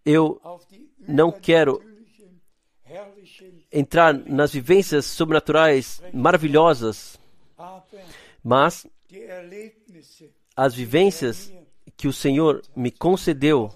Eu 0.06 0.40
não 1.00 1.32
quero 1.32 1.82
entrar 3.72 4.14
nas 4.14 4.52
vivências 4.54 5.06
sobrenaturais 5.06 6.02
maravilhosas, 6.14 7.20
mas 8.44 8.86
as 10.56 10.74
vivências 10.74 11.52
que 11.98 12.08
o 12.08 12.14
Senhor 12.14 12.62
me 12.76 12.92
concedeu, 12.92 13.72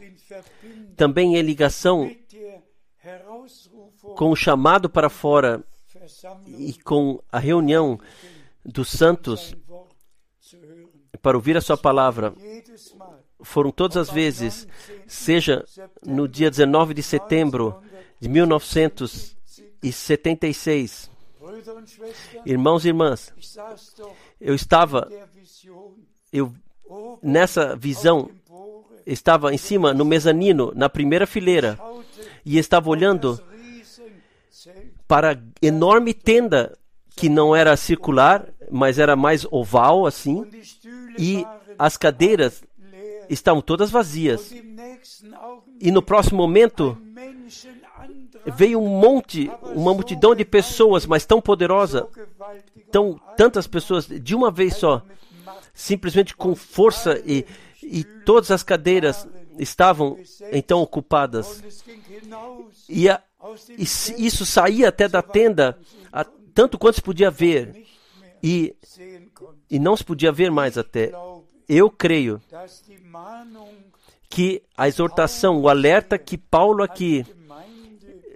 também 0.96 1.36
em 1.36 1.42
ligação 1.42 2.10
com 4.02 4.32
o 4.32 4.36
chamado 4.36 4.90
para 4.90 5.10
fora 5.10 5.64
e 6.48 6.74
com 6.74 7.22
a 7.32 7.40
reunião 7.40 7.98
dos 8.66 8.90
santos 8.90 9.56
para 11.22 11.38
ouvir 11.38 11.56
a 11.58 11.62
sua 11.62 11.78
palavra 11.78 12.34
foram 13.42 13.72
todas 13.72 13.96
as 13.98 14.10
vezes, 14.10 14.68
seja 15.08 15.64
no 16.06 16.28
dia 16.28 16.50
19 16.50 16.94
de 16.94 17.02
setembro 17.02 17.82
de 18.20 18.28
1976. 18.28 21.10
Brüder 21.40 21.78
und 21.78 21.90
Schwestern, 21.90 22.42
Irmãos 22.46 22.84
e 22.84 22.90
irmãs, 22.90 23.34
eu 24.42 24.54
estava 24.54 25.10
eu 26.32 26.54
nessa 27.24 27.76
visão 27.76 28.30
estava 29.06 29.54
em 29.54 29.58
cima 29.58 29.94
no 29.94 30.06
mezanino, 30.06 30.72
na 30.76 30.90
primeira 30.90 31.26
fileira, 31.26 31.80
e 32.46 32.58
estava 32.58 32.90
olhando 32.90 33.42
para 35.08 35.34
a 35.34 35.38
enorme 35.62 36.14
tenda 36.14 36.78
que 37.16 37.28
não 37.30 37.56
era 37.56 37.76
circular, 37.76 38.48
mas 38.72 38.98
era 38.98 39.16
mais 39.16 39.46
oval 39.52 40.06
assim, 40.06 40.46
e 41.18 41.46
as 41.78 41.98
cadeiras 41.98 42.64
estavam 43.30 43.62
todas 43.62 43.92
vazias. 43.92 44.54
E 45.80 45.92
no 45.92 46.02
próximo 46.02 46.38
momento 46.38 46.98
veio 48.46 48.80
um 48.80 48.88
monte, 48.88 49.52
uma 49.76 49.94
multidão 49.94 50.34
de 50.34 50.46
pessoas, 50.46 51.06
mas 51.06 51.26
tão 51.26 51.42
poderosa, 51.42 52.08
tão 52.92 53.20
tantas 53.36 53.68
pessoas 53.68 54.08
de 54.08 54.36
uma 54.36 54.50
vez 54.50 54.76
só, 54.76 55.04
simplesmente 55.74 56.36
com 56.36 56.56
força 56.56 57.22
e, 57.26 57.46
e 57.84 58.04
todas 58.04 58.52
as 58.52 58.64
cadeiras 58.64 59.28
estavam 59.60 60.18
então 60.52 60.82
ocupadas. 60.82 61.62
E, 62.88 63.10
a, 63.10 63.22
e 63.70 63.84
isso 63.84 64.46
saía 64.46 64.90
até 64.90 65.08
da 65.08 65.22
tenda, 65.22 65.78
a, 66.12 66.24
tanto 66.54 66.78
quanto 66.78 66.96
se 66.96 67.02
podia 67.02 67.30
ver, 67.30 67.86
e, 68.42 68.76
e 69.70 69.78
não 69.78 69.96
se 69.96 70.04
podia 70.04 70.32
ver 70.32 70.50
mais 70.50 70.78
até. 70.78 71.12
Eu 71.68 71.90
creio 71.90 72.42
que 74.30 74.64
a 74.76 74.88
exortação, 74.88 75.60
o 75.60 75.70
alerta 75.70 76.18
que 76.18 76.38
Paulo 76.38 76.84
aqui 76.84 77.26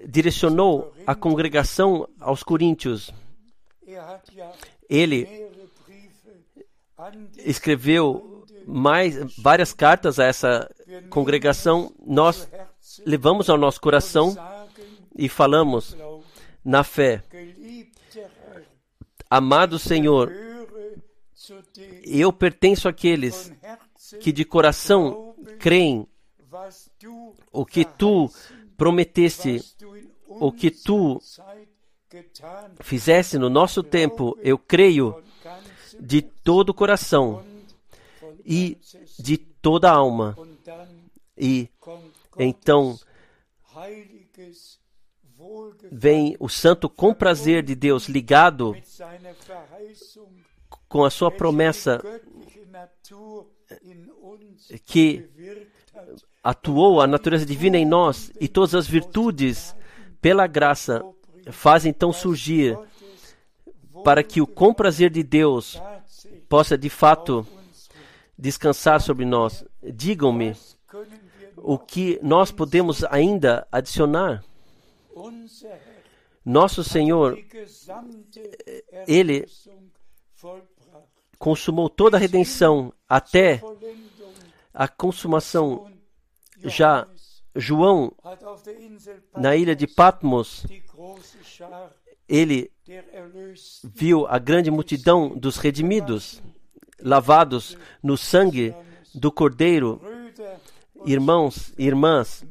direcionou 0.06 0.94
à 1.08 1.16
congregação 1.16 2.08
aos 2.20 2.44
coríntios, 2.44 3.12
ja 4.34 4.52
ele 4.90 5.26
die 5.26 5.54
escreveu 7.50 8.46
mais 8.66 9.36
várias 9.38 9.74
cartas 9.74 10.20
a 10.20 10.26
essa 10.26 10.70
congregação. 11.10 11.94
Nós 12.06 12.50
levamos 13.06 13.50
ao 13.50 13.58
nosso 13.58 13.80
coração 13.80 14.36
e 15.16 15.30
falamos 15.30 15.96
na 16.64 16.84
fé. 16.84 17.24
Amado 19.30 19.80
Senhor, 19.80 20.32
eu 22.06 22.32
pertenço 22.32 22.88
àqueles 22.88 23.52
que 24.20 24.32
de 24.32 24.46
coração 24.46 25.36
creem 25.60 26.08
o 27.52 27.66
que 27.66 27.84
tu 27.84 28.30
prometeste, 28.78 29.62
o 30.28 30.52
que 30.52 30.70
tu 30.70 31.20
fizeste 32.82 33.38
no 33.38 33.50
nosso 33.50 33.82
tempo. 33.82 34.38
Eu 34.42 34.58
creio 34.58 35.22
de 36.00 36.22
todo 36.22 36.70
o 36.70 36.74
coração 36.74 37.44
e 38.46 38.78
de 39.20 39.38
toda 39.38 39.90
a 39.90 39.96
alma. 39.96 40.36
E 41.38 41.70
então 42.38 42.98
vem 45.92 46.36
o 46.40 46.48
santo 46.48 46.90
com 46.90 47.14
prazer 47.14 47.64
de 47.64 47.76
Deus 47.76 48.08
ligado 48.08 48.76
com 50.88 51.04
a 51.04 51.10
sua 51.10 51.32
promessa 51.32 52.02
que 54.86 55.28
atuou 56.44 57.02
a 57.02 57.08
natureza 57.08 57.46
divina 57.46 57.78
em 57.78 57.86
nós 57.86 58.32
e 58.40 58.48
todas 58.48 58.76
as 58.76 58.88
virtudes 58.88 59.76
pela 60.22 60.46
graça 60.48 61.04
fazem 61.52 61.90
então 61.90 62.14
surgir 62.14 62.78
para 64.04 64.24
que 64.24 64.42
o 64.42 64.48
com 64.48 64.74
prazer 64.74 65.10
de 65.10 65.24
Deus 65.24 65.82
possa 66.48 66.78
de 66.78 66.90
fato. 66.90 67.46
Descansar 68.38 69.02
sobre 69.02 69.26
nós. 69.26 69.66
Digam-me 69.82 70.56
o 71.58 71.78
que 71.78 72.20
nós 72.22 72.52
podemos 72.52 73.04
ainda 73.06 73.68
adicionar. 73.72 74.44
Nosso 76.44 76.84
Senhor 76.84 77.38
Ele 79.08 79.46
consumou 81.38 81.90
toda 81.90 82.18
a 82.18 82.20
redenção 82.20 82.94
até 83.08 83.62
a 84.74 84.88
consumação. 84.88 85.92
Já 86.64 87.08
João, 87.56 88.14
na 89.36 89.56
ilha 89.56 89.76
de 89.76 89.86
Patmos 89.86 90.66
ele 92.28 92.72
viu 93.84 94.26
a 94.28 94.40
grande 94.40 94.72
multidão 94.72 95.30
dos 95.30 95.58
redimidos, 95.58 96.42
lavados 97.02 97.78
no 98.02 98.18
sangue 98.18 98.74
do 99.14 99.32
Cordeiro. 99.32 100.02
Irmãos 101.06 101.74
e 101.78 101.86
irmãs, 101.86 102.46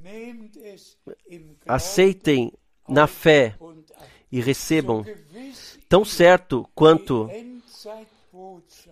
aceitem 1.66 2.52
na 2.88 3.06
fé 3.06 3.56
e 4.30 4.40
recebam, 4.40 5.04
tão 5.88 6.04
certo 6.04 6.68
quanto 6.74 7.30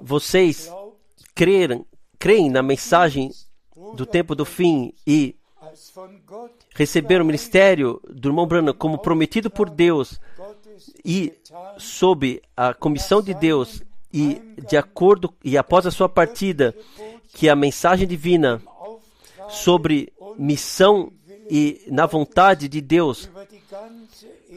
vocês 0.00 0.70
creem, 1.34 1.84
creem 2.18 2.50
na 2.50 2.62
mensagem 2.62 3.30
do 3.94 4.06
tempo 4.06 4.34
do 4.34 4.44
fim 4.44 4.94
e 5.06 5.36
receberam 6.74 7.24
o 7.24 7.26
ministério 7.26 8.00
do 8.08 8.28
irmão 8.28 8.46
Branham 8.46 8.74
como 8.74 8.98
prometido 8.98 9.50
por 9.50 9.68
Deus 9.68 10.20
e 11.04 11.32
sob 11.78 12.42
a 12.56 12.72
comissão 12.72 13.22
de 13.22 13.34
Deus 13.34 13.82
e 14.12 14.40
de 14.68 14.76
acordo 14.76 15.32
e 15.44 15.56
após 15.56 15.86
a 15.86 15.90
sua 15.90 16.08
partida 16.08 16.74
que 17.28 17.48
a 17.48 17.54
mensagem 17.54 18.06
divina 18.06 18.60
sobre 19.48 20.12
missão 20.36 21.12
e 21.48 21.84
na 21.88 22.06
vontade 22.06 22.68
de 22.68 22.80
Deus 22.80 23.30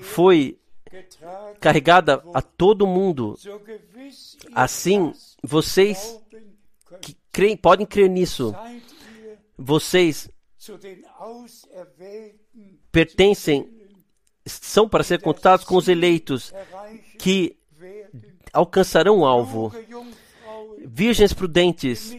foi 0.02 0.60
carregada 1.60 2.24
a 2.34 2.42
todo 2.42 2.86
mundo. 2.86 3.38
Assim, 4.54 5.14
vocês 5.42 6.20
que 7.02 7.18
creem, 7.32 7.58
podem 7.58 7.86
crer 7.86 8.10
nisso. 8.10 8.54
Vocês 9.58 10.30
pertencem, 12.92 13.70
são 14.46 14.88
para 14.88 15.04
ser 15.04 15.22
contados 15.22 15.66
com 15.66 15.76
os 15.76 15.88
eleitos 15.88 16.54
que. 17.18 17.58
Alcançarão 18.54 19.20
o 19.20 19.26
alvo. 19.26 19.74
Virgens 20.86 21.34
prudentes 21.34 22.16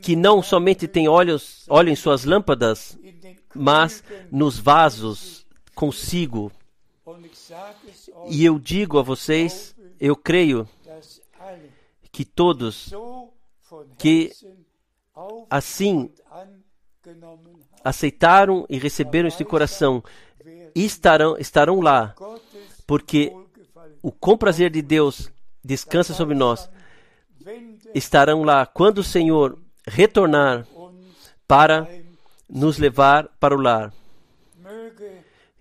que 0.00 0.14
não 0.14 0.42
somente 0.42 0.86
têm 0.86 1.08
olhos, 1.08 1.64
óleo 1.68 1.90
em 1.90 1.96
suas 1.96 2.24
lâmpadas, 2.24 2.96
mas 3.54 4.04
nos 4.30 4.58
vasos 4.58 5.44
consigo. 5.74 6.52
E 8.28 8.44
eu 8.44 8.58
digo 8.58 8.98
a 8.98 9.02
vocês, 9.02 9.74
eu 9.98 10.14
creio 10.14 10.68
que 12.12 12.24
todos 12.24 12.92
que 13.98 14.32
assim 15.50 16.10
aceitaram 17.82 18.66
e 18.68 18.78
receberam 18.78 19.28
este 19.28 19.44
coração 19.44 20.02
estarão, 20.74 21.36
estarão 21.38 21.80
lá, 21.80 22.14
porque. 22.86 23.32
O 24.02 24.12
com 24.12 24.36
prazer 24.36 24.70
de 24.70 24.82
Deus 24.82 25.30
descansa 25.64 26.14
sobre 26.14 26.34
nós. 26.34 26.68
Estarão 27.94 28.42
lá 28.42 28.66
quando 28.66 28.98
o 28.98 29.04
Senhor 29.04 29.58
retornar 29.86 30.66
para 31.46 31.88
nos 32.48 32.78
levar 32.78 33.28
para 33.40 33.54
o 33.54 33.60
lar. 33.60 33.92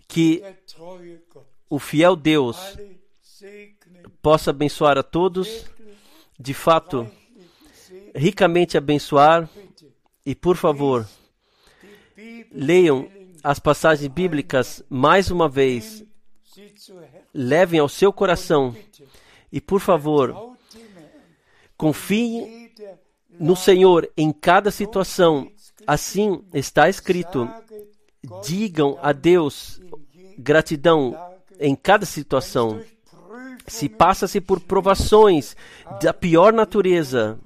Que 0.07 0.43
o 1.69 1.79
fiel 1.79 2.15
Deus 2.15 2.77
possa 4.21 4.51
abençoar 4.51 4.97
a 4.97 5.03
todos, 5.03 5.65
de 6.39 6.53
fato, 6.53 7.09
ricamente 8.15 8.77
abençoar. 8.77 9.49
E 10.25 10.33
por 10.33 10.57
favor, 10.57 11.07
leiam 12.51 13.07
as 13.43 13.59
passagens 13.59 14.11
bíblicas 14.11 14.83
mais 14.89 15.29
uma 15.29 15.47
vez. 15.47 16.03
Levem 17.35 17.81
ao 17.81 17.89
seu 17.89 18.13
coração 18.13 18.73
e 19.51 19.59
por 19.59 19.81
favor, 19.81 20.55
Jeder 21.79 22.99
no 23.37 23.55
Senhor 23.55 24.09
em 24.15 24.31
cada 24.31 24.71
situação. 24.71 25.51
Assim 25.85 26.43
está 26.53 26.89
escrito: 26.89 27.49
digam 28.43 28.97
a 29.01 29.11
Deus 29.11 29.81
gratidão 30.37 31.17
em 31.59 31.75
cada 31.75 32.05
situação. 32.05 32.81
Se 33.67 33.89
passa-se 33.89 34.39
por 34.39 34.59
provações 34.59 35.55
da 36.01 36.13
pior 36.13 36.53
natureza, 36.53 37.39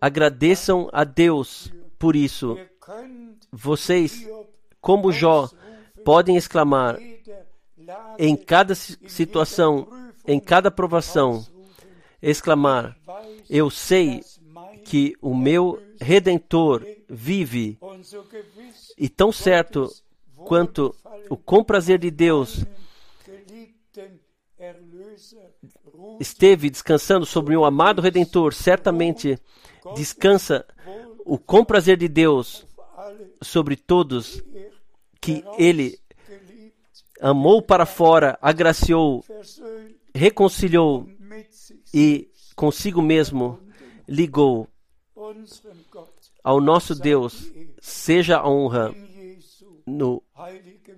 agradeçam 0.00 0.88
a 0.92 1.04
Deus 1.04 1.72
por 1.98 2.16
isso. 2.16 2.58
Vocês, 3.50 4.28
como 4.80 5.12
Jó, 5.12 5.48
podem 6.04 6.36
exclamar 6.36 6.98
em 8.18 8.36
cada 8.36 8.74
si- 8.74 8.98
situação, 9.08 9.88
em 10.26 10.38
cada 10.40 10.70
provação, 10.70 11.44
exclamar: 12.20 12.96
Eu 13.48 13.70
sei 13.70 14.22
que 14.84 15.14
o 15.20 15.34
meu 15.34 15.80
redentor 16.00 16.84
vive, 17.08 17.78
e 18.98 19.08
tão 19.08 19.30
certo 19.32 19.90
quanto 20.36 20.94
o 21.30 21.36
comprazer 21.36 21.98
de 21.98 22.10
Deus 22.10 22.64
esteve 26.20 26.70
descansando 26.70 27.26
sobre 27.26 27.56
o 27.56 27.64
amado 27.64 28.00
redentor, 28.00 28.54
certamente 28.54 29.38
descansa 29.94 30.64
o 31.24 31.38
comprazer 31.38 31.96
de 31.96 32.08
Deus 32.08 32.66
sobre 33.40 33.76
todos 33.76 34.42
que 35.20 35.44
ele 35.58 35.98
amou 37.22 37.62
para 37.62 37.86
fora, 37.86 38.36
agraciou, 38.42 39.24
reconciliou 40.14 41.08
e 41.94 42.28
consigo 42.56 43.00
mesmo 43.00 43.60
ligou 44.08 44.68
ao 46.42 46.60
nosso 46.60 46.94
Deus. 46.94 47.50
Seja 47.80 48.38
a 48.38 48.48
honra 48.48 48.94
no 49.86 50.22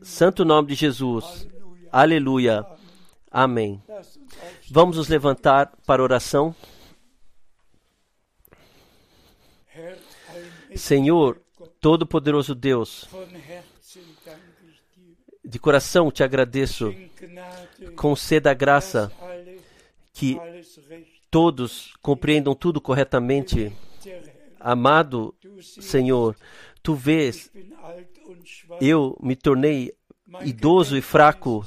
santo 0.03 0.45
nome 0.45 0.69
de 0.69 0.75
Jesus. 0.75 1.47
Aleluia. 1.93 2.67
Amém. 3.31 3.83
Vamos 4.71 4.97
nos 4.97 5.09
levantar 5.09 5.73
para 5.87 6.03
oração. 6.03 6.55
Senhor, 10.75 11.41
Todo-Poderoso 11.81 12.55
Deus, 12.55 13.09
de 15.45 15.59
coração 15.59 16.11
te 16.11 16.23
agradeço. 16.23 16.95
Conceda 17.97 18.51
a 18.51 18.55
graça 18.55 19.13
que 20.13 20.39
todos 21.31 21.93
compreendam 22.01 22.55
tudo 22.55 22.81
corretamente. 22.81 23.73
Amado 24.59 25.35
Senhor, 25.61 26.35
tu 26.83 26.95
vês, 26.95 27.51
eu 28.81 29.17
me 29.23 29.37
tornei 29.37 29.93
idoso 30.43 30.97
e 30.97 31.03
fraco. 31.03 31.65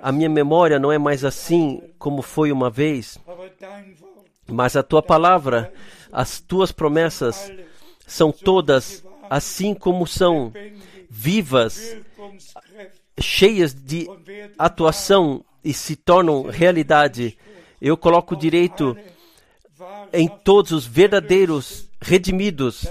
A 0.00 0.10
minha 0.10 0.28
memória 0.28 0.78
não 0.78 0.90
é 0.90 0.98
mais 0.98 1.24
assim 1.24 1.82
como 1.98 2.22
foi 2.22 2.52
uma 2.52 2.70
vez, 2.70 3.18
mas 4.46 4.76
a 4.76 4.82
tua 4.82 5.02
palavra, 5.02 5.72
as 6.12 6.40
tuas 6.40 6.72
promessas 6.72 7.52
são 8.06 8.30
todas 8.30 9.04
assim 9.30 9.74
como 9.74 10.06
são, 10.06 10.52
vivas, 11.08 11.96
cheias 13.20 13.74
de 13.74 14.06
werden 14.26 14.50
atuação 14.58 15.44
e 15.62 15.72
se 15.72 15.96
tornam 15.96 16.44
realidade. 16.44 17.36
Eu 17.80 17.96
coloco 17.96 18.36
direito 18.36 18.96
em 20.12 20.28
todos 20.28 20.72
os 20.72 20.86
verdadeiros 20.86 21.88
redimidos 22.00 22.86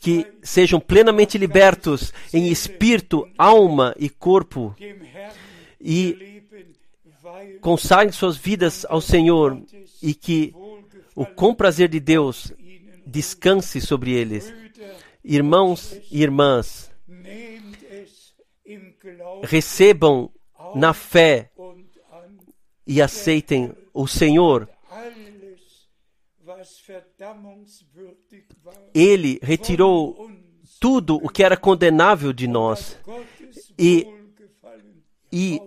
que 0.00 0.26
sejam 0.42 0.80
plenamente 0.80 1.38
libertos 1.38 2.12
em 2.32 2.48
espírito, 2.48 3.28
alma 3.36 3.94
e 3.98 4.08
corpo 4.08 4.74
e 5.80 6.42
consagrem 7.60 8.12
suas 8.12 8.36
vidas 8.36 8.86
ao 8.88 9.00
Senhor 9.00 9.62
e 10.02 10.14
que 10.14 10.54
o 11.14 11.26
comprazer 11.26 11.88
de 11.88 12.00
Deus 12.00 12.52
descanse 13.06 13.80
sobre 13.80 14.12
eles. 14.12 14.52
Irmãos 15.22 15.96
e 16.10 16.22
irmãs, 16.22 16.89
recebam 19.42 20.30
na 20.74 20.92
fé 20.92 21.50
e 22.86 23.00
aceitem 23.00 23.72
o 23.94 24.06
Senhor. 24.06 24.68
Ele 28.94 29.38
retirou 29.42 30.28
tudo 30.80 31.16
o 31.16 31.28
que 31.28 31.42
era 31.42 31.56
condenável 31.56 32.32
de 32.32 32.46
nós 32.46 32.98
e- 33.78 34.06
e 35.32 35.60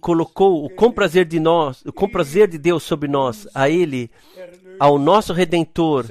colocou 0.00 0.64
o 0.64 0.70
comprazer 0.70 1.24
de 1.24 1.40
nós, 1.40 1.84
o 1.84 1.92
comprazer 1.92 2.48
de 2.48 2.58
Deus 2.58 2.82
sobre 2.82 3.08
nós. 3.08 3.46
A 3.54 3.68
Ele, 3.68 4.10
ao 4.78 4.98
nosso 4.98 5.32
Redentor, 5.32 6.06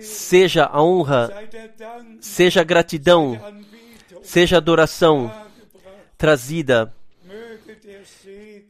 seja 0.00 0.64
a 0.66 0.82
honra, 0.82 1.28
seja 2.20 2.60
a 2.60 2.64
gratidão, 2.64 3.38
seja 4.22 4.56
a 4.56 4.58
adoração. 4.58 5.30
Trazida, 6.16 6.94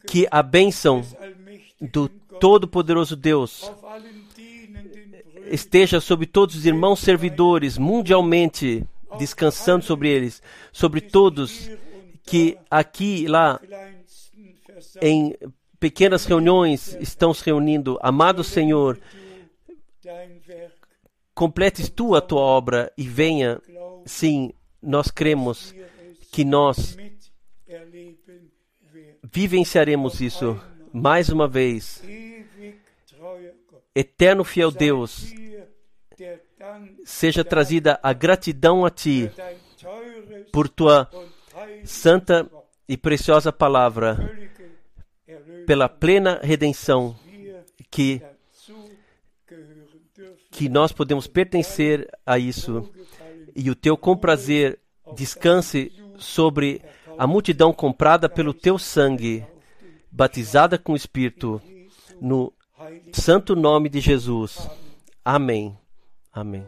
que 0.07 0.27
a 0.29 0.41
bênção 0.41 1.03
do 1.79 2.09
Todo-Poderoso 2.39 3.15
Deus 3.15 3.71
esteja 5.49 5.99
sobre 5.99 6.25
todos 6.25 6.55
os 6.55 6.65
irmãos 6.65 6.99
servidores 6.99 7.77
mundialmente, 7.77 8.85
descansando 9.17 9.83
sobre 9.83 10.09
eles, 10.09 10.41
sobre 10.71 11.01
todos 11.01 11.69
que 12.23 12.57
aqui 12.69 13.23
e 13.23 13.27
lá 13.27 13.59
em 15.01 15.35
pequenas 15.79 16.25
reuniões 16.25 16.95
estão 16.99 17.33
se 17.33 17.45
reunindo. 17.45 17.97
Amado 18.01 18.43
Senhor, 18.43 18.99
completes 21.33 21.89
tu 21.89 22.15
a 22.15 22.21
tua 22.21 22.41
obra 22.41 22.91
e 22.97 23.03
venha. 23.07 23.61
Sim, 24.05 24.53
nós 24.81 25.09
cremos 25.09 25.73
que 26.31 26.43
nós. 26.43 26.97
Vivenciaremos 29.23 30.21
isso 30.21 30.59
mais 30.93 31.29
uma 31.29 31.47
vez. 31.47 32.01
Eterno 33.93 34.43
fiel 34.43 34.71
Deus, 34.71 35.33
seja 37.03 37.43
trazida 37.43 37.99
a 38.01 38.13
gratidão 38.13 38.85
a 38.85 38.89
ti 38.89 39.29
por 40.51 40.69
tua 40.69 41.09
santa 41.83 42.49
e 42.87 42.95
preciosa 42.95 43.51
palavra, 43.51 44.17
pela 45.65 45.89
plena 45.89 46.39
redenção 46.41 47.17
que, 47.89 48.21
que 50.51 50.69
nós 50.69 50.91
podemos 50.91 51.27
pertencer 51.27 52.07
a 52.25 52.37
isso. 52.39 52.89
E 53.55 53.71
o 53.71 53.75
teu 53.75 53.97
comprazer 53.97 54.79
descanse 55.15 55.91
sobre 56.17 56.81
a 57.17 57.25
multidão 57.25 57.73
comprada 57.73 58.29
pelo 58.29 58.53
teu 58.53 58.77
sangue, 58.77 59.45
batizada 60.11 60.77
com 60.77 60.93
o 60.93 60.95
Espírito, 60.95 61.61
no 62.21 62.53
santo 63.11 63.55
nome 63.55 63.89
de 63.89 63.99
Jesus. 63.99 64.69
Amém. 65.23 65.77
Amém. 66.31 66.65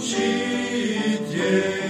určite. 0.00 1.89